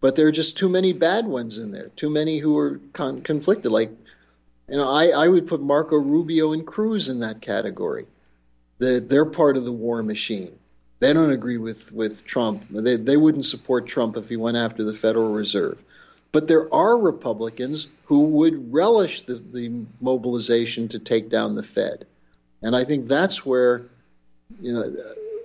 but 0.00 0.16
there 0.16 0.26
are 0.26 0.32
just 0.32 0.56
too 0.56 0.68
many 0.68 0.92
bad 0.92 1.26
ones 1.26 1.58
in 1.58 1.72
there. 1.72 1.90
Too 1.96 2.11
many 2.11 2.38
who 2.38 2.58
are 2.58 2.80
con- 2.92 3.22
conflicted. 3.22 3.70
Like, 3.70 3.90
you 4.68 4.76
know, 4.76 4.88
I, 4.88 5.08
I 5.08 5.28
would 5.28 5.46
put 5.46 5.61
Marco 5.61 5.96
Rubio 5.96 6.52
and 6.52 6.66
Cruz 6.66 7.08
in 7.08 7.20
that 7.20 7.40
category. 7.40 8.06
That 8.78 9.11
they're 9.11 9.26
part 9.26 9.58
of 9.58 9.64
the 9.64 9.72
war 9.72 10.02
machine. 10.02 10.58
They 11.00 11.12
don't 11.12 11.32
agree 11.32 11.58
with 11.58 11.92
with 11.92 12.24
Trump. 12.24 12.64
They 12.70 12.96
they 12.96 13.16
wouldn't 13.16 13.44
support 13.44 13.86
Trump 13.86 14.16
if 14.16 14.28
he 14.28 14.36
went 14.36 14.56
after 14.56 14.84
the 14.84 14.94
Federal 14.94 15.32
Reserve. 15.32 15.82
But 16.32 16.46
there 16.46 16.72
are 16.72 16.96
Republicans 16.96 17.88
who 18.04 18.24
would 18.26 18.72
relish 18.72 19.22
the, 19.22 19.34
the 19.34 19.84
mobilization 20.00 20.88
to 20.88 20.98
take 20.98 21.28
down 21.28 21.54
the 21.54 21.62
Fed, 21.62 22.06
and 22.62 22.76
I 22.76 22.84
think 22.84 23.06
that's 23.06 23.44
where, 23.44 23.86
you 24.60 24.72
know 24.72 24.94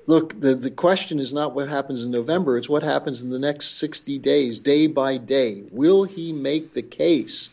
look, 0.08 0.40
the, 0.40 0.56
the 0.56 0.72
question 0.72 1.20
is 1.20 1.34
not 1.34 1.56
what 1.56 1.70
happens 1.70 2.04
in 2.04 2.12
November, 2.12 2.58
it's 2.58 2.70
what 2.70 2.84
happens 2.84 3.22
in 3.22 3.30
the 3.30 3.40
next 3.40 3.78
60 3.78 4.20
days, 4.20 4.60
day 4.60 4.88
by 4.88 5.18
day. 5.18 5.64
Will 5.72 6.04
he 6.04 6.32
make 6.32 6.74
the 6.74 6.82
case 6.82 7.50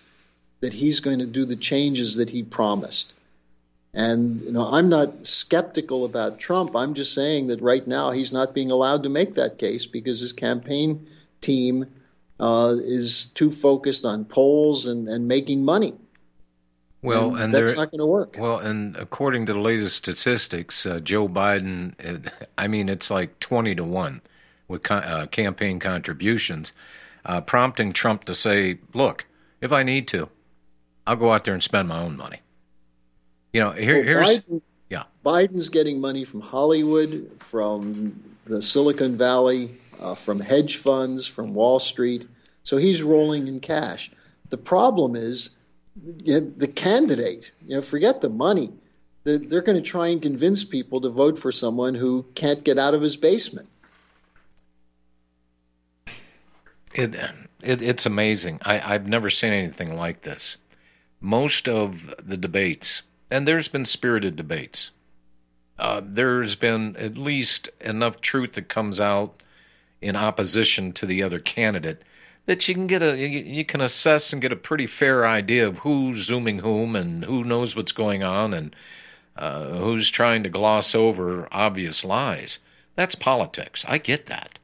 that 0.61 0.73
he's 0.75 1.01
going 1.01 1.19
to 1.19 1.27
do 1.27 1.45
the 1.45 1.57
changes 1.57 2.17
that 2.17 2.31
he 2.31 2.43
promised? 2.43 3.15
And 3.95 4.41
you 4.41 4.53
know, 4.53 4.65
I'm 4.65 4.89
not 4.89 5.27
skeptical 5.27 6.05
about 6.05 6.39
Trump. 6.39 6.75
I'm 6.75 6.95
just 6.95 7.15
saying 7.15 7.49
that 7.49 7.61
right 7.61 7.87
now 7.87 8.11
he's 8.11 8.33
not 8.33 8.55
being 8.55 8.71
allowed 8.71 9.03
to 9.03 9.11
make 9.11 9.35
that 9.35 9.59
case 9.59 9.85
because 9.85 10.21
his 10.21 10.33
campaign 10.33 11.09
team 11.43 11.87
uh, 12.41 12.77
is 12.79 13.27
too 13.27 13.51
focused 13.51 14.05
on 14.05 14.25
polls 14.25 14.87
and, 14.87 15.09
and 15.09 15.29
making 15.29 15.65
money. 15.65 15.95
Well, 17.03 17.31
and, 17.31 17.45
and 17.45 17.55
that's 17.55 17.77
not 17.77 17.91
going 17.91 17.99
to 17.99 18.07
work. 18.07 18.37
Well, 18.39 18.59
and 18.59 18.97
according 18.97 19.47
to 19.47 19.55
the 19.55 19.59
latest 19.59 19.97
statistics, 19.97 20.87
uh, 20.87 21.01
Joe 21.01 21.29
Biden, 21.29 22.31
I 22.57 22.69
mean, 22.69 22.89
it's 22.89 23.11
like 23.11 23.41
20 23.41 23.75
to 23.75 23.85
1 23.85 24.21
with 24.69 24.89
uh, 24.91 25.27
campaign 25.27 25.81
contributions, 25.81 26.73
uh, 27.25 27.41
prompting 27.41 27.93
Trump 27.93 28.25
to 28.25 28.35
say, 28.35 28.79
look, 28.95 29.27
if 29.61 29.73
I 29.73 29.83
need 29.83 30.07
to, 30.09 30.29
I'll 31.07 31.17
go 31.17 31.33
out 31.33 31.45
there 31.45 31.55
and 31.55 31.63
spend 31.63 31.89
my 31.89 32.01
own 32.01 32.17
money. 32.17 32.41
You 33.53 33.61
know, 33.61 33.73
here, 33.73 33.97
well, 33.97 34.05
here's. 34.05 34.39
Biden, 34.39 34.63
yeah. 34.89 35.05
Biden's 35.25 35.69
getting 35.71 36.01
money 36.01 36.25
from 36.25 36.41
Hollywood, 36.41 37.31
from 37.41 38.23
the 38.45 38.63
Silicon 38.63 39.17
Valley, 39.17 39.77
uh, 40.03 40.15
from 40.15 40.41
hedge 40.41 40.77
funds, 40.77 41.27
from 41.27 41.55
Wall 41.55 41.79
Street. 41.79 42.27
So 42.65 42.77
he's 42.77 43.03
rolling 43.03 43.47
in 43.49 43.61
cash. 43.61 44.11
The 44.51 44.59
problem 44.59 45.17
is 45.17 45.51
the 45.97 46.71
candidate. 46.75 47.53
You 47.67 47.77
know, 47.77 47.81
forget 47.81 48.21
the 48.21 48.29
money. 48.29 48.73
They're 49.25 49.63
going 49.63 49.77
to 49.77 49.83
try 49.83 50.09
and 50.09 50.21
convince 50.21 50.65
people 50.65 51.01
to 51.03 51.09
vote 51.09 51.39
for 51.39 51.53
someone 51.53 51.95
who 51.95 52.27
can't 52.35 52.65
get 52.65 52.79
out 52.79 52.95
of 52.95 53.01
his 53.01 53.17
basement. 53.17 53.69
It, 56.95 57.15
it 57.63 57.81
it's 57.81 58.05
amazing. 58.05 58.59
I, 58.63 58.95
I've 58.95 59.07
never 59.07 59.31
seen 59.31 59.53
anything 59.53 59.97
like 59.97 60.23
this. 60.23 60.57
Most 61.21 61.69
of 61.69 62.13
the 62.21 62.37
debates, 62.37 63.03
and 63.31 63.47
there's 63.47 63.69
been 63.69 63.85
spirited 63.85 64.35
debates. 64.35 64.91
Uh, 65.79 66.03
there's 66.05 66.57
been 66.57 66.97
at 66.97 67.17
least 67.17 67.71
enough 67.81 68.21
truth 68.21 68.53
that 68.55 68.69
comes 68.69 69.01
out 69.01 69.42
in 70.03 70.17
opposition 70.17 70.93
to 70.93 71.07
the 71.07 71.23
other 71.23 71.39
candidate 71.39 72.03
that 72.47 72.67
you 72.67 72.75
can 72.75 72.87
get 72.87 73.03
a 73.03 73.17
you, 73.17 73.65
can 73.65 73.81
assess 73.81 74.33
and 74.33 74.43
get 74.43 74.53
a 74.53 74.57
pretty 74.57 74.87
fair 74.87 75.27
idea 75.27 75.67
of 75.67 75.79
who's 75.79 76.25
zooming 76.25 76.59
whom 76.59 76.97
and 76.97 77.25
who 77.25 77.45
knows 77.45 77.77
what's 77.77 77.93
going 77.93 78.23
on 78.23 78.53
and 78.53 78.75
uh, 79.37 79.67
who's 79.79 80.11
trying 80.11 80.43
to 80.43 80.49
gloss 80.49 80.95
over 80.95 81.49
obvious 81.53 82.05
lies. 82.05 82.59
That's 82.97 83.15
politics. 83.15 83.85
I 83.89 83.99
get 83.99 84.27
that. 84.27 84.59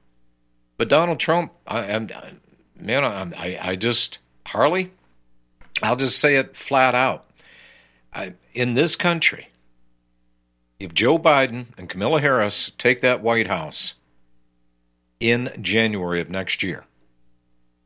But 0.77 0.89
Donald 0.89 1.19
Trump, 1.19 1.53
I, 1.67 1.85
am 1.85 2.09
man, 2.79 3.05
I, 3.05 3.59
I 3.61 3.77
just 3.77 4.19
Harley, 4.47 4.91
I'll 5.83 5.97
just 5.97 6.21
say 6.21 6.37
it 6.37 6.57
flat 6.57 6.95
out. 6.95 7.27
I, 8.13 8.35
in 8.55 8.75
this 8.75 8.97
country, 8.97 9.49
if 10.81 10.95
Joe 10.95 11.19
Biden 11.19 11.67
and 11.77 11.89
Kamala 11.89 12.21
Harris 12.21 12.73
take 12.79 13.01
that 13.01 13.23
White 13.23 13.47
House 13.47 13.95
in 15.21 15.51
January 15.61 16.21
of 16.21 16.31
next 16.31 16.63
year, 16.63 16.85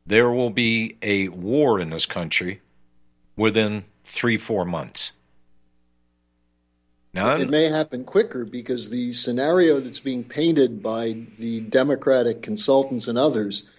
there 0.05 0.31
will 0.31 0.49
be 0.49 0.97
a 1.01 1.29
war 1.29 1.79
in 1.79 1.89
this 1.89 2.05
country 2.05 2.61
within 3.35 3.85
three, 4.03 4.37
four 4.37 4.65
months. 4.65 5.13
Now, 7.13 7.35
it 7.35 7.49
may 7.49 7.65
happen 7.65 8.05
quicker 8.05 8.43
because 8.43 8.89
the 8.89 9.11
scenario 9.11 9.79
that's 9.79 9.99
being 9.99 10.23
painted 10.23 10.81
by 10.81 11.15
the 11.37 11.59
Democratic 11.59 12.41
consultants 12.41 13.07
and 13.07 13.19
others 13.19 13.69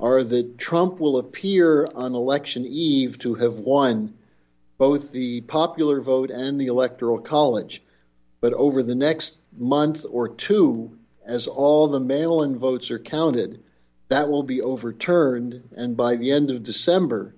are 0.00 0.24
that 0.24 0.58
Trump 0.58 0.98
will 0.98 1.18
appear 1.18 1.86
on 1.94 2.14
election 2.14 2.66
eve 2.66 3.18
to 3.20 3.34
have 3.34 3.60
won 3.60 4.14
both 4.78 5.12
the 5.12 5.42
popular 5.42 6.00
vote 6.00 6.30
and 6.30 6.60
the 6.60 6.66
electoral 6.66 7.20
college. 7.20 7.84
But 8.40 8.52
over 8.54 8.82
the 8.82 8.96
next 8.96 9.38
month 9.56 10.04
or 10.10 10.28
two, 10.28 10.98
as 11.26 11.46
all 11.46 11.88
the 11.88 12.00
mail 12.00 12.42
in 12.42 12.58
votes 12.58 12.90
are 12.90 12.98
counted, 12.98 13.62
that 14.08 14.28
will 14.28 14.42
be 14.42 14.60
overturned, 14.60 15.62
and 15.76 15.96
by 15.96 16.16
the 16.16 16.32
end 16.32 16.50
of 16.50 16.62
December, 16.62 17.34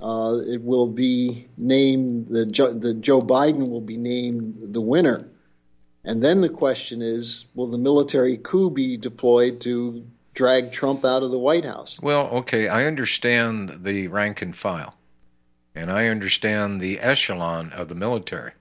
uh, 0.00 0.38
it 0.46 0.62
will 0.62 0.86
be 0.86 1.48
named 1.56 2.28
the 2.28 2.46
Joe, 2.46 2.72
the 2.72 2.94
Joe 2.94 3.20
Biden 3.20 3.70
will 3.70 3.80
be 3.80 3.96
named 3.96 4.72
the 4.72 4.80
winner. 4.80 5.28
And 6.04 6.22
then 6.22 6.40
the 6.40 6.48
question 6.48 7.02
is, 7.02 7.46
will 7.54 7.66
the 7.66 7.78
military 7.78 8.36
coup 8.38 8.70
be 8.70 8.96
deployed 8.96 9.60
to 9.62 10.06
drag 10.34 10.72
Trump 10.72 11.04
out 11.04 11.22
of 11.22 11.30
the 11.30 11.38
White 11.38 11.64
House? 11.64 12.00
Well, 12.00 12.28
okay, 12.28 12.68
I 12.68 12.86
understand 12.86 13.80
the 13.82 14.06
rank 14.06 14.40
and 14.40 14.56
file, 14.56 14.94
and 15.74 15.90
I 15.90 16.06
understand 16.06 16.80
the 16.80 17.00
echelon 17.00 17.72
of 17.72 17.88
the 17.88 17.94
military. 17.94 18.52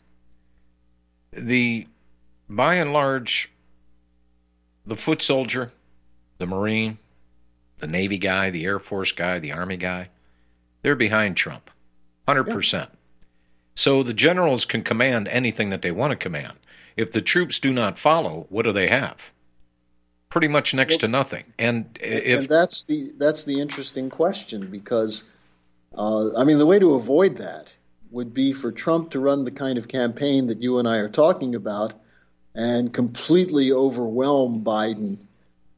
The, 1.31 1.87
by 2.49 2.75
and 2.75 2.93
large, 2.93 3.51
the 4.87 4.95
foot 4.95 5.21
soldier, 5.21 5.71
the 6.37 6.47
Marine, 6.47 6.97
the 7.79 7.87
Navy 7.87 8.17
guy, 8.17 8.49
the 8.49 8.65
Air 8.65 8.79
Force 8.79 9.11
guy, 9.11 9.37
the 9.37 9.51
Army 9.51 9.77
guy, 9.77 10.09
they're 10.81 10.95
behind 10.95 11.35
Trump, 11.37 11.69
100%. 12.27 12.73
Yeah. 12.73 12.85
So 13.75 14.01
the 14.01 14.13
generals 14.13 14.65
can 14.65 14.81
command 14.81 15.27
anything 15.27 15.69
that 15.69 15.81
they 15.81 15.91
want 15.91 16.11
to 16.11 16.15
command. 16.15 16.53
If 16.95 17.11
the 17.11 17.21
troops 17.21 17.59
do 17.59 17.71
not 17.71 17.99
follow, 17.99 18.47
what 18.49 18.63
do 18.63 18.71
they 18.71 18.87
have? 18.87 19.17
Pretty 20.29 20.47
much 20.47 20.73
next 20.73 20.93
well, 20.93 20.99
to 20.99 21.07
nothing. 21.09 21.43
And 21.59 21.97
if 22.01 22.39
and 22.39 22.49
that's 22.49 22.83
the 22.85 23.13
that's 23.17 23.43
the 23.43 23.61
interesting 23.61 24.09
question 24.09 24.69
because 24.69 25.23
uh, 25.95 26.35
I 26.35 26.43
mean 26.43 26.57
the 26.57 26.65
way 26.65 26.79
to 26.79 26.95
avoid 26.95 27.37
that 27.37 27.73
would 28.11 28.33
be 28.33 28.51
for 28.51 28.71
Trump 28.71 29.11
to 29.11 29.19
run 29.19 29.45
the 29.45 29.51
kind 29.51 29.77
of 29.77 29.87
campaign 29.87 30.47
that 30.47 30.61
you 30.61 30.79
and 30.79 30.87
I 30.87 30.97
are 30.97 31.07
talking 31.07 31.55
about 31.55 31.93
and 32.57 32.91
completely 32.91 33.71
overwhelm 33.71 34.63
Biden 34.63 35.19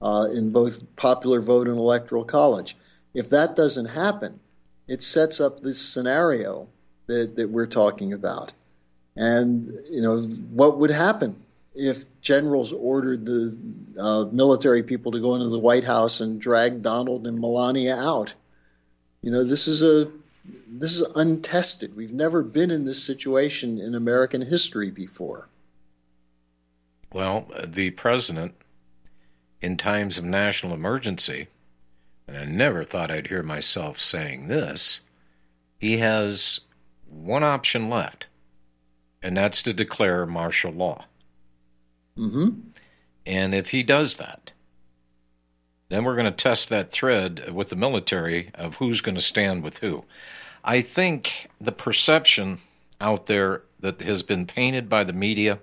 uh, 0.01 0.29
in 0.33 0.51
both 0.51 0.95
popular 0.95 1.41
vote 1.41 1.67
and 1.67 1.77
electoral 1.77 2.23
college. 2.23 2.77
If 3.13 3.31
that 3.31 3.57
doesn't 3.57 3.87
happen, 3.87 4.39
it 4.87 5.03
sets 5.03 5.41
up 5.41 5.59
this 5.59 5.79
scenario 5.79 6.69
that, 7.07 7.35
that 7.35 7.49
we're 7.49 7.67
talking 7.67 8.13
about. 8.13 8.53
And, 9.17 9.69
you 9.91 10.01
know, 10.01 10.21
what 10.21 10.77
would 10.77 10.91
happen 10.91 11.35
if 11.75 12.05
generals 12.21 12.71
ordered 12.71 13.25
the 13.25 13.59
uh, 13.99 14.25
military 14.31 14.83
people 14.83 15.11
to 15.11 15.19
go 15.19 15.35
into 15.35 15.49
the 15.49 15.59
White 15.59 15.83
House 15.83 16.21
and 16.21 16.39
drag 16.39 16.81
Donald 16.81 17.27
and 17.27 17.39
Melania 17.39 17.97
out? 17.97 18.33
You 19.21 19.31
know, 19.31 19.43
this 19.43 19.67
is 19.67 19.83
a 19.83 20.09
this 20.69 20.95
is 20.95 21.07
untested. 21.15 21.95
We've 21.95 22.13
never 22.13 22.41
been 22.41 22.71
in 22.71 22.85
this 22.85 23.03
situation 23.03 23.79
in 23.79 23.95
American 23.95 24.41
history 24.41 24.91
before. 24.91 25.48
Well, 27.11 27.47
the 27.65 27.91
president, 27.91 28.55
in 29.61 29.77
times 29.77 30.17
of 30.17 30.23
national 30.23 30.73
emergency, 30.73 31.47
and 32.27 32.37
I 32.37 32.45
never 32.45 32.83
thought 32.83 33.09
I'd 33.09 33.27
hear 33.27 33.43
myself 33.43 33.99
saying 33.99 34.47
this, 34.47 35.01
he 35.79 35.97
has 35.97 36.59
one 37.07 37.43
option 37.43 37.89
left, 37.89 38.27
and 39.23 39.35
that's 39.35 39.63
to 39.63 39.73
declare 39.73 40.25
martial 40.25 40.71
law. 40.71 41.05
Mm-hmm. 42.17 42.59
And 43.25 43.55
if 43.55 43.69
he 43.69 43.81
does 43.83 44.17
that, 44.17 44.51
then 45.89 46.03
we're 46.03 46.15
going 46.15 46.25
to 46.25 46.31
test 46.31 46.69
that 46.69 46.91
thread 46.91 47.51
with 47.53 47.69
the 47.69 47.75
military 47.75 48.51
of 48.53 48.75
who's 48.75 49.01
going 49.01 49.15
to 49.15 49.21
stand 49.21 49.63
with 49.63 49.79
who. 49.79 50.05
I 50.63 50.81
think 50.81 51.49
the 51.59 51.71
perception 51.71 52.59
out 53.01 53.25
there 53.25 53.63
that 53.79 54.01
has 54.01 54.21
been 54.21 54.45
painted 54.45 54.87
by 54.89 55.03
the 55.03 55.13
media, 55.13 55.59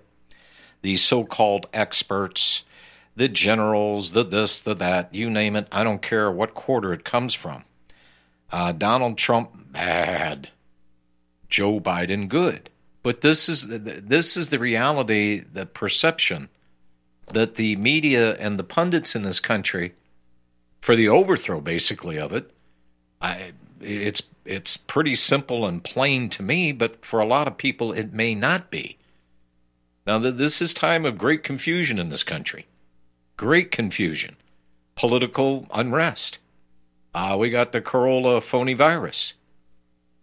these 0.86 1.02
so 1.02 1.24
called 1.24 1.66
experts, 1.72 2.62
the 3.16 3.28
generals, 3.28 4.12
the 4.12 4.22
this, 4.22 4.60
the 4.60 4.74
that, 4.74 5.12
you 5.12 5.28
name 5.28 5.56
it. 5.56 5.66
I 5.72 5.82
don't 5.82 6.00
care 6.00 6.30
what 6.30 6.54
quarter 6.54 6.92
it 6.92 7.04
comes 7.04 7.34
from. 7.34 7.64
Uh, 8.52 8.70
Donald 8.70 9.18
Trump, 9.18 9.50
bad. 9.72 10.48
Joe 11.48 11.80
Biden, 11.80 12.28
good. 12.28 12.70
But 13.02 13.20
this 13.20 13.48
is 13.48 13.66
this 13.68 14.36
is 14.36 14.48
the 14.48 14.60
reality, 14.60 15.42
the 15.52 15.66
perception 15.66 16.48
that 17.32 17.56
the 17.56 17.74
media 17.76 18.36
and 18.36 18.56
the 18.56 18.64
pundits 18.64 19.16
in 19.16 19.22
this 19.22 19.40
country, 19.40 19.92
for 20.80 20.94
the 20.94 21.08
overthrow 21.08 21.60
basically 21.60 22.16
of 22.16 22.32
it, 22.32 22.48
I, 23.20 23.52
it's 23.80 24.22
it's 24.44 24.76
pretty 24.76 25.16
simple 25.16 25.66
and 25.66 25.82
plain 25.82 26.28
to 26.30 26.44
me. 26.44 26.70
But 26.70 27.04
for 27.04 27.18
a 27.18 27.26
lot 27.26 27.48
of 27.48 27.58
people, 27.58 27.92
it 27.92 28.12
may 28.12 28.36
not 28.36 28.70
be. 28.70 28.98
Now, 30.06 30.18
this 30.18 30.62
is 30.62 30.72
time 30.72 31.04
of 31.04 31.18
great 31.18 31.42
confusion 31.42 31.98
in 31.98 32.10
this 32.10 32.22
country 32.22 32.66
great 33.36 33.70
confusion, 33.70 34.34
political 34.94 35.66
unrest. 35.74 36.38
Uh, 37.14 37.36
we 37.38 37.50
got 37.50 37.72
the 37.72 37.82
Corolla 37.82 38.40
phony 38.40 38.72
virus. 38.72 39.34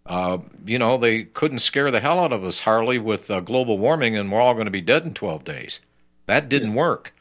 Uh, 0.04 0.38
you 0.66 0.78
know, 0.78 0.98
they 0.98 1.22
couldn't 1.22 1.60
scare 1.60 1.92
the 1.92 2.00
hell 2.00 2.18
out 2.18 2.32
of 2.32 2.42
us, 2.42 2.60
Harley, 2.60 2.98
with 2.98 3.30
uh, 3.30 3.38
global 3.38 3.78
warming, 3.78 4.16
and 4.16 4.32
we're 4.32 4.40
all 4.40 4.54
going 4.54 4.64
to 4.66 4.70
be 4.70 4.80
dead 4.80 5.04
in 5.04 5.14
12 5.14 5.44
days. 5.44 5.80
That 6.26 6.48
didn't 6.48 6.70
yeah. 6.70 6.76
work. 6.76 7.14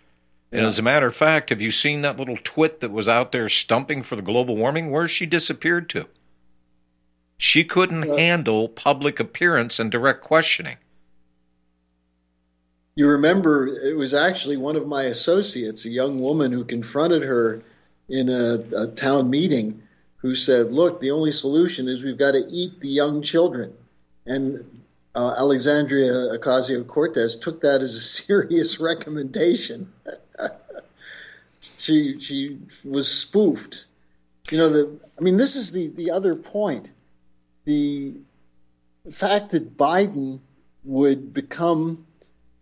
Yeah. 0.51 0.59
And 0.59 0.67
as 0.67 0.79
a 0.79 0.83
matter 0.83 1.07
of 1.07 1.15
fact, 1.15 1.49
have 1.49 1.61
you 1.61 1.69
seen 1.69 2.01
that 2.01 2.17
little 2.17 2.37
twit 2.43 2.79
that 2.79 2.91
was 2.91 3.07
out 3.07 3.31
there 3.31 3.49
stumping 3.49 4.01
for 4.01 4.15
the 4.15 4.21
global 4.21 4.55
warming? 4.55 4.89
Where's 4.89 5.11
she 5.11 5.25
disappeared 5.27 5.89
to? 5.91 6.07
She 7.37 7.63
couldn't 7.63 8.17
handle 8.17 8.67
public 8.67 9.19
appearance 9.19 9.79
and 9.79 9.91
direct 9.91 10.21
questioning 10.21 10.77
you 12.95 13.09
remember 13.09 13.67
it 13.67 13.97
was 13.97 14.13
actually 14.13 14.57
one 14.57 14.75
of 14.75 14.87
my 14.87 15.03
associates, 15.03 15.85
a 15.85 15.89
young 15.89 16.19
woman 16.19 16.51
who 16.51 16.63
confronted 16.63 17.23
her 17.23 17.63
in 18.07 18.29
a, 18.29 18.63
a 18.75 18.87
town 18.87 19.29
meeting, 19.29 19.81
who 20.17 20.35
said, 20.35 20.71
"Look, 20.71 20.99
the 20.99 21.11
only 21.11 21.31
solution 21.31 21.87
is 21.87 22.03
we've 22.03 22.17
got 22.17 22.31
to 22.31 22.45
eat 22.49 22.79
the 22.79 22.89
young 22.89 23.21
children." 23.21 23.73
And 24.25 24.81
uh, 25.15 25.35
Alexandria 25.37 26.37
Ocasio 26.37 26.85
Cortez 26.85 27.37
took 27.37 27.61
that 27.61 27.81
as 27.81 27.95
a 27.95 27.99
serious 28.21 28.79
recommendation. 28.79 29.91
she 31.77 32.19
she 32.19 32.59
was 32.83 33.11
spoofed. 33.11 33.85
You 34.51 34.57
know 34.59 34.69
the 34.69 34.99
I 35.17 35.21
mean 35.21 35.37
this 35.37 35.55
is 35.55 35.71
the 35.71 35.87
the 35.87 36.11
other 36.11 36.35
point. 36.35 36.91
The 37.65 38.17
fact 39.11 39.51
that 39.51 39.77
Biden 39.77 40.39
would 40.83 41.33
become 41.33 42.05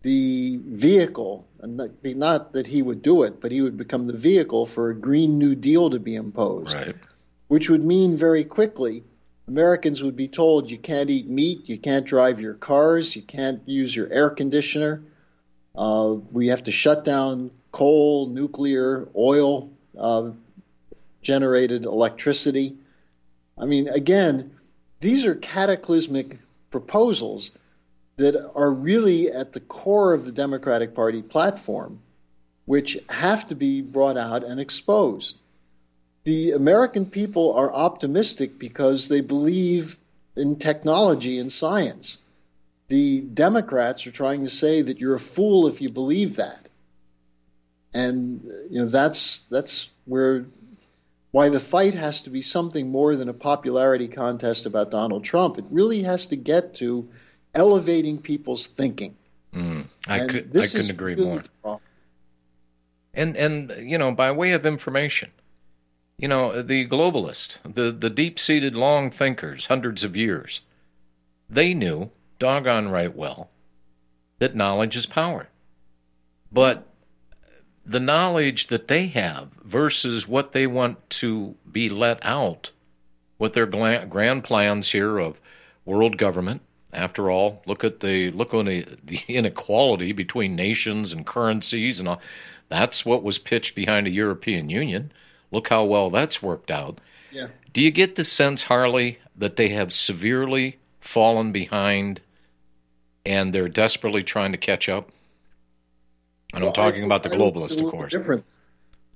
the 0.02 0.60
vehicle, 0.64 1.48
and 1.60 1.78
not 2.04 2.54
that 2.54 2.68
he 2.68 2.82
would 2.82 3.02
do 3.02 3.24
it, 3.24 3.40
but 3.40 3.52
he 3.52 3.62
would 3.62 3.78
become 3.78 4.08
the 4.08 4.18
vehicle 4.18 4.66
for 4.66 4.90
a 4.90 4.96
Green 4.96 5.38
New 5.38 5.56
Deal 5.56 5.90
to 5.90 6.00
be 6.00 6.16
imposed, 6.16 6.76
right. 6.76 6.96
which 7.48 7.70
would 7.70 7.84
mean 7.84 8.16
very 8.16 8.44
quickly 8.44 9.04
Americans 9.52 10.02
would 10.02 10.16
be 10.16 10.30
told 10.30 10.72
you 10.72 10.78
can't 10.78 11.10
eat 11.10 11.28
meat, 11.28 11.68
you 11.68 11.78
can't 11.78 12.06
drive 12.06 12.40
your 12.40 12.54
cars, 12.54 13.16
you 13.16 13.22
can't 13.22 13.62
use 13.68 13.94
your 13.94 14.12
air 14.12 14.30
conditioner. 14.30 15.04
Uh, 15.76 16.16
we 16.32 16.48
have 16.48 16.64
to 16.64 16.72
shut 16.72 17.04
down 17.04 17.52
coal, 17.72 18.28
nuclear, 18.28 19.10
oil 19.14 19.70
uh, 19.98 20.32
generated 21.22 21.84
electricity. 21.84 22.78
I 23.58 23.66
mean, 23.66 23.90
again, 23.90 24.52
these 25.02 25.26
are 25.26 25.36
cataclysmic 25.36 26.40
proposals 26.70 27.52
that 28.22 28.52
are 28.56 28.72
really 28.72 29.32
at 29.32 29.52
the 29.52 29.60
core 29.60 30.14
of 30.14 30.26
the 30.26 30.32
Democratic 30.32 30.94
Party 30.94 31.24
platform, 31.24 32.00
which 32.66 33.00
have 33.10 33.48
to 33.48 33.56
be 33.56 33.82
brought 33.82 34.16
out 34.16 34.44
and 34.44 34.60
exposed. 34.60 35.40
The 36.24 36.52
American 36.52 37.08
people 37.08 37.54
are 37.54 37.74
optimistic 37.74 38.60
because 38.60 39.08
they 39.08 39.22
believe 39.22 39.98
in 40.38 40.58
technology 40.58 41.40
and 41.40 41.52
science. 41.52 42.20
The 42.90 43.22
Democrats 43.22 44.06
are 44.06 44.12
trying 44.12 44.42
to 44.42 44.50
say 44.50 44.84
that 44.84 45.00
you're 45.00 45.16
a 45.16 45.20
fool 45.20 45.68
if 45.68 45.82
you 45.82 45.90
believe 45.90 46.36
that. 46.36 46.70
And 47.94 48.44
you 48.70 48.82
know 48.82 48.86
that's 48.86 49.40
that's 49.50 49.90
where 50.06 50.46
why 51.32 51.50
the 51.50 51.60
fight 51.60 51.96
has 51.96 52.22
to 52.24 52.30
be 52.30 52.42
something 52.42 52.90
more 52.90 53.16
than 53.16 53.30
a 53.30 53.34
popularity 53.34 54.08
contest 54.08 54.68
about 54.68 54.92
Donald 54.92 55.24
Trump. 55.24 55.58
It 55.58 55.66
really 55.72 56.04
has 56.04 56.28
to 56.28 56.36
get 56.36 56.76
to 56.76 57.10
elevating 57.54 58.18
people's 58.20 58.68
thinking. 58.68 59.16
Mm, 59.54 59.86
I 60.08 60.20
and 60.20 60.30
could 60.30 60.58
I 60.58 60.68
couldn't 60.68 60.90
agree 60.90 61.16
really 61.16 61.42
more. 61.64 61.80
And 63.14 63.36
and 63.36 63.74
you 63.78 63.98
know, 63.98 64.12
by 64.12 64.32
way 64.32 64.54
of 64.54 64.66
information, 64.66 65.32
you 66.18 66.28
know, 66.28 66.62
the 66.62 66.88
globalists, 66.88 67.58
the 67.66 67.92
the 67.92 68.10
deep-seated 68.10 68.76
long 68.76 69.12
thinkers, 69.12 69.66
hundreds 69.66 70.04
of 70.04 70.16
years, 70.16 70.62
they 71.50 71.74
knew 71.74 72.10
doggone 72.40 72.90
right 72.90 73.16
well 73.16 73.50
that 74.40 74.56
knowledge 74.56 74.96
is 74.96 75.06
power. 75.06 75.48
But 76.52 76.88
the 77.86 78.00
knowledge 78.00 78.68
that 78.68 78.88
they 78.88 79.08
have 79.08 79.50
versus 79.64 80.28
what 80.28 80.52
they 80.52 80.68
want 80.68 81.10
to 81.10 81.56
be 81.72 81.90
let 81.90 82.20
out 82.24 82.72
with 83.38 83.54
their 83.54 83.66
grand 83.66 84.44
plans 84.44 84.92
here 84.92 85.18
of 85.18 85.40
world 85.86 86.18
government. 86.18 86.62
After 86.94 87.32
all, 87.32 87.62
look 87.66 87.84
at 87.84 88.02
the 88.02 88.32
look 88.32 88.54
on 88.54 88.66
the, 88.66 88.86
the 89.04 89.20
inequality 89.28 90.12
between 90.12 90.56
nations 90.56 91.14
and 91.14 91.26
currencies, 91.26 92.00
and 92.00 92.10
all. 92.10 92.22
that's 92.70 93.06
what 93.06 93.24
was 93.24 93.38
pitched 93.38 93.76
behind 93.76 94.08
the 94.08 94.12
European 94.12 94.70
Union. 94.70 95.12
Look 95.52 95.70
how 95.70 95.86
well 95.86 96.10
that's 96.10 96.42
worked 96.42 96.72
out. 96.72 97.00
Yeah. 97.32 97.48
Do 97.74 97.82
you 97.82 97.92
get 97.92 98.16
the 98.16 98.24
sense, 98.24 98.64
Harley, 98.64 99.20
that 99.38 99.56
they 99.56 99.70
have 99.70 99.94
severely 99.94 100.78
fallen 101.00 101.52
behind, 101.52 102.20
and 103.26 103.54
they're 103.54 103.70
desperately 103.70 104.24
trying 104.24 104.52
to 104.52 104.58
catch 104.58 104.90
up? 104.90 105.12
And 106.54 106.66
I'm 106.66 106.74
talking 106.74 107.04
about 107.04 107.24
the 107.24 107.30
globalist, 107.30 107.82
of 107.82 107.90
course. 107.90 108.12
Different. 108.12 108.44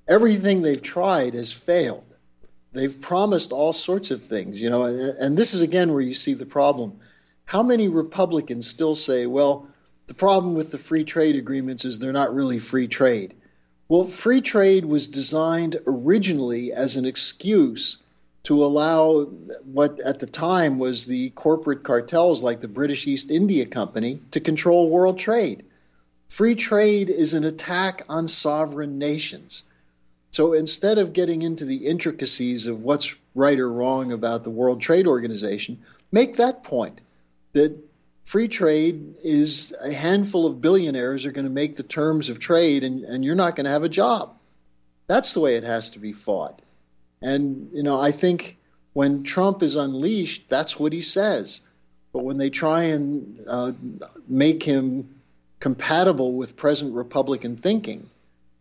Everything 0.08 0.62
they've 0.62 0.80
tried 0.80 1.34
has 1.34 1.52
failed. 1.52 2.06
They've 2.72 2.98
promised 3.00 3.52
all 3.52 3.72
sorts 3.72 4.10
of 4.10 4.24
things, 4.24 4.60
you 4.60 4.70
know, 4.70 4.84
and, 4.84 4.98
and 5.18 5.36
this 5.36 5.54
is 5.54 5.62
again 5.62 5.92
where 5.92 6.00
you 6.00 6.14
see 6.14 6.34
the 6.34 6.46
problem. 6.46 7.00
How 7.46 7.62
many 7.62 7.86
Republicans 7.86 8.66
still 8.66 8.96
say, 8.96 9.24
well, 9.26 9.68
the 10.08 10.14
problem 10.14 10.54
with 10.54 10.72
the 10.72 10.78
free 10.78 11.04
trade 11.04 11.36
agreements 11.36 11.84
is 11.84 12.00
they're 12.00 12.12
not 12.12 12.34
really 12.34 12.58
free 12.58 12.88
trade? 12.88 13.34
Well, 13.88 14.02
free 14.02 14.40
trade 14.40 14.84
was 14.84 15.06
designed 15.06 15.76
originally 15.86 16.72
as 16.72 16.96
an 16.96 17.04
excuse 17.04 17.98
to 18.42 18.64
allow 18.64 19.26
what 19.64 20.00
at 20.00 20.18
the 20.18 20.26
time 20.26 20.80
was 20.80 21.06
the 21.06 21.30
corporate 21.30 21.84
cartels 21.84 22.42
like 22.42 22.60
the 22.60 22.66
British 22.66 23.06
East 23.06 23.30
India 23.30 23.64
Company 23.64 24.20
to 24.32 24.40
control 24.40 24.90
world 24.90 25.16
trade. 25.16 25.64
Free 26.28 26.56
trade 26.56 27.10
is 27.10 27.34
an 27.34 27.44
attack 27.44 28.02
on 28.08 28.26
sovereign 28.26 28.98
nations. 28.98 29.62
So 30.32 30.52
instead 30.52 30.98
of 30.98 31.12
getting 31.12 31.42
into 31.42 31.64
the 31.64 31.86
intricacies 31.86 32.66
of 32.66 32.82
what's 32.82 33.14
right 33.36 33.58
or 33.60 33.70
wrong 33.70 34.10
about 34.10 34.42
the 34.42 34.50
World 34.50 34.80
Trade 34.80 35.06
Organization, 35.06 35.78
make 36.10 36.36
that 36.36 36.64
point 36.64 37.00
that 37.56 37.74
free 38.24 38.48
trade 38.48 39.14
is 39.24 39.74
a 39.82 39.90
handful 39.90 40.44
of 40.44 40.60
billionaires 40.60 41.24
are 41.24 41.32
going 41.32 41.46
to 41.46 41.52
make 41.52 41.74
the 41.74 41.82
terms 41.82 42.28
of 42.28 42.38
trade 42.38 42.84
and, 42.84 43.02
and 43.04 43.24
you're 43.24 43.34
not 43.34 43.56
going 43.56 43.64
to 43.64 43.70
have 43.70 43.82
a 43.82 43.88
job. 43.88 44.36
That's 45.06 45.32
the 45.32 45.40
way 45.40 45.54
it 45.54 45.64
has 45.64 45.90
to 45.90 45.98
be 45.98 46.12
fought. 46.12 46.60
And, 47.22 47.70
you 47.72 47.82
know, 47.82 47.98
I 47.98 48.10
think 48.10 48.58
when 48.92 49.22
Trump 49.22 49.62
is 49.62 49.74
unleashed, 49.74 50.50
that's 50.50 50.78
what 50.78 50.92
he 50.92 51.00
says. 51.00 51.62
But 52.12 52.24
when 52.24 52.36
they 52.36 52.50
try 52.50 52.84
and 52.84 53.42
uh, 53.48 53.72
make 54.28 54.62
him 54.62 55.14
compatible 55.58 56.34
with 56.34 56.56
present 56.56 56.92
Republican 56.92 57.56
thinking, 57.56 58.10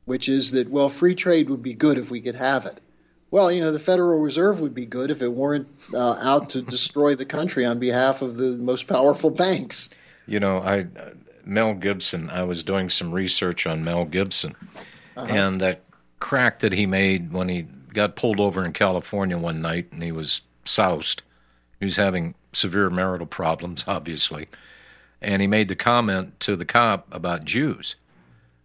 which 0.06 0.30
is 0.30 0.52
that, 0.52 0.70
well, 0.70 0.88
free 0.88 1.16
trade 1.16 1.50
would 1.50 1.64
be 1.64 1.74
good 1.74 1.98
if 1.98 2.12
we 2.12 2.22
could 2.22 2.36
have 2.36 2.66
it. 2.66 2.80
Well, 3.32 3.52
you 3.52 3.62
know, 3.62 3.72
the 3.72 3.80
Federal 3.80 4.20
Reserve 4.20 4.62
would 4.62 4.74
be 4.74 4.86
good 4.86 5.12
if 5.12 5.22
it 5.22 5.32
weren't 5.32 5.68
uh, 5.94 6.18
out 6.22 6.52
to 6.52 6.62
destroy 6.62 7.16
the 7.16 7.26
country 7.26 7.66
on 7.66 7.80
behalf 7.80 8.22
of 8.22 8.38
the 8.38 8.58
most 8.58 8.88
powerful 8.88 9.30
banks. 9.30 9.90
You 10.28 10.40
know, 10.40 10.58
I 10.58 10.82
uh, 10.82 11.12
Mel 11.44 11.74
Gibson. 11.74 12.30
I 12.30 12.44
was 12.44 12.64
doing 12.64 12.90
some 12.90 13.12
research 13.12 13.68
on 13.68 13.84
Mel 13.84 14.06
Gibson, 14.06 14.56
uh-huh. 15.18 15.28
and 15.30 15.62
that 15.62 15.84
crack 16.20 16.60
that 16.60 16.74
he 16.74 16.86
made 16.86 17.34
when 17.34 17.50
he 17.50 17.64
got 17.94 18.16
pulled 18.16 18.40
over 18.40 18.66
in 18.66 18.74
California 18.74 19.38
one 19.38 19.62
night 19.62 19.88
and 19.92 20.02
he 20.02 20.12
was 20.12 20.42
soused. 20.64 21.22
He 21.80 21.86
was 21.86 21.98
having 21.98 22.36
severe 22.54 22.90
marital 22.90 23.28
problems, 23.28 23.84
obviously 23.88 24.48
and 25.26 25.42
he 25.42 25.48
made 25.48 25.68
the 25.68 25.76
comment 25.76 26.40
to 26.42 26.56
the 26.56 26.66
cop 26.66 27.08
about 27.12 27.46
Jews. 27.46 27.96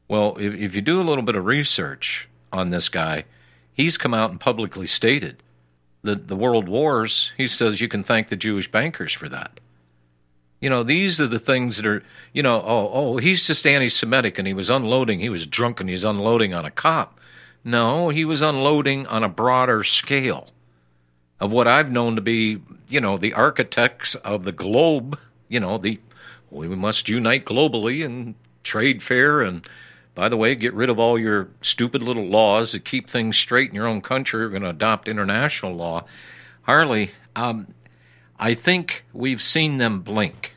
Well, 0.08 0.36
if, 0.38 0.54
if 0.54 0.74
you 0.74 0.82
do 0.82 1.00
a 1.00 1.02
little 1.02 1.22
bit 1.22 1.34
of 1.34 1.46
research 1.46 2.28
on 2.52 2.68
this 2.68 2.88
guy, 2.88 3.24
he's 3.81 3.97
come 3.97 4.14
out 4.14 4.31
and 4.31 4.39
publicly 4.39 4.87
stated 4.87 5.43
that 6.03 6.28
the 6.28 6.37
world 6.37 6.68
wars, 6.68 7.33
he 7.37 7.47
says 7.47 7.81
you 7.81 7.89
can 7.89 8.03
thank 8.03 8.28
the 8.28 8.37
Jewish 8.37 8.70
bankers 8.70 9.12
for 9.12 9.28
that. 9.28 9.61
You 10.61 10.68
know, 10.68 10.83
these 10.83 11.20
are 11.20 11.26
the 11.26 11.39
things 11.39 11.78
that 11.78 11.87
are, 11.87 12.03
you 12.33 12.43
know, 12.43 12.61
oh, 12.61 12.91
oh, 12.93 13.16
he's 13.16 13.47
just 13.47 13.66
anti 13.66 13.89
Semitic 13.89 14.39
and 14.39 14.47
he 14.47 14.55
was 14.55 14.70
unloading, 14.70 15.20
he 15.20 15.31
was 15.31 15.47
drunk 15.47 15.81
and 15.81 15.89
he's 15.89 16.05
unloading 16.05 16.53
on 16.55 16.64
a 16.64 16.70
cop. 16.70 17.18
No, 17.64 18.09
he 18.09 18.24
was 18.24 18.43
unloading 18.43 19.07
on 19.07 19.24
a 19.24 19.28
broader 19.28 19.85
scale 19.85 20.49
of 21.41 21.51
what 21.51 21.66
I've 21.66 21.91
known 21.91 22.16
to 22.16 22.22
be, 22.22 22.61
you 22.89 23.01
know, 23.01 23.16
the 23.16 23.33
architects 23.33 24.14
of 24.16 24.45
the 24.45 24.53
globe, 24.53 25.18
you 25.49 25.61
know, 25.61 25.78
the 25.78 25.99
we 26.51 26.68
must 26.68 27.09
unite 27.09 27.45
globally 27.45 28.05
and 28.05 28.35
trade 28.64 29.03
fair 29.03 29.41
and 29.41 29.66
by 30.14 30.28
the 30.28 30.36
way, 30.36 30.54
get 30.54 30.74
rid 30.74 30.90
of 30.90 30.98
all 30.98 31.18
your 31.18 31.48
stupid 31.62 32.02
little 32.02 32.26
laws 32.26 32.72
that 32.72 32.84
keep 32.84 33.08
things 33.08 33.36
straight 33.36 33.70
in 33.70 33.74
your 33.74 33.86
own 33.86 34.00
country. 34.00 34.40
We're 34.40 34.50
going 34.50 34.62
to 34.62 34.70
adopt 34.70 35.08
international 35.08 35.74
law. 35.74 36.04
Harley, 36.62 37.12
um, 37.36 37.68
I 38.38 38.54
think 38.54 39.04
we've 39.12 39.42
seen 39.42 39.78
them 39.78 40.00
blink. 40.00 40.54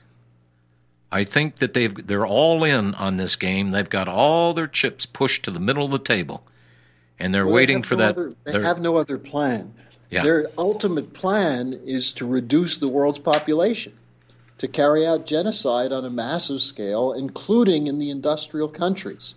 I 1.12 1.24
think 1.24 1.58
that 1.58 1.76
they've 1.76 2.08
they're 2.08 2.26
all 2.26 2.64
in 2.64 2.96
on 2.96 3.18
this 3.18 3.36
game. 3.36 3.72
They've 3.72 3.90
got 3.90 4.08
all 4.08 4.54
their 4.54 4.68
chips 4.68 5.06
pushed 5.06 5.44
to 5.44 5.52
the 5.52 5.60
middle 5.60 5.86
of 5.86 5.92
the 5.92 6.00
table, 6.00 6.44
and 7.20 7.34
they're 7.34 7.46
well, 7.46 7.56
waiting 7.56 7.82
they 7.82 7.88
for 7.88 7.96
no 7.96 8.00
that. 8.00 8.18
Other, 8.18 8.36
they 8.46 8.62
have 8.64 8.82
no 8.82 8.98
other 8.98 9.20
plan. 9.20 9.74
Yeah. 10.10 10.24
Their 10.24 10.48
ultimate 10.58 11.14
plan 11.14 11.80
is 11.86 12.14
to 12.14 12.26
reduce 12.26 12.78
the 12.78 12.88
world's 12.88 13.20
population 13.20 13.94
to 14.58 14.68
carry 14.68 15.06
out 15.06 15.26
genocide 15.26 15.92
on 15.92 16.06
a 16.06 16.10
massive 16.10 16.62
scale, 16.62 17.14
including 17.14 17.88
in 17.88 18.00
the 18.00 18.10
industrial 18.10 18.68
countries. 18.68 19.36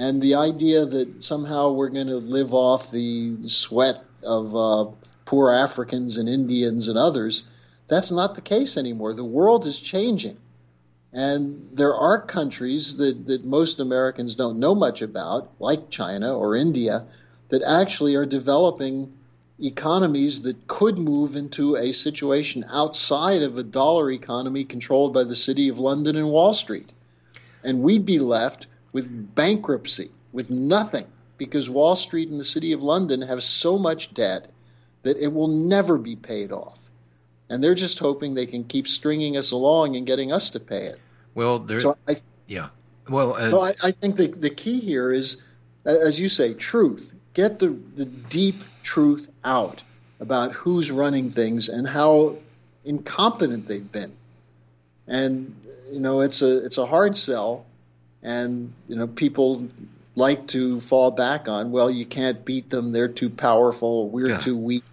And 0.00 0.22
the 0.22 0.36
idea 0.36 0.86
that 0.86 1.22
somehow 1.26 1.72
we're 1.72 1.90
going 1.90 2.06
to 2.06 2.16
live 2.16 2.54
off 2.54 2.90
the 2.90 3.36
sweat 3.42 4.02
of 4.24 4.56
uh, 4.56 4.86
poor 5.26 5.50
Africans 5.50 6.16
and 6.16 6.26
Indians 6.26 6.88
and 6.88 6.96
others, 6.96 7.44
that's 7.86 8.10
not 8.10 8.34
the 8.34 8.40
case 8.40 8.78
anymore. 8.78 9.12
The 9.12 9.26
world 9.26 9.66
is 9.66 9.78
changing. 9.78 10.38
And 11.12 11.68
there 11.74 11.94
are 11.94 12.18
countries 12.18 12.96
that, 12.96 13.26
that 13.26 13.44
most 13.44 13.78
Americans 13.78 14.36
don't 14.36 14.58
know 14.58 14.74
much 14.74 15.02
about, 15.02 15.50
like 15.58 15.90
China 15.90 16.34
or 16.34 16.56
India, 16.56 17.04
that 17.50 17.62
actually 17.62 18.14
are 18.14 18.24
developing 18.24 19.12
economies 19.62 20.40
that 20.42 20.66
could 20.66 20.96
move 20.96 21.36
into 21.36 21.76
a 21.76 21.92
situation 21.92 22.64
outside 22.70 23.42
of 23.42 23.58
a 23.58 23.62
dollar 23.62 24.10
economy 24.10 24.64
controlled 24.64 25.12
by 25.12 25.24
the 25.24 25.34
City 25.34 25.68
of 25.68 25.78
London 25.78 26.16
and 26.16 26.30
Wall 26.30 26.54
Street. 26.54 26.90
And 27.62 27.82
we'd 27.82 28.06
be 28.06 28.18
left 28.18 28.66
with 28.92 29.34
bankruptcy, 29.34 30.10
with 30.32 30.50
nothing, 30.50 31.06
because 31.38 31.70
Wall 31.70 31.96
Street 31.96 32.28
and 32.28 32.38
the 32.38 32.44
City 32.44 32.72
of 32.72 32.82
London 32.82 33.22
have 33.22 33.42
so 33.42 33.78
much 33.78 34.12
debt 34.14 34.50
that 35.02 35.16
it 35.16 35.28
will 35.28 35.48
never 35.48 35.96
be 35.98 36.16
paid 36.16 36.52
off. 36.52 36.78
And 37.48 37.62
they're 37.64 37.74
just 37.74 37.98
hoping 37.98 38.34
they 38.34 38.46
can 38.46 38.64
keep 38.64 38.86
stringing 38.86 39.36
us 39.36 39.50
along 39.50 39.96
and 39.96 40.06
getting 40.06 40.32
us 40.32 40.50
to 40.50 40.60
pay 40.60 40.84
it. 40.84 40.98
Well, 41.34 41.58
there, 41.58 41.80
so 41.80 41.96
I, 42.06 42.16
yeah. 42.46 42.68
Well, 43.08 43.34
uh, 43.34 43.50
so 43.50 43.60
I, 43.60 43.72
I 43.82 43.90
think 43.90 44.16
the, 44.16 44.28
the 44.28 44.50
key 44.50 44.78
here 44.78 45.12
is, 45.12 45.42
as 45.84 46.20
you 46.20 46.28
say, 46.28 46.54
truth. 46.54 47.14
Get 47.32 47.58
the, 47.58 47.68
the 47.68 48.04
deep 48.04 48.62
truth 48.82 49.30
out 49.44 49.82
about 50.20 50.52
who's 50.52 50.90
running 50.90 51.30
things 51.30 51.68
and 51.68 51.88
how 51.88 52.36
incompetent 52.84 53.66
they've 53.66 53.90
been. 53.90 54.12
And 55.06 55.56
you 55.90 56.00
know, 56.00 56.20
it's 56.20 56.42
a 56.42 56.64
it's 56.64 56.78
a 56.78 56.86
hard 56.86 57.16
sell, 57.16 57.66
and 58.22 58.72
you 58.88 58.96
know, 58.96 59.06
people 59.06 59.68
like 60.14 60.46
to 60.48 60.80
fall 60.80 61.10
back 61.10 61.48
on. 61.48 61.70
Well, 61.70 61.90
you 61.90 62.04
can't 62.04 62.44
beat 62.44 62.70
them; 62.70 62.92
they're 62.92 63.08
too 63.08 63.30
powerful. 63.30 64.08
We're 64.08 64.30
yeah. 64.30 64.38
too 64.38 64.56
weak. 64.56 64.84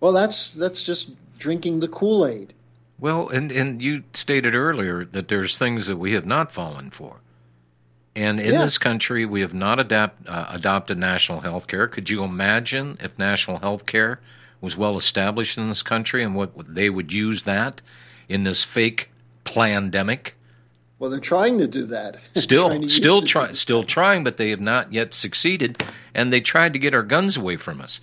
Well, 0.00 0.12
that's 0.12 0.52
that's 0.52 0.82
just 0.82 1.10
drinking 1.38 1.80
the 1.80 1.88
Kool 1.88 2.26
Aid. 2.26 2.52
Well, 2.98 3.28
and 3.28 3.52
and 3.52 3.82
you 3.82 4.04
stated 4.14 4.54
earlier 4.54 5.04
that 5.04 5.28
there's 5.28 5.58
things 5.58 5.86
that 5.86 5.96
we 5.96 6.12
have 6.12 6.26
not 6.26 6.52
fallen 6.52 6.90
for. 6.90 7.20
And 8.14 8.40
in 8.40 8.52
this 8.54 8.78
country, 8.78 9.26
we 9.26 9.42
have 9.42 9.52
not 9.52 9.78
adapt, 9.78 10.26
uh, 10.26 10.46
adopted 10.48 10.96
national 10.96 11.42
health 11.42 11.66
care. 11.66 11.86
Could 11.86 12.08
you 12.08 12.24
imagine 12.24 12.96
if 12.98 13.18
national 13.18 13.58
health 13.58 13.84
care 13.84 14.20
was 14.62 14.74
well 14.74 14.96
established 14.96 15.58
in 15.58 15.68
this 15.68 15.82
country 15.82 16.24
and 16.24 16.34
what 16.34 16.52
they 16.74 16.88
would 16.88 17.12
use 17.12 17.42
that 17.42 17.82
in 18.26 18.44
this 18.44 18.64
fake 18.64 19.10
pandemic? 19.44 20.34
Well, 20.98 21.10
they're 21.10 21.20
trying 21.20 21.58
to 21.58 21.66
do 21.66 21.84
that. 21.86 22.18
Still, 22.36 22.88
still 22.88 23.20
trying, 23.20 23.54
still 23.54 23.84
trying, 23.84 24.24
but 24.24 24.38
they 24.38 24.48
have 24.48 24.60
not 24.60 24.92
yet 24.92 25.12
succeeded. 25.12 25.84
And 26.14 26.32
they 26.32 26.40
tried 26.40 26.72
to 26.72 26.78
get 26.78 26.94
our 26.94 27.02
guns 27.02 27.36
away 27.36 27.56
from 27.56 27.82
us. 27.82 28.00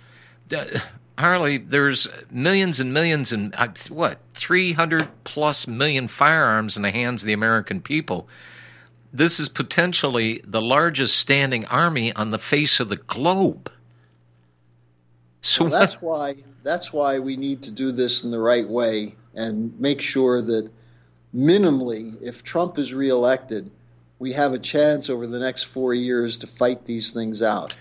Uh, 0.54 0.78
Harley, 1.18 1.58
there's 1.58 2.06
millions 2.30 2.78
and 2.78 2.92
millions 2.92 3.32
and 3.32 3.52
uh, 3.56 3.68
what, 3.88 4.20
300 4.34 5.08
plus 5.24 5.66
million 5.66 6.06
firearms 6.06 6.76
in 6.76 6.82
the 6.82 6.92
hands 6.92 7.22
of 7.22 7.26
the 7.26 7.32
American 7.32 7.80
people 7.80 8.28
this 9.14 9.38
is 9.38 9.48
potentially 9.48 10.42
the 10.44 10.60
largest 10.60 11.16
standing 11.16 11.64
army 11.66 12.12
on 12.14 12.30
the 12.30 12.38
face 12.38 12.80
of 12.80 12.88
the 12.88 12.96
globe. 12.96 13.70
So 15.40 15.64
well, 15.64 15.70
that's 15.70 15.94
why 16.02 16.34
that's 16.64 16.92
why 16.92 17.20
we 17.20 17.36
need 17.36 17.62
to 17.62 17.70
do 17.70 17.92
this 17.92 18.24
in 18.24 18.32
the 18.32 18.40
right 18.40 18.68
way 18.68 19.14
and 19.34 19.78
make 19.78 20.00
sure 20.00 20.42
that 20.42 20.68
minimally, 21.34 22.22
if 22.22 22.42
Trump 22.42 22.78
is 22.78 22.94
reelected, 22.94 23.70
we 24.18 24.32
have 24.32 24.52
a 24.52 24.58
chance 24.58 25.10
over 25.10 25.26
the 25.26 25.38
next 25.38 25.64
four 25.64 25.92
years 25.92 26.38
to 26.38 26.46
fight 26.46 26.84
these 26.84 27.12
things 27.12 27.42
out. 27.42 27.76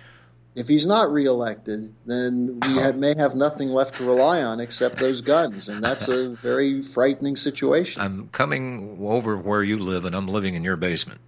If 0.56 0.68
he's 0.68 0.86
not 0.86 1.12
reelected, 1.12 1.94
then 2.06 2.60
we 2.60 2.78
have, 2.80 2.96
may 2.96 3.16
have 3.18 3.34
nothing 3.34 3.70
left 3.70 3.96
to 3.96 4.06
rely 4.06 4.44
on 4.44 4.60
except 4.60 4.98
those 4.98 5.22
guns, 5.22 5.68
and 5.70 5.84
that's 5.84 6.08
a 6.10 6.30
very 6.30 6.84
frightening 6.84 7.36
situation. 7.36 8.02
I'm 8.02 8.28
coming 8.28 9.00
over 9.02 9.36
where 9.36 9.64
you 9.64 9.80
live, 9.80 10.06
and 10.06 10.16
I'm 10.16 10.28
living 10.28 10.54
in 10.54 10.64
your 10.64 10.76
basement. 10.76 11.22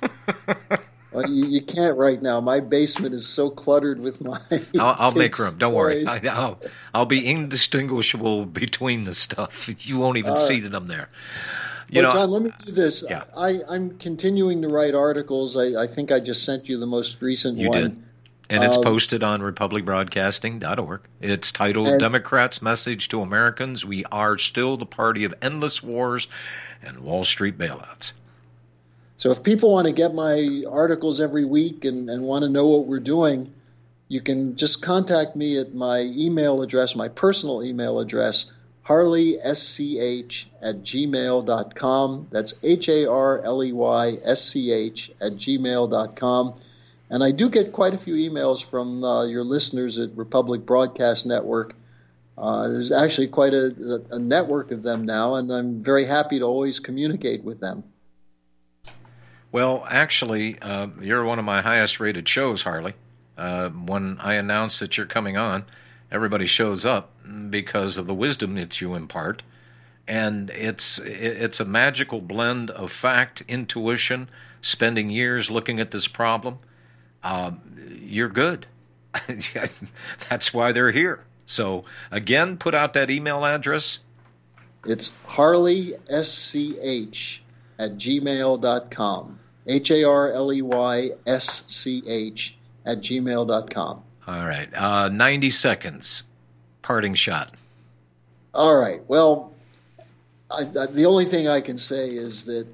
Well, 1.12 1.28
you, 1.28 1.46
you 1.46 1.62
can't 1.62 1.96
right 1.96 2.20
now. 2.20 2.40
My 2.40 2.60
basement 2.60 3.14
is 3.14 3.26
so 3.26 3.50
cluttered 3.50 4.00
with 4.00 4.22
my. 4.22 4.40
I'll, 4.78 4.96
I'll 4.98 5.14
make 5.14 5.36
room. 5.38 5.54
Don't 5.58 5.74
worry. 5.74 6.06
I, 6.06 6.18
will 6.18 6.60
I'll 6.94 7.06
be 7.06 7.26
indistinguishable 7.26 8.46
between 8.46 9.04
the 9.04 9.14
stuff. 9.14 9.68
You 9.84 9.98
won't 9.98 10.18
even 10.18 10.36
see 10.36 10.60
that 10.60 10.74
I'm 10.74 10.86
there. 10.86 11.08
You 11.88 12.02
well, 12.02 12.14
know, 12.14 12.20
John, 12.20 12.30
let 12.30 12.42
me 12.42 12.52
do 12.64 12.72
this. 12.72 13.04
Yeah. 13.08 13.24
I, 13.36 13.58
I'm 13.68 13.98
continuing 13.98 14.62
to 14.62 14.68
write 14.68 14.94
articles. 14.94 15.56
I, 15.56 15.82
I 15.82 15.86
think 15.88 16.12
I 16.12 16.20
just 16.20 16.44
sent 16.44 16.68
you 16.68 16.78
the 16.78 16.86
most 16.86 17.20
recent 17.20 17.58
You 17.58 17.68
one. 17.68 17.82
did. 17.82 18.02
and 18.48 18.62
it's 18.62 18.76
um, 18.76 18.84
posted 18.84 19.24
on 19.24 19.40
republicbroadcasting.org. 19.40 21.00
It's 21.20 21.50
titled 21.50 21.88
And- 21.88 21.98
Democrats' 21.98 22.62
Message 22.62 23.08
to 23.08 23.20
Americans 23.22 23.84
We 23.84 24.04
Are 24.12 24.38
Still 24.38 24.76
the 24.76 24.86
Party 24.86 25.24
of 25.24 25.34
Endless 25.42 25.82
Wars 25.82 26.28
and 26.80 27.00
Wall 27.00 27.24
Street 27.24 27.58
Bailouts. 27.58 28.12
So 29.20 29.30
if 29.30 29.42
people 29.42 29.70
want 29.70 29.86
to 29.86 29.92
get 29.92 30.14
my 30.14 30.64
articles 30.66 31.20
every 31.20 31.44
week 31.44 31.84
and, 31.84 32.08
and 32.08 32.22
want 32.22 32.42
to 32.42 32.48
know 32.48 32.68
what 32.68 32.86
we're 32.86 33.00
doing, 33.00 33.52
you 34.08 34.22
can 34.22 34.56
just 34.56 34.80
contact 34.80 35.36
me 35.36 35.58
at 35.58 35.74
my 35.74 36.00
email 36.16 36.62
address, 36.62 36.96
my 36.96 37.08
personal 37.08 37.62
email 37.62 38.00
address, 38.00 38.50
harleysch 38.82 40.46
at 40.62 40.76
gmail.com. 40.76 42.28
That's 42.30 42.54
H 42.62 42.88
A 42.88 43.10
R 43.10 43.42
L 43.42 43.62
E 43.62 43.72
Y 43.72 44.18
S 44.24 44.42
C 44.42 44.72
H 44.72 45.12
at 45.20 45.32
gmail.com. 45.32 46.58
And 47.10 47.22
I 47.22 47.30
do 47.30 47.50
get 47.50 47.72
quite 47.72 47.92
a 47.92 47.98
few 47.98 48.14
emails 48.14 48.64
from 48.64 49.04
uh, 49.04 49.26
your 49.26 49.44
listeners 49.44 49.98
at 49.98 50.16
Republic 50.16 50.64
Broadcast 50.64 51.26
Network. 51.26 51.74
Uh, 52.38 52.68
there's 52.68 52.90
actually 52.90 53.28
quite 53.28 53.52
a, 53.52 54.02
a 54.12 54.18
network 54.18 54.70
of 54.70 54.82
them 54.82 55.04
now, 55.04 55.34
and 55.34 55.52
I'm 55.52 55.82
very 55.82 56.06
happy 56.06 56.38
to 56.38 56.46
always 56.46 56.80
communicate 56.80 57.44
with 57.44 57.60
them. 57.60 57.84
Well, 59.52 59.84
actually, 59.88 60.58
uh, 60.60 60.88
you're 61.00 61.24
one 61.24 61.38
of 61.38 61.44
my 61.44 61.60
highest 61.62 61.98
rated 61.98 62.28
shows, 62.28 62.62
Harley. 62.62 62.94
Uh, 63.36 63.70
when 63.70 64.18
I 64.20 64.34
announce 64.34 64.78
that 64.78 64.96
you're 64.96 65.06
coming 65.06 65.36
on, 65.36 65.64
everybody 66.10 66.46
shows 66.46 66.84
up 66.84 67.10
because 67.50 67.96
of 67.96 68.06
the 68.06 68.14
wisdom 68.14 68.54
that 68.54 68.80
you 68.80 68.94
impart. 68.94 69.42
And 70.06 70.50
it's 70.50 70.98
it's 70.98 71.60
a 71.60 71.64
magical 71.64 72.20
blend 72.20 72.70
of 72.70 72.92
fact, 72.92 73.42
intuition, 73.48 74.28
spending 74.60 75.10
years 75.10 75.50
looking 75.50 75.80
at 75.80 75.90
this 75.90 76.06
problem. 76.06 76.58
Uh, 77.22 77.52
you're 77.88 78.28
good. 78.28 78.66
That's 80.28 80.54
why 80.54 80.72
they're 80.72 80.92
here. 80.92 81.24
So 81.46 81.84
again, 82.10 82.56
put 82.56 82.74
out 82.74 82.94
that 82.94 83.10
email 83.10 83.44
address. 83.44 83.98
It's 84.84 85.12
Harley 85.26 85.94
SCH 86.08 87.42
at 87.78 87.96
gmail.com. 87.96 89.39
H 89.66 89.90
A 89.90 90.04
R 90.04 90.32
L 90.32 90.52
E 90.52 90.62
Y 90.62 91.10
S 91.26 91.64
C 91.68 92.02
H 92.06 92.56
at 92.84 92.98
gmail.com. 92.98 94.02
All 94.26 94.46
right, 94.46 94.72
uh, 94.74 95.08
90 95.08 95.50
seconds. 95.50 96.22
Parting 96.82 97.14
shot. 97.14 97.54
All 98.54 98.74
right. 98.74 99.00
Well, 99.06 99.52
I, 100.50 100.62
I, 100.62 100.86
the 100.86 101.06
only 101.06 101.24
thing 101.24 101.48
I 101.48 101.60
can 101.60 101.78
say 101.78 102.10
is 102.10 102.46
that 102.46 102.66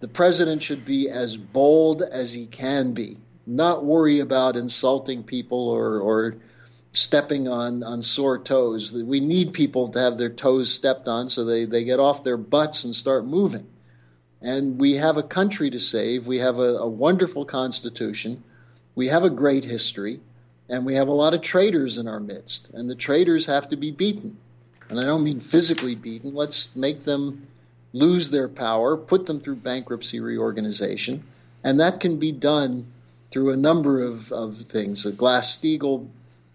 the 0.00 0.08
president 0.08 0.62
should 0.62 0.84
be 0.84 1.08
as 1.08 1.36
bold 1.36 2.02
as 2.02 2.32
he 2.32 2.46
can 2.46 2.92
be, 2.92 3.16
not 3.46 3.84
worry 3.84 4.20
about 4.20 4.56
insulting 4.56 5.22
people 5.24 5.68
or, 5.68 5.98
or 6.00 6.36
stepping 6.92 7.48
on, 7.48 7.82
on 7.82 8.02
sore 8.02 8.38
toes. 8.38 8.94
We 8.94 9.20
need 9.20 9.52
people 9.52 9.88
to 9.88 9.98
have 9.98 10.18
their 10.18 10.30
toes 10.30 10.72
stepped 10.72 11.08
on 11.08 11.28
so 11.28 11.44
they, 11.44 11.64
they 11.64 11.84
get 11.84 11.98
off 11.98 12.22
their 12.22 12.36
butts 12.36 12.84
and 12.84 12.94
start 12.94 13.24
moving. 13.24 13.66
And 14.42 14.78
we 14.78 14.96
have 14.96 15.16
a 15.16 15.22
country 15.22 15.70
to 15.70 15.80
save. 15.80 16.26
We 16.26 16.38
have 16.40 16.58
a, 16.58 16.76
a 16.76 16.88
wonderful 16.88 17.44
constitution. 17.44 18.44
We 18.94 19.08
have 19.08 19.24
a 19.24 19.30
great 19.30 19.64
history. 19.64 20.20
And 20.68 20.84
we 20.84 20.96
have 20.96 21.08
a 21.08 21.12
lot 21.12 21.34
of 21.34 21.42
traitors 21.42 21.98
in 21.98 22.08
our 22.08 22.20
midst. 22.20 22.70
And 22.70 22.90
the 22.90 22.94
traitors 22.94 23.46
have 23.46 23.68
to 23.70 23.76
be 23.76 23.90
beaten. 23.90 24.36
And 24.88 25.00
I 25.00 25.04
don't 25.04 25.24
mean 25.24 25.40
physically 25.40 25.94
beaten. 25.94 26.34
Let's 26.34 26.74
make 26.76 27.04
them 27.04 27.46
lose 27.92 28.30
their 28.30 28.48
power, 28.48 28.96
put 28.96 29.26
them 29.26 29.40
through 29.40 29.56
bankruptcy 29.56 30.20
reorganization. 30.20 31.24
And 31.64 31.80
that 31.80 32.00
can 32.00 32.18
be 32.18 32.32
done 32.32 32.86
through 33.30 33.52
a 33.52 33.56
number 33.56 34.02
of, 34.02 34.32
of 34.32 34.56
things. 34.56 35.06
A 35.06 35.12
Glass 35.12 35.56
Steagall 35.56 36.08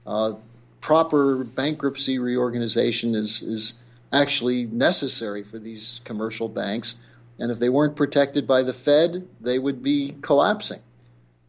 uh, 0.05 0.34
proper 0.79 1.43
bankruptcy 1.43 2.19
reorganization 2.19 3.15
is, 3.15 3.41
is 3.41 3.75
actually 4.11 4.65
necessary 4.65 5.43
for 5.43 5.59
these 5.59 6.01
commercial 6.03 6.47
banks. 6.47 6.95
And 7.39 7.51
if 7.51 7.59
they 7.59 7.69
weren't 7.69 7.95
protected 7.95 8.47
by 8.47 8.63
the 8.63 8.73
Fed, 8.73 9.27
they 9.39 9.57
would 9.57 9.82
be 9.82 10.15
collapsing. 10.21 10.79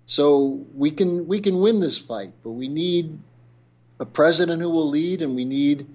So 0.07 0.65
we 0.75 0.91
can 0.91 1.27
we 1.27 1.41
can 1.41 1.61
win 1.61 1.81
this 1.81 1.99
fight, 1.99 2.33
but 2.43 2.51
we 2.51 2.69
need 2.69 3.19
a 4.01 4.07
president 4.07 4.61
who 4.61 4.71
will 4.71 4.89
lead, 4.89 5.23
and 5.23 5.37
we 5.37 5.45
need 5.45 5.87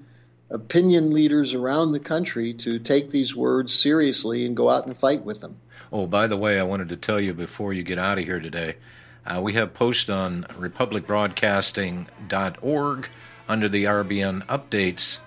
opinion 0.49 1.11
leaders 1.11 1.53
around 1.53 1.91
the 1.91 1.99
country 1.99 2.53
to 2.53 2.79
take 2.79 3.11
these 3.11 3.35
words 3.35 3.73
seriously 3.73 4.45
and 4.45 4.55
go 4.55 4.69
out 4.69 4.87
and 4.87 4.97
fight 4.97 5.23
with 5.23 5.41
them. 5.41 5.57
Oh, 5.91 6.07
by 6.07 6.27
the 6.27 6.37
way, 6.37 6.57
I 6.59 6.63
wanted 6.63 6.89
to 6.89 6.97
tell 6.97 7.19
you 7.19 7.33
before 7.33 7.73
you 7.73 7.83
get 7.83 7.99
out 7.99 8.17
of 8.17 8.23
here 8.23 8.39
today, 8.39 8.77
uh, 9.25 9.41
we 9.41 9.53
have 9.53 9.73
posts 9.73 10.09
on 10.09 10.43
republicbroadcasting.org 10.43 13.09
under 13.49 13.69
the 13.69 13.85
RBN 13.85 14.45
updates. 14.47 15.19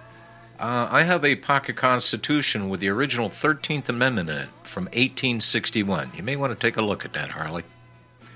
Uh, 0.60 0.86
I 0.90 1.04
have 1.04 1.24
a 1.24 1.36
pocket 1.36 1.76
constitution 1.76 2.68
with 2.68 2.80
the 2.80 2.90
original 2.90 3.30
13th 3.30 3.88
Amendment 3.88 4.28
in 4.28 4.36
it 4.36 4.48
from 4.62 4.84
1861. 4.84 6.12
You 6.14 6.22
may 6.22 6.36
want 6.36 6.52
to 6.52 6.66
take 6.66 6.76
a 6.76 6.82
look 6.82 7.06
at 7.06 7.14
that, 7.14 7.30
Harley. 7.30 7.64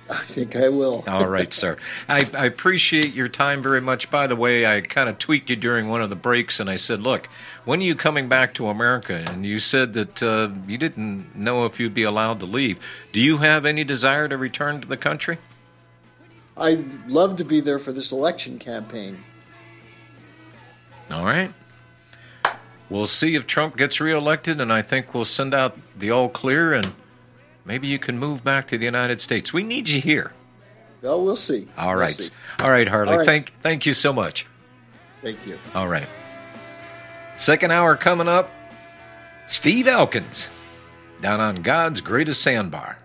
I 0.08 0.22
think 0.24 0.56
I 0.56 0.70
will. 0.70 1.04
All 1.08 1.28
right, 1.28 1.52
sir. 1.52 1.76
I, 2.08 2.26
I 2.32 2.46
appreciate 2.46 3.12
your 3.12 3.28
time 3.28 3.62
very 3.62 3.82
much. 3.82 4.10
By 4.10 4.26
the 4.26 4.36
way, 4.36 4.64
I 4.64 4.80
kind 4.80 5.10
of 5.10 5.18
tweaked 5.18 5.50
you 5.50 5.56
during 5.56 5.90
one 5.90 6.00
of 6.00 6.08
the 6.08 6.16
breaks, 6.16 6.60
and 6.60 6.70
I 6.70 6.76
said, 6.76 7.02
"Look, 7.02 7.28
when 7.66 7.80
are 7.80 7.84
you 7.84 7.94
coming 7.94 8.26
back 8.26 8.54
to 8.54 8.68
America?" 8.68 9.22
And 9.28 9.44
you 9.44 9.58
said 9.58 9.92
that 9.92 10.22
uh, 10.22 10.48
you 10.66 10.78
didn't 10.78 11.36
know 11.36 11.66
if 11.66 11.78
you'd 11.78 11.92
be 11.92 12.04
allowed 12.04 12.40
to 12.40 12.46
leave. 12.46 12.78
Do 13.12 13.20
you 13.20 13.36
have 13.38 13.66
any 13.66 13.84
desire 13.84 14.28
to 14.28 14.38
return 14.38 14.80
to 14.80 14.88
the 14.88 14.96
country? 14.96 15.36
I'd 16.56 17.06
love 17.06 17.36
to 17.36 17.44
be 17.44 17.60
there 17.60 17.78
for 17.78 17.92
this 17.92 18.12
election 18.12 18.58
campaign. 18.58 19.22
All 21.10 21.24
right. 21.24 21.52
We'll 22.95 23.09
see 23.09 23.34
if 23.34 23.49
Trump 23.49 23.76
gets 23.76 24.01
reelected, 24.01 24.61
and 24.61 24.72
I 24.72 24.80
think 24.80 25.14
we'll 25.14 25.24
send 25.24 25.53
out 25.53 25.76
the 25.99 26.12
all 26.12 26.28
clear, 26.28 26.74
and 26.74 26.92
maybe 27.64 27.88
you 27.88 27.99
can 27.99 28.20
move 28.20 28.45
back 28.45 28.68
to 28.68 28.78
the 28.78 28.84
United 28.84 29.20
States. 29.20 29.53
We 29.53 29.64
need 29.64 29.88
you 29.88 30.01
here. 30.01 30.32
Well, 31.03 31.24
we'll 31.24 31.34
see. 31.34 31.66
All 31.76 31.88
We'll 31.88 31.97
right. 31.97 32.14
see. 32.14 32.30
All 32.61 32.70
right, 32.70 32.86
Harley. 32.86 33.11
All 33.11 33.18
right. 33.18 33.26
Thank, 33.26 33.53
thank 33.62 33.84
you 33.84 33.95
so 33.95 34.12
much. 34.12 34.47
Thank 35.22 35.45
you. 35.45 35.59
All 35.74 35.88
right. 35.88 36.07
Second 37.36 37.72
hour 37.72 37.97
coming 37.97 38.28
up. 38.28 38.49
Steve 39.49 39.88
Elkins 39.88 40.47
down 41.20 41.40
on 41.40 41.62
God's 41.62 42.01
greatest 42.01 42.42
sandbar. 42.42 42.97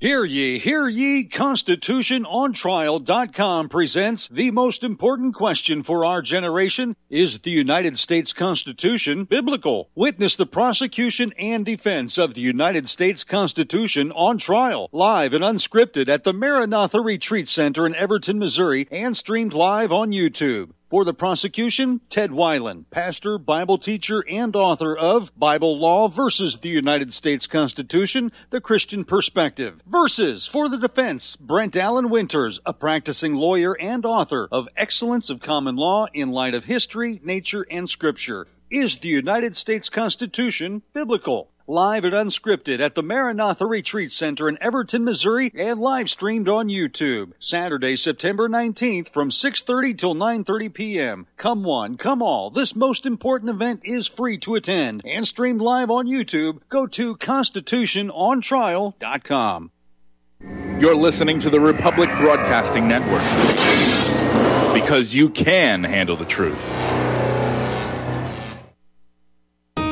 Hear 0.00 0.24
ye, 0.24 0.58
hear 0.58 0.88
ye, 0.88 1.24
ConstitutionOnTrial.com 1.24 3.68
presents 3.68 4.26
the 4.26 4.50
most 4.50 4.82
important 4.82 5.36
question 5.36 5.84
for 5.84 6.04
our 6.04 6.20
generation 6.20 6.96
Is 7.08 7.38
the 7.38 7.52
United 7.52 7.96
States 7.96 8.32
Constitution 8.32 9.22
biblical? 9.24 9.90
Witness 9.94 10.34
the 10.34 10.46
prosecution 10.46 11.32
and 11.38 11.64
defense 11.64 12.18
of 12.18 12.34
the 12.34 12.40
United 12.40 12.88
States 12.88 13.22
Constitution 13.22 14.10
on 14.12 14.36
trial, 14.36 14.88
live 14.90 15.32
and 15.32 15.44
unscripted 15.44 16.08
at 16.08 16.24
the 16.24 16.32
Maranatha 16.32 17.00
Retreat 17.00 17.46
Center 17.46 17.86
in 17.86 17.94
Everton, 17.94 18.40
Missouri, 18.40 18.88
and 18.90 19.16
streamed 19.16 19.54
live 19.54 19.92
on 19.92 20.10
YouTube. 20.10 20.70
For 20.94 21.04
the 21.04 21.12
prosecution, 21.12 22.02
Ted 22.08 22.30
Weiland, 22.30 22.84
pastor, 22.92 23.36
Bible 23.36 23.78
teacher, 23.78 24.24
and 24.30 24.54
author 24.54 24.96
of 24.96 25.36
Bible 25.36 25.76
Law 25.76 26.06
versus 26.06 26.58
the 26.58 26.68
United 26.68 27.12
States 27.12 27.48
Constitution, 27.48 28.30
The 28.50 28.60
Christian 28.60 29.04
Perspective. 29.04 29.82
Versus 29.88 30.46
for 30.46 30.68
the 30.68 30.78
defense, 30.78 31.34
Brent 31.34 31.74
Allen 31.74 32.10
Winters, 32.10 32.60
a 32.64 32.72
practicing 32.72 33.34
lawyer 33.34 33.76
and 33.80 34.06
author 34.06 34.46
of 34.52 34.68
Excellence 34.76 35.30
of 35.30 35.40
Common 35.40 35.74
Law 35.74 36.06
in 36.14 36.30
Light 36.30 36.54
of 36.54 36.66
History, 36.66 37.20
Nature, 37.24 37.66
and 37.72 37.90
Scripture. 37.90 38.46
Is 38.70 38.98
the 38.98 39.08
United 39.08 39.56
States 39.56 39.88
Constitution 39.88 40.82
biblical? 40.92 41.50
Live 41.66 42.04
and 42.04 42.14
unscripted 42.14 42.78
at 42.80 42.94
the 42.94 43.02
Maranatha 43.02 43.66
Retreat 43.66 44.12
Center 44.12 44.48
in 44.48 44.56
Everton, 44.60 45.02
Missouri, 45.04 45.50
and 45.54 45.80
live 45.80 46.08
streamed 46.10 46.48
on 46.48 46.68
YouTube. 46.68 47.32
Saturday, 47.38 47.96
September 47.96 48.48
19th 48.48 49.08
from 49.08 49.30
6:30 49.30 49.96
till 49.96 50.14
9:30 50.14 50.74
p.m. 50.74 51.26
Come 51.36 51.64
one, 51.64 51.96
come 51.96 52.22
all. 52.22 52.50
This 52.50 52.76
most 52.76 53.06
important 53.06 53.50
event 53.50 53.80
is 53.84 54.06
free 54.06 54.38
to 54.38 54.54
attend 54.54 55.02
and 55.04 55.26
streamed 55.26 55.60
live 55.60 55.90
on 55.90 56.06
YouTube. 56.06 56.60
Go 56.68 56.86
to 56.86 57.16
constitutionontrial.com. 57.16 59.70
You're 60.78 60.96
listening 60.96 61.40
to 61.40 61.50
the 61.50 61.60
Republic 61.60 62.08
Broadcasting 62.18 62.88
Network 62.88 63.22
because 64.74 65.14
you 65.14 65.30
can 65.30 65.84
handle 65.84 66.16
the 66.16 66.26
truth. 66.26 66.93